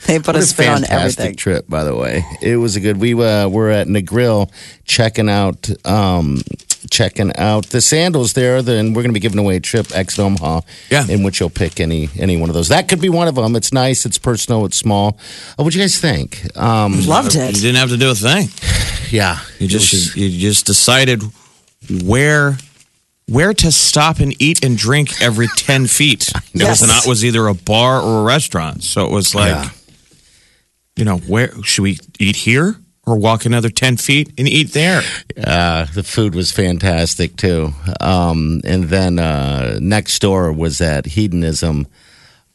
they 0.08 0.20
put 0.20 0.28
What 0.28 0.36
a 0.36 0.40
a 0.40 0.42
spin 0.44 0.70
on 0.70 0.82
fantastic 0.84 0.92
everything. 0.92 1.36
trip, 1.36 1.68
by 1.68 1.84
the 1.84 1.96
way. 1.96 2.24
It 2.42 2.58
was 2.58 2.76
a 2.76 2.80
good. 2.80 2.98
We 2.98 3.14
uh, 3.14 3.48
were 3.50 3.72
at 3.72 3.88
Negril 3.88 4.52
checking 4.86 5.28
out, 5.28 5.68
um, 5.88 6.42
checking 6.90 7.36
out 7.38 7.68
the 7.68 7.82
sandals 7.82 8.34
there. 8.34 8.62
Then 8.62 8.88
we're 8.94 9.02
going 9.04 9.10
to 9.10 9.14
be 9.14 9.20
giving 9.20 9.40
away 9.40 9.58
a 9.58 9.60
trip 9.60 9.88
ex 9.94 10.18
Omaha, 10.20 10.62
Yeah. 10.92 11.06
in 11.08 11.24
which 11.24 11.40
you'll 11.40 11.50
pick 11.50 11.80
any 11.80 12.10
any 12.18 12.38
one 12.38 12.50
of 12.50 12.54
those. 12.56 12.70
That 12.70 12.88
could 12.88 13.02
be 13.02 13.10
one 13.10 13.28
of 13.28 13.36
them. 13.36 13.56
It's 13.56 13.72
nice. 13.74 14.06
It's 14.06 14.18
personal. 14.18 14.66
It's 14.66 14.78
small. 14.78 15.18
Uh, 15.58 15.64
what 15.64 15.74
do 15.74 15.80
you 15.80 15.84
guys 15.84 16.00
think? 16.00 16.56
Um, 16.58 17.06
Loved 17.06 17.36
it. 17.36 17.56
You 17.56 17.62
didn't 17.62 17.78
have 17.78 17.90
to 17.90 17.98
do 17.98 18.12
a 18.12 18.16
thing. 18.16 18.50
yeah, 19.12 19.40
You 19.60 19.68
just 19.68 19.92
was- 19.94 20.16
you 20.16 20.30
just 20.40 20.66
decided 20.66 21.22
where 22.04 22.58
where 23.28 23.54
to 23.54 23.72
stop 23.72 24.20
and 24.20 24.36
eat 24.42 24.64
and 24.66 24.78
drink 24.78 25.22
every 25.22 25.48
ten 25.58 25.88
feet. 25.88 26.32
Yes. 26.54 26.82
was 26.82 26.88
not 26.90 27.08
was 27.08 27.24
either 27.26 27.48
a 27.48 27.54
bar 27.54 28.02
or 28.02 28.20
a 28.20 28.24
restaurant. 28.24 28.84
So 28.84 29.06
it 29.06 29.12
was 29.12 29.34
like, 29.34 29.50
Yeah. 29.50 29.70
you 30.98 31.06
know, 31.06 31.18
where 31.20 31.52
should 31.64 31.84
we 31.84 31.98
eat 32.20 32.36
here 32.36 32.76
or 33.06 33.18
walk 33.18 33.46
another 33.46 33.70
ten 33.70 33.98
feet 33.98 34.32
and 34.38 34.48
eat 34.48 34.74
there? 34.74 35.02
Uh, 35.38 35.86
the 35.94 36.04
food 36.04 36.36
was 36.36 36.52
fantastic 36.52 37.36
too. 37.36 37.74
Um, 38.00 38.62
and 38.64 38.86
then 38.86 39.20
uh, 39.20 39.78
next 39.82 40.20
door 40.20 40.52
was 40.52 40.78
that 40.78 41.06
hedonism 41.06 41.88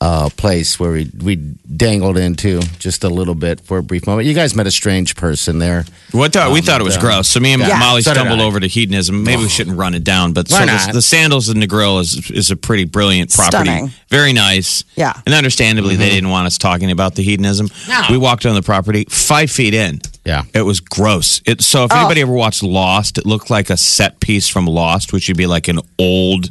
uh, 0.00 0.30
place 0.36 0.78
where 0.78 0.92
we 0.92 1.10
we 1.22 1.36
dangled 1.36 2.16
into 2.16 2.60
just 2.78 3.02
a 3.02 3.08
little 3.08 3.34
bit 3.34 3.60
for 3.60 3.78
a 3.78 3.82
brief 3.82 4.06
moment. 4.06 4.28
You 4.28 4.34
guys 4.34 4.54
met 4.54 4.66
a 4.66 4.70
strange 4.70 5.16
person 5.16 5.58
there. 5.58 5.84
What 6.12 6.32
thought, 6.32 6.52
we 6.52 6.60
um, 6.60 6.64
thought 6.64 6.80
it 6.80 6.84
was 6.84 6.94
yeah. 6.94 7.00
gross. 7.00 7.28
So 7.28 7.40
me 7.40 7.52
and 7.52 7.62
Yeah. 7.62 7.78
Molly 7.80 8.02
So 8.02 8.12
stumbled 8.12 8.40
over 8.40 8.60
to 8.60 8.68
hedonism. 8.68 9.24
Maybe 9.24 9.42
we 9.42 9.48
shouldn't 9.48 9.76
run 9.76 9.94
it 9.94 10.04
down, 10.04 10.32
but 10.34 10.48
Why 10.48 10.60
so 10.60 10.66
the, 10.66 10.72
not? 10.72 10.92
the 10.92 11.02
Sandals 11.02 11.48
Negril 11.52 12.00
is 12.00 12.30
is 12.30 12.50
a 12.52 12.56
pretty 12.56 12.84
brilliant 12.84 13.34
property. 13.34 13.70
Stunning. 13.70 13.90
Very 14.08 14.32
nice. 14.32 14.84
Yeah. 14.94 15.14
And 15.26 15.34
understandably, 15.34 15.96
they 15.96 16.06
mm-hmm. 16.06 16.14
didn't 16.14 16.30
want 16.30 16.46
us 16.46 16.58
talking 16.58 16.92
about 16.92 17.16
the 17.16 17.24
hedonism. 17.24 17.68
No. 17.88 18.02
We 18.08 18.18
walked 18.18 18.46
on 18.46 18.54
the 18.54 18.62
property 18.62 19.04
five 19.10 19.50
feet 19.50 19.74
in. 19.74 20.00
Yeah. 20.24 20.44
It 20.54 20.62
was 20.62 20.78
gross. 20.78 21.42
It, 21.44 21.60
so 21.62 21.84
if 21.84 21.92
oh. 21.92 21.98
anybody 21.98 22.20
ever 22.20 22.32
watched 22.32 22.62
Lost, 22.62 23.18
it 23.18 23.26
looked 23.26 23.50
like 23.50 23.68
a 23.68 23.76
set 23.76 24.20
piece 24.20 24.46
from 24.46 24.66
Lost, 24.66 25.12
which 25.12 25.26
would 25.26 25.36
be 25.36 25.46
like 25.46 25.66
an 25.66 25.80
old, 25.98 26.50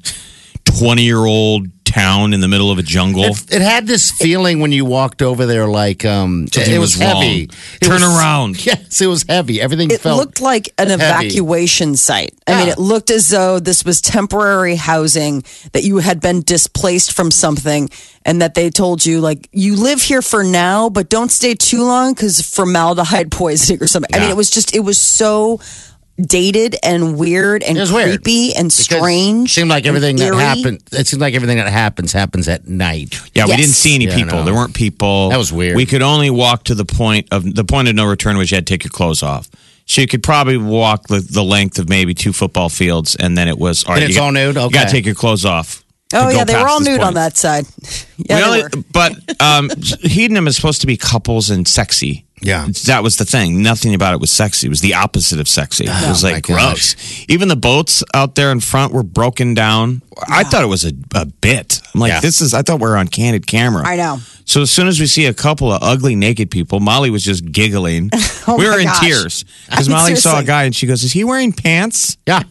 twenty 0.66 1.04
year 1.04 1.24
old 1.24 1.68
town 1.98 2.34
in 2.34 2.40
the 2.42 2.48
middle 2.48 2.72
of 2.72 2.78
a 2.78 2.84
jungle. 2.84 3.24
It, 3.24 3.54
it 3.56 3.62
had 3.62 3.88
this 3.88 4.12
feeling 4.12 4.60
when 4.60 4.72
you 4.72 4.86
walked 4.86 5.22
over 5.22 5.46
there, 5.46 5.68
like 5.68 6.06
um, 6.06 6.48
Something 6.48 6.74
it 6.74 6.80
was, 6.80 6.96
was 6.98 7.02
heavy. 7.02 7.44
It 7.44 7.52
Turn 7.82 8.02
was- 8.02 8.18
around. 8.18 8.58
Yes, 8.68 9.02
it 9.02 9.08
was 9.08 9.24
heavy. 9.28 9.62
Everything 9.62 9.90
It 9.92 10.02
felt 10.02 10.18
looked 10.20 10.42
like 10.42 10.70
an 10.78 10.90
heavy. 10.90 11.04
evacuation 11.04 11.96
site. 11.96 12.34
I 12.48 12.60
mean, 12.60 12.70
it 12.70 12.78
looked 12.78 13.12
as 13.12 13.30
though 13.30 13.60
this 13.60 13.84
was 13.86 14.02
temporary 14.02 14.76
housing 14.76 15.44
that 15.74 15.84
you 15.84 15.98
had 16.00 16.20
been 16.22 16.42
displaced 16.42 17.14
from 17.14 17.32
something 17.32 17.90
and 18.26 18.42
that 18.42 18.54
they 18.56 18.70
told 18.70 19.06
you, 19.06 19.22
like, 19.22 19.48
you 19.52 19.76
live 19.76 20.02
here 20.02 20.22
for 20.22 20.44
now, 20.44 20.90
but 20.90 21.10
don't 21.10 21.30
stay 21.32 21.56
too 21.56 21.84
long 21.84 22.14
because 22.14 22.42
formaldehyde 22.42 23.32
poisoning 23.44 23.82
or 23.82 23.88
something. 23.88 24.14
I 24.14 24.20
mean, 24.20 24.30
it 24.32 24.38
was 24.38 24.50
just, 24.50 24.76
it 24.76 24.82
was 24.82 25.00
so 25.00 25.60
dated 26.20 26.76
and 26.84 27.18
weird 27.18 27.62
and 27.64 27.78
It 27.78 27.82
was 27.82 27.92
weird. 27.92 28.10
creepy 28.24 28.54
and 28.56 28.72
strange. 28.74 29.52
It 29.52 29.54
seemed 29.54 29.70
like 29.70 29.86
everything 29.86 30.16
that 30.18 30.34
happened. 30.34 30.82
It 30.92 31.08
seemed 31.08 31.22
like 31.22 31.36
everything 31.36 31.58
that 31.58 31.68
happens 31.72 32.12
happens 32.14 32.48
at 32.48 32.68
night. 32.68 33.20
Yeah, 33.36 33.46
we 33.46 33.56
didn't 33.56 33.72
see 33.74 33.96
any 33.96 34.06
Yeah, 34.06 34.16
people. 34.16 34.40
no. 34.40 34.44
There 34.46 34.54
weren't 34.54 34.74
people. 34.74 35.30
That 35.30 35.38
was 35.38 35.54
weird. 35.54 35.76
We 35.76 35.86
could 35.86 36.02
only 36.02 36.30
walk 36.30 36.64
to 36.66 36.76
the 36.76 36.86
point 36.86 37.28
of 37.32 37.54
the 37.56 37.64
point 37.64 37.88
of 37.88 37.96
no 37.96 38.06
return, 38.06 38.38
which 38.38 38.52
you 38.52 38.56
had 38.56 38.66
to 38.66 38.74
take 38.74 38.84
your 38.84 38.92
clothes 38.92 39.22
off. 39.24 39.48
So 39.86 40.02
you 40.02 40.08
could 40.08 40.22
probably 40.24 40.58
walk 40.58 41.08
the, 41.08 41.20
the 41.20 41.44
length 41.44 41.80
of 41.80 41.88
maybe 41.88 42.14
two 42.14 42.34
football 42.34 42.68
fields, 42.68 43.16
and 43.16 43.38
then 43.38 43.48
it 43.48 43.58
was 43.58 43.86
all 43.86 43.94
And 43.94 44.02
right. 44.02 44.10
it's 44.10 44.18
you 44.18 44.22
all 44.22 44.34
got- 44.34 44.40
nude? 44.40 44.56
You 44.58 44.70
got 44.70 44.86
to 44.88 44.92
take 44.92 45.06
your 45.06 45.16
clothes 45.16 45.46
off. 45.46 45.84
Oh, 46.14 46.30
yeah, 46.30 46.44
they 46.46 46.56
were 46.56 46.68
all 46.68 46.80
this 46.80 46.88
nude 46.90 47.02
on 47.02 47.14
that 47.16 47.38
side. 47.38 47.66
Yeah, 48.18 48.38
We 48.38 48.62
only- 48.64 48.84
but 48.92 49.14
um, 49.42 49.70
hedonism 50.02 50.48
is 50.48 50.56
supposed 50.56 50.82
to 50.82 50.88
be 50.88 50.98
couples 50.98 51.50
and 51.50 51.68
sexy. 51.68 52.26
Yeah. 52.42 52.68
that 52.86 53.02
was 53.04 53.18
the 53.18 53.26
thing. 53.26 53.62
Nothing 53.64 53.94
about 53.96 54.14
it 54.14 54.20
was 54.20 54.32
sexy. 54.32 54.68
It 54.68 54.70
was 54.70 54.82
the 54.82 54.94
opposite 54.94 55.40
of 55.40 55.48
sexy. 55.48 55.86
it 55.86 55.90
was 55.90 56.24
Oh, 56.24 56.28
my 56.28 56.34
like 56.36 56.44
gosh. 56.48 56.94
gross. 56.94 57.26
Even 57.28 57.48
the 57.48 57.56
boats 57.56 58.04
out 58.14 58.36
there 58.36 58.52
in 58.52 58.60
front 58.60 58.94
were 58.94 59.04
broken 59.04 59.54
down. 59.54 60.02
I 60.28 60.44
thought 60.44 60.64
it 60.64 60.68
was 60.68 60.86
a, 60.86 60.94
a 61.16 61.26
bit. 61.26 61.82
I'm 61.94 62.00
like, 62.02 62.12
Yeah. 62.12 62.20
this 62.20 62.42
is. 62.42 62.54
I 62.54 62.62
thought 62.62 62.80
we 62.80 62.88
were 62.88 62.98
on 62.98 63.08
candid 63.08 63.48
camera. 63.48 63.86
I 63.88 63.96
know. 63.96 64.20
So 64.48 64.62
as 64.62 64.72
soon 64.72 64.88
as 64.88 65.00
we 65.00 65.06
see 65.06 65.26
a 65.28 65.34
couple 65.34 65.72
of 65.72 65.84
ugly 65.84 66.16
naked 66.16 66.50
people, 66.50 66.80
Molly 66.80 67.10
was 67.12 67.24
just 67.24 67.52
giggling. 67.52 68.10
Oh 68.50 68.56
we 68.56 68.66
were 68.66 68.80
in 68.80 68.86
gosh. 68.86 69.00
tears 69.02 69.44
because 69.70 69.90
I 69.90 69.92
mean, 69.92 69.98
Molly 69.98 70.16
saw 70.16 70.40
a 70.40 70.44
guy 70.44 70.64
and 70.64 70.74
she 70.74 70.88
goes, 70.88 71.04
"Is 71.04 71.12
he 71.12 71.26
wearing 71.26 71.52
pants?" 71.52 72.16
Yeah, 72.26 72.44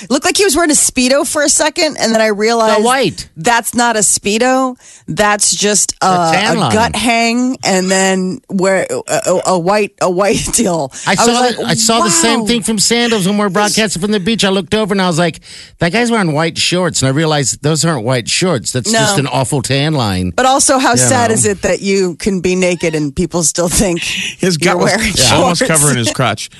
It 0.00 0.10
looked 0.10 0.24
like 0.24 0.38
he 0.38 0.44
was 0.44 0.56
wearing 0.56 0.70
a 0.70 0.72
speedo 0.72 1.30
for 1.30 1.42
a 1.42 1.48
second, 1.50 1.98
and 2.00 2.14
then 2.14 2.22
I 2.22 2.28
realized 2.28 2.80
The 2.80 2.82
white. 2.86 3.28
that's 3.36 3.74
not 3.74 3.96
a 3.96 3.98
speedo. 3.98 4.78
That's 5.06 5.54
just 5.54 5.92
a, 6.00 6.30
tan 6.32 6.56
a 6.56 6.60
line. 6.60 6.72
gut 6.72 6.96
hang, 6.96 7.58
and 7.66 7.90
then 7.90 8.40
where 8.48 8.86
a, 8.88 9.02
a, 9.28 9.42
a 9.48 9.58
white 9.58 9.92
a 10.00 10.10
white 10.10 10.40
deal. 10.54 10.90
I 11.06 11.16
saw. 11.16 11.32
like, 11.32 11.56
the, 11.58 11.64
I 11.64 11.74
saw 11.74 12.00
the 12.00 12.08
same 12.10 12.46
thing 12.46 12.62
from 12.62 12.78
Sandals 12.78 13.26
when 13.26 13.36
we 13.36 13.44
were 13.44 13.50
broadcasting 13.50 14.00
from 14.00 14.12
the 14.12 14.20
beach. 14.20 14.44
I 14.46 14.48
looked 14.48 14.74
over 14.74 14.94
and 14.94 15.02
I 15.02 15.06
was 15.06 15.18
like, 15.18 15.40
"That 15.80 15.92
guy's 15.92 16.10
wearing 16.10 16.32
white 16.32 16.56
shorts," 16.56 17.02
and 17.02 17.08
I 17.08 17.12
realized 17.12 17.60
those 17.62 17.84
aren't 17.84 18.06
white 18.06 18.26
shorts. 18.26 18.72
That's 18.72 18.90
No. 18.90 19.00
just 19.00 19.18
an 19.18 19.26
awful 19.26 19.60
tan 19.60 19.92
line. 19.92 20.30
But 20.34 20.46
also, 20.46 20.78
how 20.78 20.94
sad 20.94 21.28
know. 21.28 21.34
is 21.34 21.41
it 21.46 21.62
that 21.62 21.80
you 21.80 22.16
can 22.16 22.40
be 22.40 22.54
naked 22.56 22.94
and 22.94 23.14
people 23.14 23.42
still 23.42 23.68
think 23.68 24.00
His 24.02 24.58
you're 24.60 24.74
gut 24.74 24.82
was 24.82 24.96
wearing 24.96 25.12
almost 25.32 25.64
covering 25.66 25.96
his 25.96 26.12
crotch. 26.12 26.50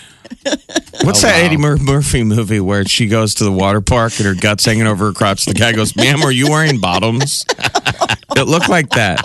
What's 1.02 1.22
oh, 1.24 1.26
that 1.26 1.42
Eddie 1.44 1.56
Mur- 1.58 1.76
Murphy 1.78 2.24
movie 2.24 2.60
where 2.60 2.84
she 2.84 3.06
goes 3.06 3.34
to 3.36 3.44
the 3.44 3.52
water 3.52 3.80
park 3.80 4.12
and 4.18 4.26
her 4.26 4.34
guts 4.34 4.64
hanging 4.64 4.86
over 4.86 5.06
her 5.06 5.12
crotch? 5.12 5.44
The 5.44 5.54
guy 5.54 5.72
goes, 5.72 5.94
"Ma'am, 5.96 6.22
are 6.22 6.30
you 6.32 6.48
wearing 6.50 6.78
bottoms?" 6.80 7.44
it 8.36 8.46
looked 8.46 8.68
like 8.68 8.88
that. 8.90 9.20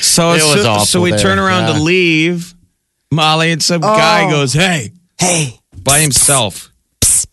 So 0.00 0.32
It 0.32 0.36
as 0.36 0.42
was 0.44 0.54
soon- 0.54 0.66
awful 0.66 0.86
so 0.86 1.00
we 1.00 1.10
there, 1.10 1.18
turn 1.18 1.38
around 1.38 1.68
yeah. 1.68 1.78
to 1.78 1.82
leave. 1.82 2.54
Molly 3.10 3.52
and 3.52 3.62
some 3.62 3.80
guy 3.80 4.26
Oh. 4.26 4.30
goes, 4.30 4.52
"Hey," 4.52 4.92
Hey, 5.18 5.58
by 5.82 6.00
himself. 6.00 6.70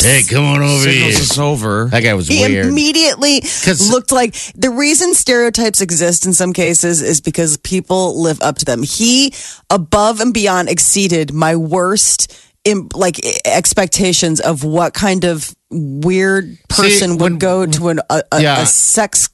Hey, 0.04 0.24
come 0.28 0.44
on 0.46 0.62
over 0.62 0.84
Signals 0.84 1.14
here. 1.14 1.22
us 1.22 1.38
over. 1.38 1.88
That 1.92 2.02
guy 2.02 2.14
was 2.14 2.28
he 2.28 2.40
weird. 2.42 2.66
immediately 2.66 3.42
'Cause- 3.42 3.90
looked 3.90 4.12
like 4.12 4.36
the 4.56 4.70
reason 4.70 5.14
stereotypes 5.14 5.82
exist 5.82 6.26
in 6.26 6.34
some 6.34 6.54
cases 6.54 7.02
is 7.02 7.22
because 7.22 7.58
people 7.58 8.22
live 8.22 8.42
up 8.42 8.58
to 8.60 8.66
them. 8.66 8.84
He 8.84 9.34
above 9.70 10.20
and 10.20 10.34
beyond 10.34 10.70
exceeded 10.70 11.34
my 11.34 11.56
worst 11.56 12.32
im- 12.64 12.90
like 12.94 13.20
expectations 13.46 14.40
of 14.40 14.64
what 14.64 14.94
kind 14.94 15.24
of 15.24 15.54
weird 15.70 16.58
person 16.68 17.12
would 17.18 17.22
when- 17.34 17.38
go 17.38 17.66
to 17.66 17.90
an, 17.90 18.00
a, 18.10 18.22
a, 18.32 18.42
Yeah. 18.42 18.62
a 18.62 18.66
sex 18.66 19.30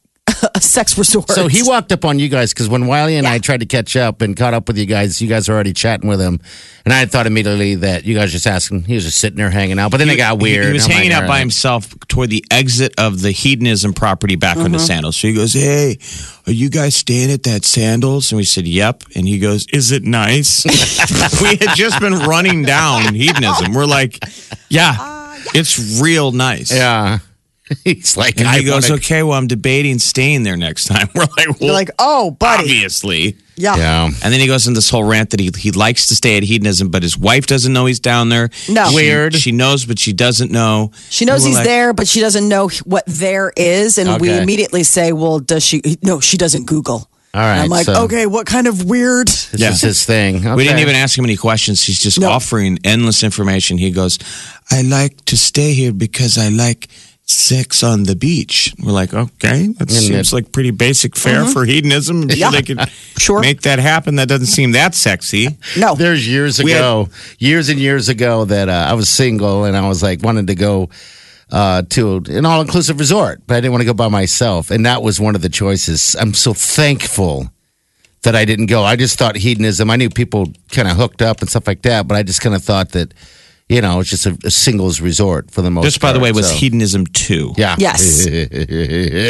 a 0.55 0.61
sex 0.61 0.97
resort. 0.97 1.29
So 1.29 1.47
he 1.47 1.63
walked 1.63 1.91
up 1.91 2.05
on 2.05 2.19
you 2.19 2.29
guys 2.29 2.53
because 2.53 2.69
when 2.69 2.87
Wiley 2.87 3.15
and 3.15 3.27
I 3.27 3.39
tried 3.39 3.61
to 3.61 3.65
catch 3.65 3.95
up 3.95 4.21
and 4.21 4.35
caught 4.35 4.53
up 4.53 4.67
with 4.67 4.77
you 4.77 4.85
guys, 4.85 5.21
you 5.21 5.27
guys 5.27 5.47
were 5.47 5.55
already 5.55 5.73
chatting 5.73 6.09
with 6.09 6.19
him, 6.19 6.39
and 6.85 6.93
I 6.93 7.05
thought 7.05 7.27
immediately 7.27 7.75
that 7.75 8.05
you 8.05 8.15
guys 8.15 8.31
just 8.31 8.47
asking. 8.47 8.83
He 8.83 8.95
was 8.95 9.03
just 9.03 9.19
sitting 9.19 9.37
there 9.37 9.49
hanging 9.49 9.79
out, 9.79 9.91
but 9.91 9.97
then 9.97 10.09
it 10.09 10.17
got 10.17 10.39
weird. 10.39 10.67
He, 10.67 10.73
was 10.73 10.85
I'm 10.85 10.91
hanging 10.91 11.11
out 11.11 11.21
by 11.21 11.27
right. 11.27 11.39
himself 11.39 11.93
toward 12.07 12.29
the 12.29 12.45
exit 12.51 12.93
of 12.97 13.21
the 13.21 13.31
hedonism 13.31 13.93
property 13.93 14.35
back 14.35 14.57
onto 14.57 14.77
mm-hmm. 14.77 14.79
Sandals. 14.79 15.17
So 15.17 15.27
he 15.27 15.33
goes, 15.33 15.53
Hey, 15.53 15.97
are 16.45 16.53
you 16.53 16.69
guys 16.69 16.95
staying 16.95 17.31
at 17.31 17.43
that 17.43 17.65
Sandals? 17.65 18.31
And 18.31 18.37
we 18.37 18.43
said, 18.43 18.67
Yep. 18.67 19.03
And 19.15 19.27
he 19.27 19.39
goes, 19.39 19.67
Is 19.73 19.91
it 19.91 20.03
nice? 20.03 20.65
we 21.41 21.57
had 21.57 21.75
just 21.75 21.99
been 21.99 22.13
running 22.13 22.63
down 22.63 23.13
hedonism. 23.13 23.73
We're 23.73 23.85
like, 23.85 24.19
Yeah, 24.69 24.95
uh, 24.97 25.35
it's 25.53 26.01
real 26.01 26.31
nice. 26.31 26.71
Yeah, 26.71 27.19
he's 27.83 28.15
like, 28.17 28.37
And 28.39 28.47
I 28.47 28.59
he 28.59 28.63
goes, 28.63 28.89
wanna- 28.89 28.99
Okay, 29.01 29.23
well, 29.23 29.37
I'm 29.37 29.47
debating 29.47 29.99
staying 29.99 30.43
there 30.43 30.57
next 30.57 30.85
time. 30.85 31.07
We're 31.15 31.21
like, 31.21 31.47
Well, 31.49 31.57
You're 31.59 31.73
like, 31.73 31.89
oh, 31.99 32.31
buddy, 32.31 32.63
obviously. 32.63 33.37
yeah. 33.55 33.75
Yeah. 33.75 34.05
And 34.05 34.33
then 34.33 34.39
he 34.39 34.47
goes 34.47 34.67
into 34.67 34.77
this 34.77 34.89
whole 34.89 35.03
rant 35.03 35.31
that 35.31 35.39
he 35.39 35.51
he 35.57 35.71
likes 35.71 36.07
to 36.07 36.15
stay 36.15 36.37
at 36.37 36.43
hedonism, 36.43 36.89
but 36.89 37.03
his 37.03 37.17
wife 37.17 37.45
doesn't 37.47 37.73
know 37.73 37.85
he's 37.85 37.99
down 37.99 38.29
there. 38.29 38.49
No. 38.69 38.89
She- 38.89 38.95
Weird. 38.95 39.35
She 39.35 39.51
knows, 39.51 39.85
but 39.85 39.99
she 39.99 40.13
doesn't 40.13 40.51
know. 40.51 40.91
She 41.09 41.25
knows 41.25 41.43
he's 41.43 41.55
like, 41.55 41.65
there, 41.65 41.93
but 41.93 42.07
she 42.07 42.19
doesn't 42.21 42.47
know 42.47 42.69
what 42.85 43.03
there 43.07 43.51
is. 43.57 43.97
And 43.97 44.19
we 44.21 44.31
immediately 44.37 44.83
say, 44.83 45.11
well, 45.13 45.39
does 45.39 45.63
she? 45.65 45.81
No, 46.03 46.19
she 46.19 46.37
doesn't 46.37 46.65
Google. 46.65 47.09
All 47.33 47.41
right, 47.43 47.55
And 47.55 47.63
I'm 47.63 47.69
like, 47.69 47.85
so- 47.85 48.05
okay, 48.05 48.25
what 48.25 48.47
kind 48.47 48.65
of 48.67 48.85
weird? 48.85 49.27
This 49.27 49.55
Yeah. 49.59 49.69
is 49.71 49.81
his 49.81 50.05
thing. 50.05 50.35
We 50.55 50.63
didn't 50.63 50.79
even 50.79 50.95
ask 50.95 51.15
him 51.17 51.25
any 51.25 51.35
questions. 51.35 51.83
He's 51.83 51.99
just 51.99 52.19
No. 52.19 52.29
offering 52.31 52.79
endless 52.83 53.21
information. 53.21 53.77
He 53.77 53.91
goes, 53.91 54.17
I 54.71 54.81
like 54.81 55.23
to 55.25 55.37
stay 55.37 55.73
here 55.73 55.91
because 55.91 56.37
I 56.39 56.47
like 56.49 56.87
sex 57.27 57.83
on 57.83 58.03
the 58.03 58.15
beach. 58.15 58.73
We're 58.81 58.91
like, 58.93 59.13
okay, 59.13 59.67
that 59.79 59.91
seems 59.91 60.31
it- 60.31 60.35
like 60.35 60.51
pretty 60.51 60.71
basic 60.71 61.15
fare 61.15 61.45
for 61.45 61.65
hedonism. 61.65 62.23
I'm 62.23 62.29
sure 62.29 62.51
they 62.51 62.61
could 62.61 62.79
Sure. 63.17 63.41
make 63.41 63.61
that 63.61 63.79
happen. 63.79 64.15
That 64.15 64.27
doesn't 64.29 64.47
seem 64.47 64.71
that 64.71 64.95
sexy. 64.95 65.49
No. 65.77 65.93
There's 65.95 66.27
years 66.27 66.61
We 66.63 66.71
had- 66.71 66.79
ago, 66.79 67.09
years 67.37 67.69
and 67.69 67.79
years 67.79 68.07
ago 68.09 68.45
that 68.45 68.69
uh, 68.69 68.87
I 68.89 68.93
was 68.93 69.09
single 69.09 69.65
and 69.65 69.75
I 69.75 69.87
was 69.87 70.01
like 70.01 70.23
wanted 70.23 70.47
to 70.47 70.55
go 70.55 70.89
uh, 71.51 71.81
to 71.89 72.23
an 72.29 72.45
all 72.45 72.61
inclusive 72.61 72.99
resort, 72.99 73.41
but 73.45 73.55
I 73.55 73.61
didn't 73.61 73.71
want 73.71 73.81
to 73.81 73.85
go 73.85 73.93
by 73.93 74.07
myself, 74.09 74.69
and 74.71 74.85
that 74.85 75.01
was 75.01 75.19
one 75.19 75.33
of 75.35 75.41
the 75.41 75.47
choices. 75.49 76.15
I'm 76.19 76.33
so 76.33 76.53
thankful 76.53 77.49
that 78.23 78.35
I 78.35 78.43
didn't 78.45 78.65
go. 78.65 78.83
I 78.83 78.95
just 78.97 79.17
thought 79.17 79.35
hedonism. 79.37 79.89
I 79.89 79.95
knew 79.95 80.09
people 80.09 80.51
kind 80.71 80.89
of 80.89 80.97
hooked 80.97 81.21
up 81.21 81.39
and 81.41 81.49
stuff 81.49 81.65
like 81.67 81.83
that, 81.83 82.05
but 82.07 82.15
I 82.15 82.23
just 82.23 82.41
kind 82.41 82.53
of 82.55 82.63
thought 82.63 82.91
that 82.91 83.13
you 83.69 83.81
know 83.81 83.99
it's 83.99 84.09
just 84.09 84.25
a, 84.25 84.37
a 84.45 84.51
singles 84.51 85.01
resort 85.01 85.51
for 85.51 85.61
the 85.61 85.69
most. 85.71 85.83
This, 85.85 85.97
by 85.97 86.13
the 86.13 86.19
way, 86.19 86.31
was 86.31 86.49
so. 86.49 86.55
hedonism 86.55 87.05
too. 87.07 87.53
Yeah. 87.57 87.75
Yes. 87.77 88.25
I 88.27 88.55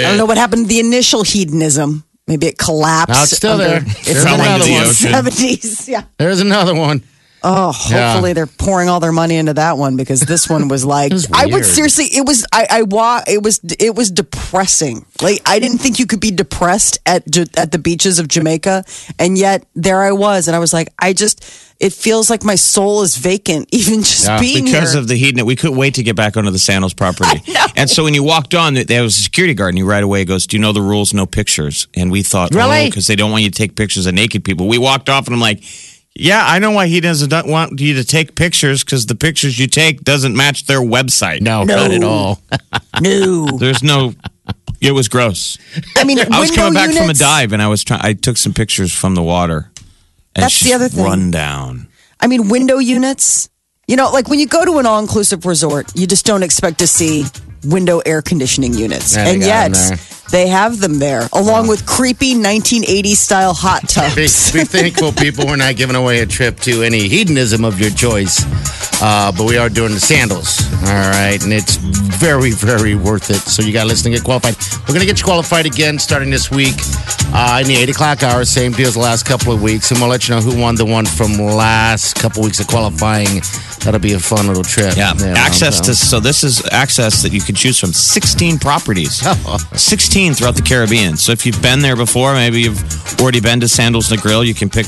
don't 0.09 0.17
know 0.17 0.25
what 0.25 0.37
happened 0.37 0.65
to 0.65 0.69
the 0.69 0.79
initial 0.79 1.23
hedonism. 1.23 2.03
Maybe 2.27 2.47
it 2.47 2.57
collapsed. 2.57 3.15
No, 3.15 3.23
it's 3.23 3.37
still 3.37 3.51
under- 3.53 3.67
there. 3.67 3.83
It's 3.85 4.05
There's 4.05 4.23
another 4.25 4.49
one. 4.69 5.31
the 5.31 5.31
70s. 5.37 5.87
Yeah. 5.87 6.03
There's 6.17 6.41
another 6.41 6.75
one. 6.75 7.01
Oh, 7.49 7.71
Yeah. 7.89 8.11
hopefully 8.11 8.33
they're 8.33 8.45
pouring 8.47 8.89
all 8.89 8.99
their 8.99 9.11
money 9.13 9.37
into 9.37 9.53
that 9.53 9.77
one 9.77 9.95
because 9.95 10.19
this 10.21 10.49
one 10.49 10.67
was 10.67 10.83
like 10.97 11.13
was 11.13 11.27
I 11.31 11.45
would 11.45 11.63
seriously 11.65 12.05
it 12.05 12.25
was 12.25 12.45
I 12.51 12.67
I 12.69 12.81
wa 12.83 13.21
it 13.27 13.41
was 13.41 13.59
it 13.79 13.95
was 13.95 14.11
depressing. 14.11 15.05
Like 15.21 15.41
I 15.45 15.59
didn't 15.59 15.77
think 15.77 15.99
you 15.99 16.05
could 16.05 16.19
be 16.19 16.31
depressed 16.31 16.99
at 17.05 17.23
at 17.57 17.71
the 17.71 17.79
beaches 17.79 18.19
of 18.19 18.27
Jamaica 18.27 18.83
and 19.19 19.37
yet 19.37 19.65
there 19.75 20.01
I 20.01 20.11
was 20.11 20.47
and 20.47 20.55
I 20.55 20.59
was 20.59 20.73
like 20.73 20.89
I 20.99 21.13
just 21.13 21.43
it 21.79 21.93
feels 21.93 22.29
like 22.29 22.43
my 22.43 22.55
soul 22.55 23.03
is 23.03 23.15
vacant 23.17 23.69
even 23.71 23.99
just 23.99 24.25
Yeah, 24.25 24.39
being 24.39 24.65
Because 24.65 24.93
here. 24.93 24.99
of 25.01 25.07
the 25.07 25.15
hedon, 25.21 25.45
we 25.45 25.55
couldn't 25.55 25.77
wait 25.77 25.93
to 25.95 26.03
get 26.03 26.15
back 26.15 26.35
onto 26.35 26.49
the 26.51 26.59
Sandals 26.59 26.93
property. 26.93 27.41
And 27.77 27.87
so 27.87 28.03
when 28.03 28.15
you 28.15 28.23
walked 28.23 28.55
on, 28.55 28.73
there 28.73 29.03
was 29.03 29.15
a 29.19 29.21
security 29.21 29.53
guard, 29.53 29.69
and 29.69 29.77
he 29.77 29.83
right 29.83 30.01
away 30.03 30.25
goes, 30.25 30.47
"Do 30.47 30.57
you 30.57 30.61
know 30.61 30.73
the 30.73 30.81
rules? 30.81 31.13
No 31.13 31.27
pictures." 31.27 31.87
And 31.93 32.09
we 32.11 32.23
thought, 32.23 32.55
Really? 32.55 32.81
Oh, 32.81 32.85
because 32.89 33.05
they 33.05 33.15
don't 33.15 33.29
want 33.29 33.43
you 33.43 33.51
to 33.51 33.55
take 33.55 33.75
pictures 33.75 34.07
of 34.07 34.15
naked 34.15 34.43
people. 34.43 34.67
We 34.67 34.79
walked 34.79 35.09
off, 35.09 35.27
and 35.27 35.35
I'm 35.35 35.39
like, 35.49 35.61
"Yeah, 36.19 36.43
I 36.45 36.59
know 36.59 36.71
why 36.71 36.87
he 36.87 36.99
doesn't 36.99 37.47
want 37.47 37.79
you 37.79 37.95
to 37.95 38.03
take 38.03 38.35
pictures 38.35 38.83
because 38.83 39.05
the 39.05 39.15
pictures 39.15 39.59
you 39.59 39.67
take 39.67 40.03
doesn't 40.03 40.35
match 40.35 40.65
their 40.65 40.81
website. 40.81 41.41
No, 41.41 41.63
not 41.63 41.91
at 41.91 42.03
all. 42.03 42.41
no. 43.01 43.45
there's 43.57 43.83
no 43.83 44.13
It 44.79 44.91
was 44.91 45.07
gross. 45.07 45.57
I 45.95 46.03
mean, 46.03 46.19
I 46.19 46.39
was 46.39 46.51
coming 46.51 46.73
back 46.73 46.91
from 46.95 47.09
a 47.09 47.13
dive 47.13 47.51
and 47.53 47.61
I 47.61 47.67
was 47.67 47.83
trying. 47.83 48.01
I 48.03 48.13
took 48.13 48.37
some 48.37 48.53
pictures 48.53 48.93
from 48.93 49.15
the 49.15 49.23
water. 49.23 49.71
And 50.35 50.43
That's 50.43 50.59
the 50.61 50.73
other 50.73 50.87
thing. 50.87 51.03
Run 51.03 51.31
down. 51.31 51.87
I 52.19 52.27
mean, 52.27 52.47
window 52.49 52.77
units. 52.77 53.49
You 53.87 53.95
know, 53.95 54.11
like 54.11 54.27
when 54.27 54.39
you 54.39 54.47
go 54.47 54.65
to 54.65 54.77
an 54.79 54.85
all 54.85 54.99
inclusive 54.99 55.45
resort, 55.45 55.91
you 55.95 56.05
just 56.05 56.25
don't 56.25 56.43
expect 56.43 56.79
to 56.79 56.87
see 56.87 57.25
window 57.63 57.99
air 58.05 58.21
conditioning 58.21 58.73
units. 58.73 59.15
Yeah, 59.15 59.27
and 59.27 59.41
yet 59.41 59.47
yet, 59.47 59.65
'em 59.65 59.71
there. 59.71 59.97
They 60.31 60.47
have 60.47 60.79
them 60.79 60.99
there, 60.99 61.29
along 61.31 61.63
wow. 61.63 61.69
with 61.69 61.85
creepy 61.85 62.33
1980s 62.33 63.15
style 63.15 63.53
hot 63.53 63.87
tubs. 63.89 64.15
Be, 64.51 64.59
be 64.59 64.65
thankful, 64.65 65.11
people. 65.23 65.45
We're 65.45 65.55
not 65.55 65.75
giving 65.75 65.95
away 65.95 66.19
a 66.19 66.25
trip 66.25 66.59
to 66.61 66.83
any 66.83 67.07
hedonism 67.07 67.63
of 67.63 67.79
your 67.79 67.91
choice, 67.91 68.43
uh, 69.01 69.31
but 69.31 69.45
we 69.45 69.57
are 69.57 69.69
doing 69.69 69.93
the 69.93 69.99
sandals. 69.99 70.61
All 70.83 71.09
right, 71.11 71.41
and 71.41 71.53
it's 71.53 71.77
very, 71.77 72.51
very 72.51 72.95
worth 72.95 73.29
it. 73.29 73.39
So 73.49 73.61
you 73.61 73.71
got 73.71 73.83
to 73.83 73.87
listen 73.87 74.11
and 74.11 74.15
get 74.15 74.25
qualified. 74.25 74.55
We're 74.81 74.93
going 74.93 75.01
to 75.01 75.05
get 75.05 75.19
you 75.19 75.25
qualified 75.25 75.65
again 75.65 75.99
starting 75.99 76.29
this 76.29 76.51
week 76.51 76.75
uh, 77.33 77.59
in 77.61 77.67
the 77.67 77.75
eight 77.75 77.89
o'clock 77.89 78.23
hour. 78.23 78.43
Same 78.43 78.73
deal 78.73 78.87
as 78.87 78.95
the 78.95 78.99
last 78.99 79.25
couple 79.25 79.53
of 79.53 79.61
weeks, 79.61 79.91
and 79.91 79.99
we'll 79.99 80.09
let 80.09 80.27
you 80.27 80.35
know 80.35 80.41
who 80.41 80.59
won 80.59 80.75
the 80.75 80.85
one 80.85 81.05
from 81.05 81.37
last 81.37 82.15
couple 82.15 82.43
weeks 82.43 82.59
of 82.59 82.67
qualifying. 82.67 83.41
That'll 83.83 84.01
be 84.01 84.13
a 84.13 84.19
fun 84.19 84.47
little 84.47 84.63
trip. 84.63 84.97
Yeah, 84.97 85.13
yeah 85.17 85.35
access 85.37 85.79
to 85.81 85.95
so 85.95 86.19
this 86.19 86.43
is 86.43 86.65
access 86.71 87.21
that 87.21 87.31
you 87.31 87.39
can 87.39 87.55
choose 87.55 87.79
from 87.79 87.93
16 87.93 88.59
properties. 88.59 89.23
16 89.77 90.16
15 90.17 90.33
throughout 90.33 90.55
the 90.55 90.63
Caribbean. 90.63 91.15
So 91.15 91.31
if 91.31 91.45
you've 91.45 91.61
been 91.61 91.79
there 91.79 91.95
before, 91.95 92.33
maybe 92.33 92.61
you've 92.61 93.21
already 93.21 93.39
been 93.39 93.59
to 93.59 93.67
Sandals 93.67 94.09
Negril, 94.09 94.43
you 94.43 94.55
can 94.55 94.67
pick 94.67 94.87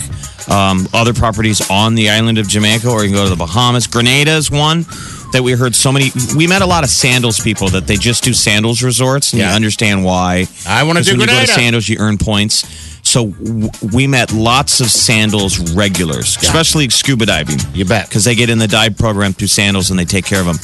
um, 0.50 0.88
other 0.92 1.14
properties 1.14 1.70
on 1.70 1.94
the 1.94 2.10
island 2.10 2.40
of 2.40 2.48
Jamaica 2.48 2.90
or 2.90 3.04
you 3.04 3.10
can 3.10 3.16
go 3.16 3.26
to 3.26 3.30
the 3.30 3.36
Bahamas. 3.36 3.86
Grenada 3.86 4.32
is 4.32 4.50
one 4.50 4.88
that 5.32 5.42
we 5.44 5.52
heard 5.52 5.76
so 5.76 5.92
many. 5.92 6.10
We 6.36 6.48
met 6.48 6.64
a 6.64 6.66
lot 6.66 6.84
of 6.84 6.90
Sandals 6.90 7.40
people 7.40 7.68
that 7.70 7.86
they 7.86 7.96
just 7.96 8.24
do 8.24 8.34
Sandals 8.34 8.82
resorts, 8.82 9.34
and 9.34 9.42
yeah. 9.42 9.50
you 9.50 9.56
understand 9.56 10.04
why. 10.04 10.48
I 10.68 10.82
want 10.82 10.98
to 10.98 11.04
do 11.04 11.12
when 11.12 11.28
Grenada. 11.28 11.42
you 11.42 11.46
go 11.46 11.54
to 11.54 11.60
Sandals, 11.60 11.88
you 11.88 11.98
earn 12.00 12.18
points. 12.18 12.68
So 13.08 13.28
w- 13.28 13.70
we 13.94 14.08
met 14.08 14.34
lots 14.34 14.82
of 14.82 14.90
Sandals 14.90 15.76
regulars, 15.76 16.38
yeah. 16.38 16.50
especially 16.50 16.90
scuba 16.90 17.28
diving. 17.28 17.60
You 17.76 17.86
bet, 17.86 18.10
because 18.10 18.24
they 18.24 18.34
get 18.34 18.50
in 18.50 18.58
the 18.58 18.68
dive 18.68 18.98
program 18.98 19.34
through 19.34 19.50
Sandals 19.50 19.92
and 19.92 20.00
they 20.00 20.06
take 20.06 20.26
care 20.26 20.40
of 20.40 20.48
them. 20.48 20.58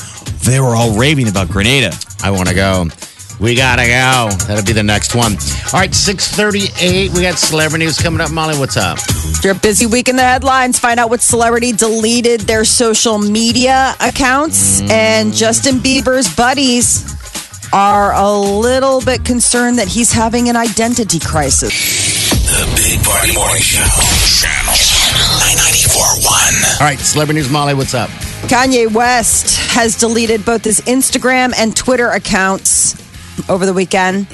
They 0.44 0.60
were 0.60 0.76
all 0.76 0.98
raving 0.98 1.30
about 1.30 1.50
Grenada. 1.50 1.96
I 2.24 2.32
want 2.32 2.50
to 2.50 2.56
go. 2.56 2.88
We 3.40 3.54
gotta 3.56 3.84
go. 3.84 4.30
That'll 4.48 4.64
be 4.66 4.72
the 4.72 4.84
next 4.84 5.14
one. 5.14 5.34
All 5.74 5.80
right, 5.80 5.94
six 5.94 6.28
thirty-eight. 6.28 7.12
We 7.12 7.22
got 7.22 7.38
celebrity 7.38 7.86
news 7.86 8.00
coming 8.00 8.22
up. 8.22 8.32
Molly, 8.32 8.58
what's 8.58 8.78
up? 8.78 8.98
After 8.98 9.52
a 9.52 9.56
busy 9.56 9.86
week 9.86 10.08
in 10.08 10.16
the 10.16 10.24
headlines, 10.24 10.80
find 10.80 11.00
out 11.00 11.10
what 11.10 11.22
celebrity 11.22 11.74
deleted 11.74 12.42
their 12.42 12.64
social 12.64 13.20
media 13.20 13.94
accounts. 14.00 14.82
And 14.90 15.34
Justin 15.34 15.76
Bieber's 15.76 16.34
buddies 16.34 17.14
are 17.74 18.14
a 18.14 18.32
little 18.32 19.02
bit 19.02 19.26
concerned 19.26 19.80
that 19.80 19.90
he's 19.90 20.14
having 20.14 20.48
an 20.48 20.56
identity 20.56 21.20
crisis. 21.20 21.74
The 22.46 22.66
Big 22.78 23.04
Party 23.04 23.36
Morning 23.36 23.62
Show. 23.62 23.84
Channel 24.40 24.74
941. 25.44 26.80
All 26.80 26.88
right, 26.88 27.00
celebrity 27.00 27.42
news. 27.42 27.52
Molly, 27.52 27.74
what's 27.74 27.94
up? 27.94 28.10
Kanye 28.48 28.92
West 28.92 29.58
has 29.72 29.98
deleted 29.98 30.46
both 30.46 30.64
his 30.64 30.80
Instagram 30.82 31.54
and 31.58 31.76
Twitter 31.76 32.10
accounts 32.10 33.05
over 33.50 33.66
the 33.66 33.74
weekend. 33.74 34.28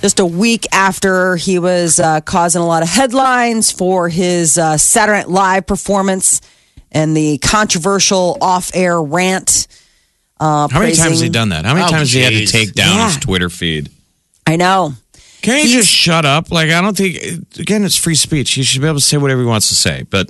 Just 0.00 0.20
a 0.20 0.26
week 0.26 0.66
after 0.72 1.36
he 1.36 1.58
was 1.58 1.98
uh, 1.98 2.20
causing 2.20 2.60
a 2.60 2.66
lot 2.66 2.82
of 2.82 2.88
headlines 2.88 3.70
for 3.70 4.08
his 4.08 4.58
uh, 4.58 4.76
Saturday 4.76 5.18
Night 5.20 5.30
Live 5.30 5.66
performance 5.66 6.40
and 6.92 7.16
the 7.16 7.38
controversial 7.38 8.36
off-air 8.40 9.00
rant. 9.00 9.66
Uh, 10.38 10.68
How 10.68 10.80
many 10.80 10.92
times 10.94 11.12
has 11.12 11.20
he 11.20 11.30
done 11.30 11.48
that? 11.50 11.64
How 11.64 11.72
many 11.74 11.86
Oh, 11.86 11.88
times 11.88 12.00
has 12.10 12.12
he 12.12 12.20
had 12.20 12.30
to 12.32 12.38
geez. 12.40 12.52
take 12.52 12.74
down 12.74 12.96
Yeah. 12.96 13.06
his 13.06 13.16
Twitter 13.16 13.48
feed? 13.48 13.88
I 14.46 14.56
know. 14.56 14.94
Can 15.40 15.64
he 15.66 15.72
just 15.72 15.88
shut 15.88 16.24
up? 16.26 16.50
Like, 16.50 16.70
I 16.70 16.80
don't 16.82 16.96
think, 16.96 17.16
again, 17.58 17.82
it's 17.84 17.96
free 17.96 18.14
speech. 18.14 18.52
He 18.52 18.62
should 18.62 18.80
be 18.82 18.86
able 18.86 18.98
to 18.98 19.04
say 19.04 19.16
whatever 19.16 19.40
he 19.40 19.46
wants 19.46 19.68
to 19.70 19.74
say, 19.74 20.04
but 20.10 20.28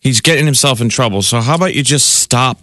he's 0.00 0.20
getting 0.20 0.44
himself 0.44 0.80
in 0.82 0.88
trouble. 0.90 1.22
So, 1.22 1.40
how 1.40 1.54
about 1.54 1.74
you 1.74 1.82
just 1.82 2.14
stop? 2.20 2.58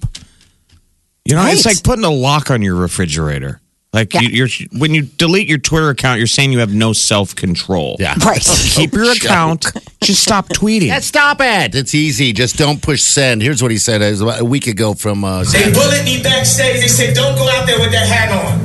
You 1.26 1.36
know, 1.36 1.46
it's 1.48 1.66
Right. 1.66 1.76
like 1.76 1.84
putting 1.84 2.06
a 2.06 2.10
lock 2.12 2.50
on 2.52 2.62
your 2.62 2.76
refrigerator. 2.76 3.62
Like, 3.92 4.14
Yeah. 4.14 4.22
you, 4.22 4.30
you're 4.30 4.48
when 4.78 4.94
you 4.94 5.02
delete 5.04 5.48
your 5.48 5.58
Twitter 5.58 5.90
account, 5.90 6.20
you're 6.20 6.28
saying 6.28 6.52
you 6.52 6.60
have 6.60 6.74
no 6.74 6.94
self 6.94 7.36
control. 7.36 7.96
Yeah. 8.00 8.14
Right. 8.26 8.42
Keep 8.42 8.94
your 8.94 9.12
account, 9.12 9.66
just 10.04 10.22
stop 10.22 10.48
tweeting. 10.50 10.88
Yeah, 10.88 11.00
stop 11.00 11.38
it. 11.42 11.74
It's 11.74 11.96
easy. 11.96 12.32
Just 12.34 12.58
don't 12.58 12.80
push 12.82 13.02
send. 13.02 13.42
Here's 13.42 13.62
what 13.64 13.72
he 13.72 13.78
said 13.80 14.02
it 14.04 14.12
was 14.12 14.22
about 14.22 14.40
a 14.42 14.46
week 14.46 14.68
ago 14.68 14.94
from 14.94 15.24
uh, 15.24 15.44
They 15.44 15.72
bullied 15.72 16.06
me 16.06 16.22
backstage. 16.22 16.82
They 16.82 16.88
said, 16.88 17.16
don't 17.16 17.36
go 17.36 17.50
out 17.50 17.66
there 17.66 17.80
with 17.80 17.92
that 17.92 18.06
hat 18.08 18.30
on. 18.30 18.60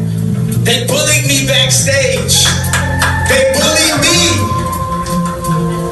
They 0.64 0.86
bullied 0.86 1.24
me 1.26 1.46
backstage. 1.46 2.44
They 3.30 3.52
bullied 3.56 4.00
me. 4.04 4.20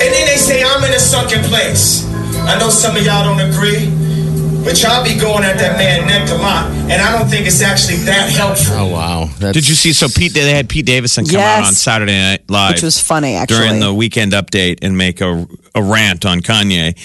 And 0.04 0.10
then 0.12 0.26
they 0.28 0.36
say, 0.36 0.62
I'm 0.62 0.84
in 0.84 0.92
a 0.92 0.98
sunken 1.00 1.42
place. 1.44 2.04
I 2.44 2.58
know 2.58 2.68
some 2.68 2.96
of 2.96 3.02
y'all 3.04 3.24
don't 3.24 3.40
agree, 3.40 3.86
but 4.64 4.80
y'all 4.82 5.04
be 5.04 5.18
going 5.18 5.44
at 5.44 5.56
that 5.58 5.76
man 5.78 6.06
neck 6.06 6.28
a 6.30 6.34
lot. 6.34 6.70
And 6.90 7.00
I 7.00 7.16
don't 7.18 7.28
think 7.28 7.46
it's 7.46 7.62
actually 7.62 7.98
that 8.04 8.30
helpful. 8.30 8.74
Oh 8.76 8.86
wow. 8.88 9.24
That's, 9.38 9.54
Did 9.54 9.68
you 9.68 9.74
see? 9.74 9.92
So 9.92 10.08
Pete, 10.08 10.32
they 10.34 10.52
had 10.52 10.68
Pete 10.68 10.86
Davidson 10.86 11.24
come 11.26 11.40
out 11.40 11.64
on 11.66 11.72
Saturday 11.72 12.18
Night 12.18 12.50
Live, 12.50 12.74
Which 12.74 12.82
was 12.82 13.00
funny, 13.00 13.34
actually. 13.34 13.58
during 13.58 13.80
the 13.80 13.92
weekend 13.92 14.32
update, 14.32 14.78
and 14.82 14.96
make 14.96 15.20
a 15.20 15.46
a 15.74 15.82
rant 15.82 16.24
on 16.26 16.40
Kanye. 16.40 16.96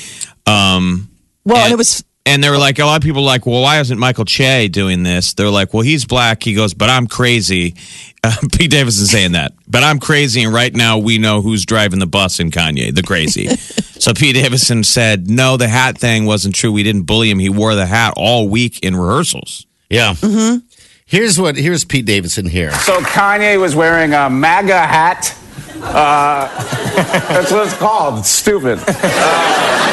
Um, 0.47 1.09
Well, 1.45 1.57
and 1.63 1.71
it 1.73 1.77
was 1.77 2.03
and 2.27 2.43
they 2.43 2.49
were 2.49 2.57
like, 2.57 2.77
a 2.77 2.85
lot 2.85 2.97
of 2.97 3.03
people 3.03 3.21
were 3.21 3.27
like, 3.27 3.45
well, 3.45 3.61
why 3.61 3.79
isn't 3.79 3.97
Michael 3.97 4.25
Che 4.25 4.67
doing 4.67 5.03
this? 5.03 5.33
They're 5.33 5.49
like, 5.49 5.73
well, 5.73 5.81
he's 5.81 6.05
black. 6.05 6.43
He 6.43 6.53
goes, 6.53 6.73
but 6.73 6.89
I'm 6.89 7.07
crazy. 7.07 7.75
Uh, 8.23 8.33
Pete 8.51 8.71
Davidson 8.71 9.05
saying 9.05 9.33
that, 9.33 9.53
but 9.67 9.83
I'm 9.83 9.99
crazy, 9.99 10.43
and 10.43 10.51
right 10.51 10.75
now 10.75 10.97
we 10.97 11.19
know 11.19 11.41
who's 11.41 11.65
driving 11.65 11.99
the 11.99 12.07
bus 12.07 12.39
in 12.39 12.49
Kanye, 12.49 12.93
the 12.93 13.03
crazy. 13.03 13.47
so 13.55 14.11
Pete 14.11 14.35
Davidson 14.35 14.83
said, 14.83 15.29
no, 15.29 15.55
the 15.55 15.67
hat 15.67 15.99
thing 15.99 16.25
wasn't 16.25 16.55
true. 16.55 16.71
We 16.71 16.81
didn't 16.81 17.03
bully 17.03 17.29
him. 17.29 17.37
He 17.37 17.47
wore 17.47 17.75
the 17.75 17.85
hat 17.85 18.15
all 18.17 18.49
week 18.49 18.79
in 18.83 18.95
rehearsals. 18.95 19.67
Yeah. 19.89 20.15
Mm-hmm. 20.15 20.57
Here's 21.05 21.39
what. 21.39 21.55
Here's 21.55 21.85
Pete 21.85 22.05
Davidson 22.05 22.47
here. 22.47 22.71
So 22.71 22.99
Kanye 22.99 23.61
was 23.61 23.75
wearing 23.75 24.13
a 24.13 24.29
MAGA 24.29 24.77
hat. 24.77 25.36
Uh, 25.81 26.47
that's 27.27 27.51
what 27.51 27.65
it's 27.65 27.77
called. 27.77 28.19
It's 28.19 28.29
stupid. 28.29 28.79
Uh, 28.79 28.93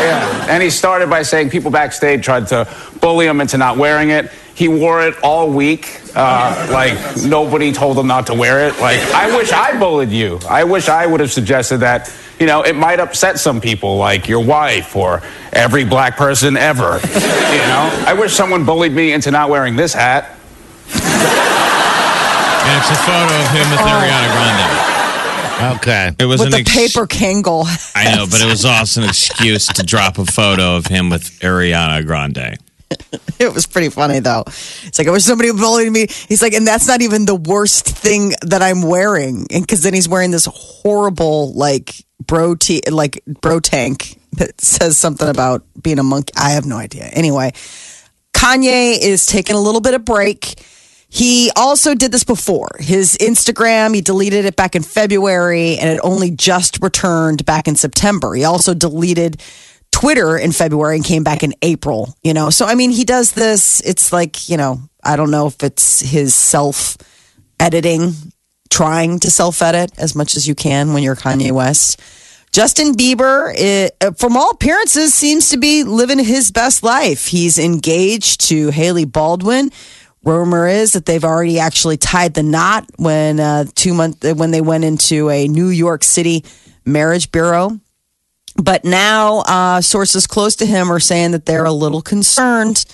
yeah. 0.02 0.46
And 0.48 0.62
he 0.62 0.70
started 0.70 1.08
by 1.08 1.22
saying 1.22 1.50
people 1.50 1.70
backstage 1.70 2.24
tried 2.24 2.46
to 2.48 2.68
bully 3.00 3.26
him 3.26 3.40
into 3.40 3.58
not 3.58 3.76
wearing 3.76 4.10
it. 4.10 4.30
He 4.54 4.68
wore 4.68 5.06
it 5.06 5.14
all 5.22 5.50
week. 5.50 6.00
Uh, 6.14 6.68
like 6.70 6.96
nobody 7.24 7.72
told 7.72 7.98
him 7.98 8.06
not 8.06 8.28
to 8.28 8.34
wear 8.34 8.68
it. 8.68 8.78
Like 8.80 9.00
I 9.12 9.36
wish 9.36 9.52
I 9.52 9.78
bullied 9.78 10.10
you. 10.10 10.38
I 10.48 10.64
wish 10.64 10.88
I 10.88 11.06
would 11.06 11.20
have 11.20 11.32
suggested 11.32 11.78
that. 11.78 12.12
You 12.38 12.46
know, 12.46 12.62
it 12.62 12.74
might 12.74 12.98
upset 12.98 13.38
some 13.38 13.60
people, 13.60 13.96
like 13.96 14.28
your 14.28 14.44
wife 14.44 14.96
or 14.96 15.22
every 15.52 15.84
black 15.84 16.16
person 16.16 16.56
ever. 16.56 16.98
You 17.04 17.64
know, 17.70 18.04
I 18.06 18.16
wish 18.18 18.32
someone 18.32 18.64
bullied 18.64 18.92
me 18.92 19.12
into 19.12 19.30
not 19.30 19.50
wearing 19.50 19.76
this 19.76 19.94
hat. 19.94 20.36
And 22.64 22.72
it's 22.80 22.90
a 22.90 22.96
photo 23.04 23.34
of 23.38 23.50
him 23.50 23.70
with 23.70 23.80
Ariana 23.80 24.32
Grande. 24.32 24.93
Okay. 25.76 26.12
It 26.18 26.26
was 26.26 26.40
with 26.40 26.48
an 26.48 26.52
the 26.52 26.58
ex- 26.58 26.72
paper 26.72 27.06
Kangol. 27.06 27.66
I 27.94 28.14
know, 28.14 28.26
but 28.26 28.40
it 28.40 28.46
was 28.46 28.64
also 28.64 29.02
an 29.02 29.08
excuse 29.08 29.66
to 29.68 29.82
drop 29.82 30.18
a 30.18 30.24
photo 30.24 30.76
of 30.76 30.86
him 30.86 31.10
with 31.10 31.24
Ariana 31.40 32.04
Grande. 32.06 32.58
It 33.38 33.52
was 33.52 33.66
pretty 33.66 33.88
funny 33.88 34.20
though. 34.20 34.44
It's 34.46 34.98
like 34.98 35.08
I 35.08 35.10
wish 35.10 35.24
somebody 35.24 35.50
bullied 35.50 35.90
me. 35.90 36.06
He's 36.28 36.42
like, 36.42 36.52
and 36.52 36.66
that's 36.66 36.86
not 36.86 37.02
even 37.02 37.24
the 37.24 37.34
worst 37.34 37.86
thing 37.86 38.32
that 38.42 38.62
I'm 38.62 38.82
wearing. 38.82 39.46
And 39.50 39.62
because 39.62 39.82
then 39.82 39.94
he's 39.94 40.08
wearing 40.08 40.30
this 40.30 40.46
horrible 40.46 41.52
like 41.54 42.04
bro 42.24 42.54
t 42.54 42.80
like 42.90 43.22
bro 43.40 43.58
tank 43.58 44.20
that 44.34 44.60
says 44.60 44.96
something 44.96 45.28
about 45.28 45.64
being 45.82 45.98
a 45.98 46.02
monkey. 46.02 46.32
I 46.36 46.50
have 46.50 46.66
no 46.66 46.76
idea. 46.76 47.04
Anyway, 47.04 47.52
Kanye 48.32 48.98
is 49.00 49.26
taking 49.26 49.56
a 49.56 49.60
little 49.60 49.80
bit 49.80 49.94
of 49.94 50.04
break. 50.04 50.60
He 51.14 51.52
also 51.54 51.94
did 51.94 52.10
this 52.10 52.24
before. 52.24 52.70
His 52.80 53.16
Instagram, 53.20 53.94
he 53.94 54.00
deleted 54.00 54.46
it 54.46 54.56
back 54.56 54.74
in 54.74 54.82
February 54.82 55.78
and 55.78 55.88
it 55.88 56.00
only 56.02 56.32
just 56.32 56.82
returned 56.82 57.44
back 57.44 57.68
in 57.68 57.76
September. 57.76 58.34
He 58.34 58.42
also 58.42 58.74
deleted 58.74 59.40
Twitter 59.92 60.36
in 60.36 60.50
February 60.50 60.96
and 60.96 61.04
came 61.04 61.22
back 61.22 61.44
in 61.44 61.54
April, 61.62 62.16
you 62.24 62.34
know. 62.34 62.50
So 62.50 62.66
I 62.66 62.74
mean, 62.74 62.90
he 62.90 63.04
does 63.04 63.30
this. 63.30 63.80
It's 63.82 64.12
like, 64.12 64.48
you 64.48 64.56
know, 64.56 64.80
I 65.04 65.14
don't 65.14 65.30
know 65.30 65.46
if 65.46 65.62
it's 65.62 66.00
his 66.00 66.34
self 66.34 66.96
editing, 67.60 68.12
trying 68.68 69.20
to 69.20 69.30
self 69.30 69.62
edit 69.62 69.92
as 69.96 70.16
much 70.16 70.34
as 70.34 70.48
you 70.48 70.56
can 70.56 70.94
when 70.94 71.04
you're 71.04 71.14
Kanye 71.14 71.52
West. 71.52 72.00
Justin 72.50 72.92
Bieber, 72.92 73.54
eh, 73.56 73.90
from 74.16 74.36
all 74.36 74.50
appearances, 74.50 75.14
seems 75.14 75.50
to 75.50 75.58
be 75.58 75.84
living 75.84 76.18
his 76.18 76.50
best 76.50 76.82
life. 76.82 77.26
He's 77.26 77.56
engaged 77.56 78.48
to 78.48 78.70
Hailey 78.70 79.04
Baldwin. 79.04 79.70
Rumor 80.24 80.66
is 80.66 80.92
that 80.92 81.04
they've 81.06 81.24
already 81.24 81.58
actually 81.58 81.96
tied 81.96 82.34
the 82.34 82.42
knot 82.42 82.86
when 82.96 83.38
uh, 83.40 83.64
two 83.74 83.94
month 83.94 84.24
when 84.24 84.50
they 84.50 84.60
went 84.60 84.84
into 84.84 85.28
a 85.30 85.46
New 85.48 85.68
York 85.68 86.02
City 86.04 86.44
marriage 86.84 87.30
bureau. 87.30 87.78
But 88.56 88.84
now, 88.84 89.38
uh, 89.40 89.80
sources 89.80 90.26
close 90.26 90.56
to 90.56 90.66
him 90.66 90.90
are 90.92 91.00
saying 91.00 91.32
that 91.32 91.44
they're 91.44 91.64
a 91.64 91.72
little 91.72 92.02
concerned 92.02 92.84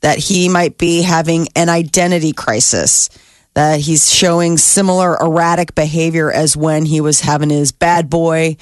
that 0.00 0.18
he 0.18 0.48
might 0.48 0.78
be 0.78 1.02
having 1.02 1.48
an 1.56 1.68
identity 1.68 2.32
crisis. 2.32 3.10
that 3.58 3.80
he's 3.80 4.12
showing 4.12 4.56
similar 4.56 5.16
erratic 5.20 5.74
behavior 5.74 6.30
as 6.30 6.56
when 6.56 6.84
he 6.84 7.00
was 7.00 7.20
having 7.20 7.50
his 7.50 7.72
bad 7.72 8.08
boy, 8.08 8.56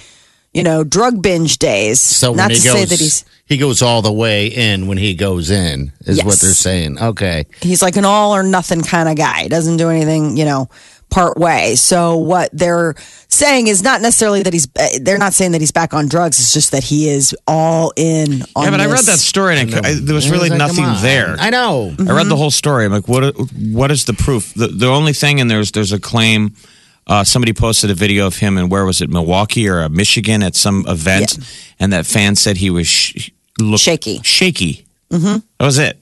you 0.54 0.62
know, 0.62 0.84
drug 0.84 1.20
binge 1.20 1.58
days. 1.58 2.00
So 2.00 2.30
when 2.30 2.38
Not 2.38 2.50
he 2.52 2.56
to 2.56 2.64
goes, 2.64 2.72
say 2.72 2.84
that 2.86 2.98
he's 2.98 3.24
he 3.46 3.56
goes 3.56 3.80
all 3.82 4.02
the 4.02 4.12
way 4.12 4.48
in 4.48 4.86
when 4.88 4.98
he 4.98 5.14
goes 5.14 5.50
in 5.50 5.92
is 6.00 6.22
what 6.24 6.38
they're 6.40 6.50
saying. 6.50 6.98
Okay. 6.98 7.46
he's 7.60 7.82
like 7.82 7.96
an 7.96 8.04
all 8.04 8.34
or 8.34 8.42
nothing 8.42 8.82
kind 8.82 9.08
of 9.08 9.16
guy. 9.16 9.44
He 9.44 9.48
doesn't 9.48 9.76
do 9.76 9.88
anything, 9.88 10.36
you 10.36 10.44
know, 10.44 10.68
part 11.10 11.36
way. 11.38 11.76
So 11.76 12.16
what 12.16 12.50
they're 12.52 12.94
saying 13.28 13.68
is 13.68 13.82
not 13.82 14.00
necessarily 14.02 14.42
that 14.42 14.52
he's. 14.52 14.66
uh, 14.76 14.88
They're 15.00 15.18
not 15.18 15.32
saying 15.32 15.52
that 15.52 15.60
he's 15.60 15.70
back 15.70 15.94
on 15.94 16.08
drugs. 16.08 16.40
It's 16.40 16.52
just 16.52 16.72
that 16.72 16.82
he 16.82 17.08
is 17.08 17.36
all 17.46 17.92
in. 17.96 18.42
On 18.56 18.64
Yeah, 18.64 18.70
but 18.70 18.80
I 18.80 18.86
read 18.86 19.04
that 19.04 19.18
story 19.20 19.58
and 19.60 19.72
I, 19.74 19.94
there 19.94 20.14
was 20.16 20.28
really 20.28 20.50
Like, 20.50 20.58
nothing 20.58 20.84
there. 21.02 21.36
I 21.38 21.50
know. 21.50 21.94
I 21.98 22.12
read 22.12 22.26
the 22.26 22.36
whole 22.36 22.50
story. 22.50 22.84
I'm 22.84 22.90
like, 22.92 23.06
what? 23.06 23.34
What 23.70 23.90
is 23.92 24.04
the 24.06 24.14
proof? 24.14 24.52
The, 24.54 24.66
the 24.68 24.88
only 24.88 25.12
thing, 25.12 25.40
and 25.40 25.48
there's 25.50 25.70
there's 25.70 25.92
a 25.92 26.00
claim. 26.00 26.54
Uh, 27.08 27.22
somebody 27.22 27.52
posted 27.52 27.88
a 27.88 27.94
video 27.94 28.26
of 28.26 28.38
him 28.38 28.58
in 28.58 28.68
where 28.68 28.84
was 28.84 29.00
it, 29.00 29.08
Milwaukee 29.08 29.68
or 29.68 29.80
uh, 29.82 29.88
Michigan 29.88 30.42
at 30.42 30.56
some 30.56 30.84
event, 30.88 31.38
and 31.78 31.92
that 31.92 32.04
fan 32.04 32.34
said 32.34 32.56
he 32.56 32.68
was 32.68 32.88
sh- 32.88 33.30
looked 33.60 33.82
Shaky. 33.82 34.20
Shaky. 34.22 34.86
Mm-hmm. 35.10 35.38
That 35.58 35.64
was 35.64 35.78
it. 35.78 36.00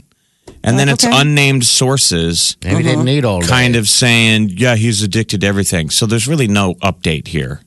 And 0.62 0.78
then 0.78 0.88
it's 0.88 1.04
okay. 1.04 1.20
unnamed 1.20 1.64
sources 1.64 2.56
Maybe 2.64 2.76
he 2.76 2.82
didn't 2.82 3.04
need 3.04 3.24
all 3.24 3.42
kind 3.42 3.76
of 3.76 3.88
saying, 3.88 4.50
yeah, 4.50 4.76
he's 4.76 5.02
addicted 5.02 5.42
to 5.42 5.46
everything. 5.46 5.90
So 5.90 6.06
there's 6.06 6.26
really 6.26 6.48
no 6.48 6.74
update 6.76 7.28
here. 7.28 7.60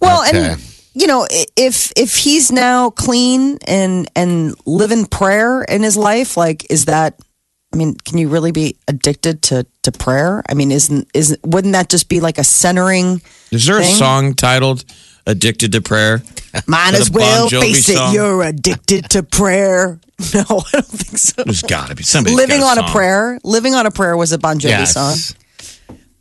Well, 0.00 0.26
Okay. 0.28 0.50
and 0.52 0.62
you 0.94 1.06
know, 1.06 1.26
i- 1.30 1.46
if 1.56 1.92
if 1.96 2.16
he's 2.16 2.50
now 2.52 2.90
clean 2.90 3.58
and 3.66 4.08
and 4.16 4.54
living 4.66 5.06
prayer 5.06 5.62
in 5.62 5.82
his 5.82 5.96
life, 5.96 6.36
like, 6.36 6.66
is 6.70 6.84
that? 6.86 7.18
I 7.72 7.76
mean, 7.76 7.96
can 8.04 8.18
you 8.18 8.28
really 8.28 8.52
be 8.52 8.76
addicted 8.86 9.42
to 9.42 9.66
to 9.82 9.92
prayer? 9.92 10.42
I 10.48 10.54
mean, 10.54 10.70
isn't 10.70 11.08
isn't 11.14 11.40
wouldn't 11.44 11.72
that 11.72 11.88
just 11.88 12.08
be 12.08 12.20
like 12.20 12.38
a 12.38 12.44
centering? 12.44 13.22
Is 13.50 13.66
there 13.66 13.78
a 13.78 13.82
Thing? 13.82 13.94
song 13.96 14.34
titled 14.34 14.84
"Addicted 15.26 15.72
to 15.72 15.80
Prayer"? 15.80 16.22
Might 16.66 16.94
as 16.94 17.08
a 17.08 17.12
Bon 17.12 17.20
well 17.20 17.48
Jovi 17.50 17.60
face 17.72 17.88
it, 17.88 18.12
you're 18.14 18.42
addicted 18.42 19.10
to 19.10 19.22
prayer. 19.22 19.98
No, 20.32 20.40
I 20.42 20.70
don't 20.72 20.86
think 20.86 21.18
so. 21.18 21.42
There's 21.42 21.62
got 21.62 21.88
to 21.88 21.96
be 21.96 22.04
somebody. 22.04 22.36
Living 22.36 22.62
on 22.62 22.78
a 22.78 22.84
prayer. 22.92 23.40
Living 23.42 23.74
on 23.74 23.84
a 23.84 23.90
prayer 23.90 24.16
was 24.16 24.30
a 24.30 24.38
Bon 24.38 24.60
Jovi 24.60 24.68
Yes. 24.68 24.92
song. 24.94 25.16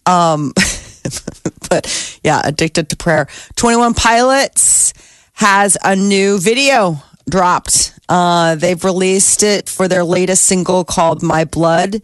Um, 0.08 0.54
but 1.70 2.20
yeah, 2.24 2.42
addicted 2.44 2.90
to 2.90 2.98
prayer. 2.98 3.28
21 3.56 3.94
Pilots 3.94 4.94
has 5.34 5.78
a 5.84 5.96
new 5.96 6.40
video 6.40 7.04
dropped. 7.30 7.94
Uh, 8.10 8.56
they've 8.56 8.84
released 8.84 9.44
it 9.44 9.70
for 9.70 9.88
their 9.88 10.04
latest 10.04 10.44
single 10.46 10.84
called 10.84 11.22
My 11.22 11.46
Blood. 11.46 12.02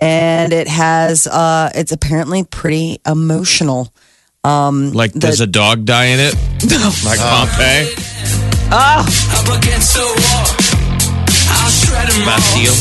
And 0.00 0.52
it 0.52 0.68
has, 0.68 1.26
uh, 1.26 1.70
it's 1.74 1.92
apparently 1.92 2.44
pretty 2.44 3.00
emotional. 3.06 3.92
Like, 4.44 5.12
does 5.12 5.40
a 5.40 5.46
dog 5.46 5.84
die 5.86 6.06
in 6.06 6.20
it? 6.20 6.34
like 7.04 7.18
Pompeii? 7.18 7.88
Ah. 8.70 9.00
Up 9.40 9.58
against 9.58 9.94
the 9.94 10.00
wall. 10.04 10.46
I'll 11.48 11.70
shred 11.70 12.10
'em 12.10 12.20
all 12.20 12.26
Bastille? 12.26 12.76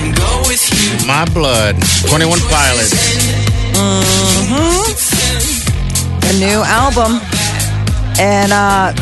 and 0.00 0.16
go 0.16 0.42
with 0.48 0.62
you. 1.02 1.06
My 1.06 1.24
blood. 1.26 1.76
21 2.08 2.38
pilots. 2.50 2.92
A 6.24 6.32
new 6.38 6.62
album. 6.64 7.20
And 8.20 8.52
uh, 8.52 8.92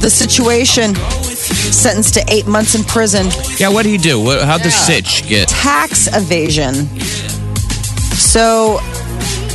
the 0.00 0.10
situation 0.10 0.94
sentenced 1.72 2.14
to 2.14 2.24
eight 2.28 2.46
months 2.46 2.74
in 2.74 2.84
prison. 2.84 3.26
Yeah, 3.58 3.70
what 3.70 3.84
do 3.84 3.90
you 3.90 3.98
do? 3.98 4.38
How'd 4.40 4.62
the 4.62 4.70
sitch 4.70 5.26
get? 5.26 5.48
tax 5.48 6.08
evasion. 6.14 6.86
So 8.16 8.80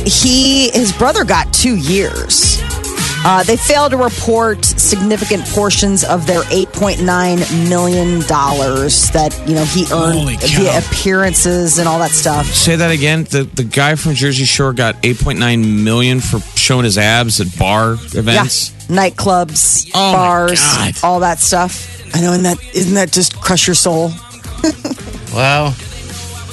he, 0.06 0.70
his 0.70 0.92
brother 0.92 1.24
got 1.24 1.52
two 1.52 1.76
years. 1.76 2.60
Uh, 3.24 3.44
they 3.44 3.56
failed 3.56 3.92
to 3.92 3.96
report 3.96 4.64
significant 4.64 5.44
portions 5.46 6.02
of 6.02 6.26
their 6.26 6.42
$8.9 6.42 7.68
million 7.68 8.18
that, 8.18 9.44
you 9.46 9.54
know, 9.54 9.64
he 9.64 9.82
earned 9.92 10.18
Holy 10.18 10.36
via 10.38 10.78
appearances 10.78 11.78
and 11.78 11.86
all 11.86 12.00
that 12.00 12.10
stuff. 12.10 12.46
Say 12.46 12.74
that 12.74 12.90
again. 12.90 13.22
The 13.22 13.44
the 13.44 13.62
guy 13.62 13.94
from 13.94 14.14
Jersey 14.14 14.44
Shore 14.44 14.72
got 14.72 14.96
8.9 15.02 15.84
million 15.84 16.18
for 16.20 16.40
showing 16.58 16.82
his 16.84 16.98
abs 16.98 17.40
at 17.40 17.56
bar 17.56 17.92
events. 17.92 18.72
Yeah. 18.90 18.96
Nightclubs, 19.08 19.88
Oh, 19.94 20.12
bars, 20.12 20.60
all 21.04 21.20
that 21.20 21.38
stuff. 21.38 22.14
I 22.16 22.20
know, 22.22 22.32
and 22.32 22.44
that 22.44 22.58
isn't 22.74 22.94
that 22.94 23.12
just 23.12 23.40
crush 23.40 23.68
your 23.68 23.74
soul? 23.76 24.10
Well, 25.32 25.70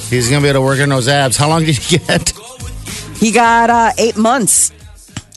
he's 0.08 0.30
going 0.30 0.40
to 0.40 0.46
be 0.46 0.48
able 0.48 0.60
to 0.60 0.64
work 0.64 0.80
on 0.80 0.88
those 0.88 1.06
abs. 1.06 1.36
How 1.36 1.50
long 1.50 1.64
did 1.64 1.76
he 1.76 1.98
get? 1.98 2.32
He 3.20 3.32
got 3.32 3.70
uh, 3.70 3.92
eight 3.98 4.16
months. 4.16 4.72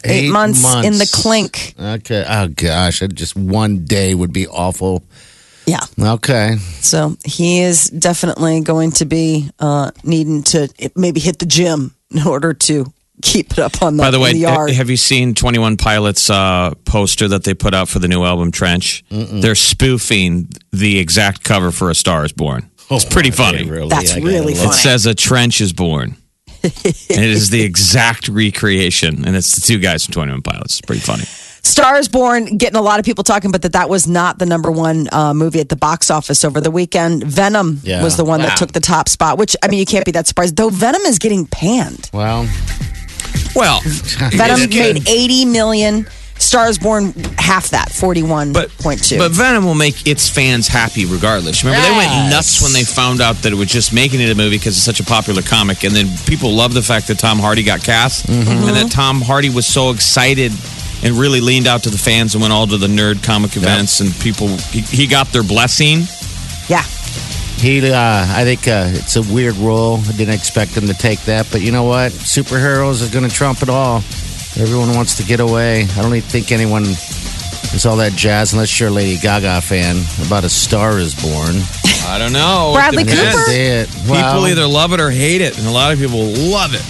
Eight, 0.06 0.30
months, 0.30 0.64
in 0.84 0.98
the 0.98 1.10
clink. 1.14 1.76
Okay. 1.80 2.26
Oh, 2.28 2.50
gosh. 2.50 3.00
Just 3.14 3.38
one 3.38 3.86
day 3.86 4.14
would 4.14 4.34
be 4.34 4.48
awful. 4.48 5.02
Yeah. 5.66 5.80
Okay. 5.98 6.58
So 6.82 7.16
he 7.24 7.62
is 7.62 7.86
definitely 7.86 8.60
going 8.62 8.92
to 8.94 9.06
be 9.06 9.50
uh, 9.60 9.92
needing 10.04 10.44
to 10.44 10.68
maybe 10.96 11.22
hit 11.22 11.40
the 11.40 11.46
gym 11.46 11.96
in 12.12 12.28
order 12.28 12.54
to 12.54 12.86
keep 13.22 13.52
it 13.54 13.60
up 13.60 13.82
on 13.82 13.96
the, 13.96 14.04
By 14.04 14.12
the 14.12 14.20
way, 14.20 14.34
the 14.34 14.40
yard. 14.40 14.72
have 14.72 14.90
you 14.90 14.98
seen 14.98 15.34
21 15.36 15.78
Pilots 15.78 16.30
uh, 16.30 16.74
poster 16.84 17.30
that 17.30 17.46
they 17.46 17.54
put 17.54 17.74
out 17.74 17.88
for 17.88 18.00
the 18.00 18.10
new 18.10 18.24
album 18.24 18.52
Trench? 18.52 19.06
They're 19.10 19.56
spoofing 19.56 20.50
the 20.72 21.00
exact 21.00 21.44
cover 21.46 21.72
for 21.72 21.90
A 21.90 21.96
Star 21.96 22.26
Is 22.26 22.34
Born. 22.34 22.70
It's 22.92 23.06
pretty 23.06 23.32
funny. 23.32 23.64
Really? 23.64 23.88
That's 23.88 24.14
I 24.14 24.20
really 24.20 24.54
look. 24.54 24.68
It 24.68 24.74
says 24.74 25.06
a 25.06 25.16
trench 25.16 25.62
is 25.62 25.72
born. 25.74 26.18
And 26.64 26.72
it 27.10 27.30
is 27.30 27.50
the 27.50 27.62
exact 27.62 28.28
recreation. 28.30 29.26
And 29.26 29.36
it's 29.36 29.56
the 29.56 29.62
two 29.62 29.80
guys 29.80 30.06
from 30.06 30.14
21 30.14 30.42
Pilots. 30.42 30.80
It's 30.80 30.82
pretty 30.82 31.02
funny. 31.02 31.24
Stars 31.66 32.10
Born 32.10 32.58
getting 32.58 32.76
a 32.78 32.82
lot 32.82 33.00
of 33.00 33.06
people 33.06 33.24
talking, 33.24 33.50
but 33.52 33.62
that 33.62 33.72
that 33.72 33.88
was 33.90 34.06
not 34.06 34.38
the 34.38 34.46
number 34.46 34.70
one 34.70 35.08
uh, 35.14 35.34
movie 35.34 35.62
at 35.62 35.70
the 35.70 35.78
box 35.78 36.12
office 36.12 36.44
over 36.44 36.60
the 36.60 36.72
weekend. 36.72 37.24
Venom 37.24 37.80
Yeah. 37.84 38.04
was 38.04 38.18
the 38.18 38.26
one 38.26 38.42
Wow. 38.42 38.48
that 38.48 38.58
took 38.58 38.74
the 38.74 38.82
top 38.82 39.08
spot, 39.08 39.38
which 39.38 39.56
I 39.64 39.70
mean 39.70 39.80
you 39.80 39.86
can't 39.86 40.04
be 40.04 40.12
that 40.12 40.28
surprised. 40.28 40.58
Though 40.58 40.70
Venom 40.70 41.02
is 41.04 41.20
getting 41.20 41.46
panned. 41.48 42.10
Well, 42.12 42.50
Well, 43.56 43.80
Venom 44.32 44.70
made 44.70 45.08
eighty 45.08 45.46
million. 45.46 46.06
Stars 46.44 46.78
Born 46.78 47.14
half 47.38 47.70
that, 47.70 47.90
41.2. 47.90 48.54
But 48.54 48.70
point. 48.78 49.02
But 49.18 49.32
Venom 49.32 49.66
will 49.66 49.76
make 49.76 50.06
its 50.08 50.30
fans 50.30 50.68
happy 50.68 51.06
regardless. 51.06 51.64
Remember, 51.64 51.86
they 51.88 51.96
went 51.98 52.30
nuts 52.30 52.62
when 52.62 52.74
they 52.74 52.84
found 52.84 53.22
out 53.22 53.36
that 53.44 53.52
it 53.52 53.56
was 53.56 53.70
just 53.70 53.94
making 53.94 54.20
it 54.22 54.30
a 54.30 54.36
movie 54.36 54.58
because 54.58 54.76
it's 54.76 54.86
such 54.86 55.00
a 55.00 55.04
popular 55.06 55.42
comic, 55.42 55.84
and 55.84 55.96
then 55.96 56.08
people 56.28 56.52
love 56.52 56.74
the 56.74 56.82
fact 56.82 57.08
that 57.08 57.18
Tom 57.20 57.40
Hardy 57.40 57.64
got 57.64 57.82
cast, 57.84 58.28
Mm-hmm. 58.28 58.68
and 58.68 58.76
that 58.78 58.92
Tom 58.92 59.22
Hardy 59.22 59.50
was 59.50 59.66
so 59.66 59.92
excited 59.92 60.52
and 61.04 61.16
really 61.16 61.42
leaned 61.42 61.68
out 61.68 61.84
to 61.84 61.90
the 61.90 61.98
fans 61.98 62.34
and 62.36 62.42
went 62.42 62.54
all 62.54 62.68
to 62.68 62.78
the 62.78 62.88
nerd 62.88 63.24
comic 63.24 63.56
events, 63.58 64.00
and 64.00 64.14
people 64.20 64.48
he, 64.72 64.82
he 64.82 65.08
got 65.08 65.28
their 65.34 65.44
blessing. 65.44 66.02
yeah, 66.70 66.84
he, 67.60 67.90
uh, 67.92 68.26
I 68.30 68.44
think 68.44 68.68
uh, 68.68 68.88
it's 68.94 69.16
a 69.16 69.22
weird 69.34 69.56
role. 69.58 69.98
I 70.00 70.12
didn't 70.14 70.34
expect 70.36 70.72
him 70.72 70.88
to 70.88 70.94
take 70.94 71.20
that. 71.22 71.48
But 71.52 71.62
you 71.62 71.72
know 71.72 71.84
what? 71.84 72.12
Superheroes 72.12 73.02
is 73.02 73.10
going 73.10 73.28
to 73.28 73.34
trump 73.34 73.62
it 73.62 73.70
all. 73.70 74.02
Everyone 74.60 74.94
wants 74.96 75.16
to 75.18 75.24
get 75.24 75.40
away. 75.40 75.84
I 75.84 76.02
don't 76.02 76.14
even 76.16 76.22
think 76.30 76.52
anyone 76.52 76.84
is 76.84 77.86
all 77.88 77.98
that 77.98 78.12
jazz 78.14 78.54
unless 78.54 78.80
you're 78.80 78.90
a 78.90 78.92
Lady 78.92 79.18
Gaga 79.20 79.62
fan 79.62 79.98
about 80.26 80.44
A 80.44 80.50
Star 80.50 81.00
is 81.00 81.16
Born. 81.16 81.56
I 82.06 82.18
don't 82.20 82.34
know. 82.34 82.72
It 82.72 82.76
Bradley 82.76 83.04
depends. 83.04 83.22
Cooper? 83.36 83.52
That's 83.52 83.52
it. 83.52 83.90
People 84.02 84.48
either 84.48 84.68
love 84.68 84.94
it 84.94 85.00
or 85.00 85.10
hate 85.10 85.42
it, 85.42 85.58
and 85.58 85.66
a 85.68 85.72
lot 85.72 85.92
of 85.92 85.98
people 86.00 86.20
love 86.52 86.72
it. 86.76 86.84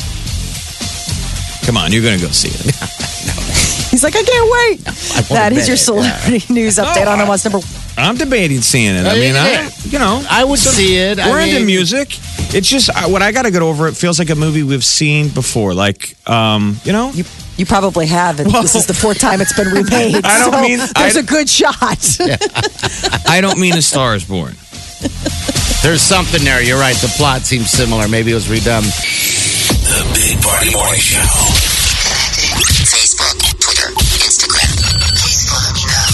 Come 1.65 1.78
on, 1.78 1.93
you're 1.93 2.02
going 2.04 2.19
to 2.19 2.26
go 2.26 2.32
see 2.32 2.49
it. 2.49 2.76
he's 3.91 4.04
like 4.04 4.15
I 4.17 4.23
can't 4.23 4.52
wait. 4.52 5.30
That 5.30 5.54
is 5.54 5.67
your 5.69 5.78
celebrity 5.78 6.43
news 6.54 6.76
update 6.78 7.08
on 7.08 7.26
what's 7.28 7.45
number. 7.45 7.60
I'm 7.95 8.17
debating 8.17 8.60
seeing 8.62 8.95
it. 8.95 9.06
I 9.06 9.13
mean. 9.15 9.36
I, 9.36 9.69
you 9.86 9.99
know, 9.99 10.21
I 10.30 10.43
would 10.43 10.60
see 10.60 10.97
it. 10.97 11.19
I 11.19 11.30
We're 11.30 11.39
into 11.41 11.56
mean- 11.58 11.67
music. 11.67 12.17
It's 12.56 12.67
just 12.67 12.89
I, 12.95 13.08
what 13.08 13.21
I 13.21 13.32
got 13.32 13.43
to 13.43 13.52
get 13.52 13.62
over. 13.62 13.88
It 13.88 13.95
feels 13.95 14.19
like 14.19 14.30
a 14.30 14.36
movie 14.36 14.63
we've 14.63 14.84
seen 14.84 15.30
before. 15.30 15.73
Like, 15.73 16.15
um, 16.30 16.78
you 16.84 16.91
know, 16.91 17.10
You 17.12 17.23
you 17.57 17.65
probably 17.65 18.07
have. 18.07 18.39
And 18.39 18.49
this 18.51 18.75
is 18.75 18.85
the 18.87 18.93
fourth 18.93 19.19
time 19.19 19.41
it's 19.41 19.53
been 19.53 19.67
remade. 19.67 20.15
I 20.25 20.39
don't 20.39 20.53
so 20.53 20.61
mean- 20.61 20.79
there's 20.97 21.17
I- 21.17 21.19
a 21.19 21.23
good 21.23 21.49
shot. 21.49 22.17
I 23.27 23.39
don't 23.41 23.57
mean 23.59 23.73
A 23.77 23.81
Star 23.81 24.15
Is 24.15 24.23
Born. 24.25 24.53
There's 25.83 26.01
something 26.01 26.43
there. 26.43 26.61
You're 26.63 26.79
right. 26.79 26.95
The 26.95 27.11
plot 27.17 27.41
seems 27.41 27.69
similar. 27.69 28.07
Maybe 28.07 28.31
it 28.31 28.35
was 28.35 28.47
redone. 28.47 28.83
The 29.83 30.03
Big 30.15 30.41
Party 30.41 30.71
Morning 30.71 30.99
Show. 31.01 31.19
Facebook, 32.87 33.35
Twitter, 33.59 33.91
Instagram. 34.23 34.71
Please 35.19 35.43
follow 35.51 35.71
me 35.75 35.83
now. 35.91 36.07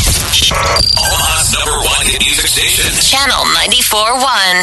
Omaha's 0.98 1.54
number 1.54 1.78
one 1.86 2.06
hit 2.10 2.22
music 2.26 2.48
station. 2.50 2.90
Channel 2.98 3.46
94.1. 3.62 4.58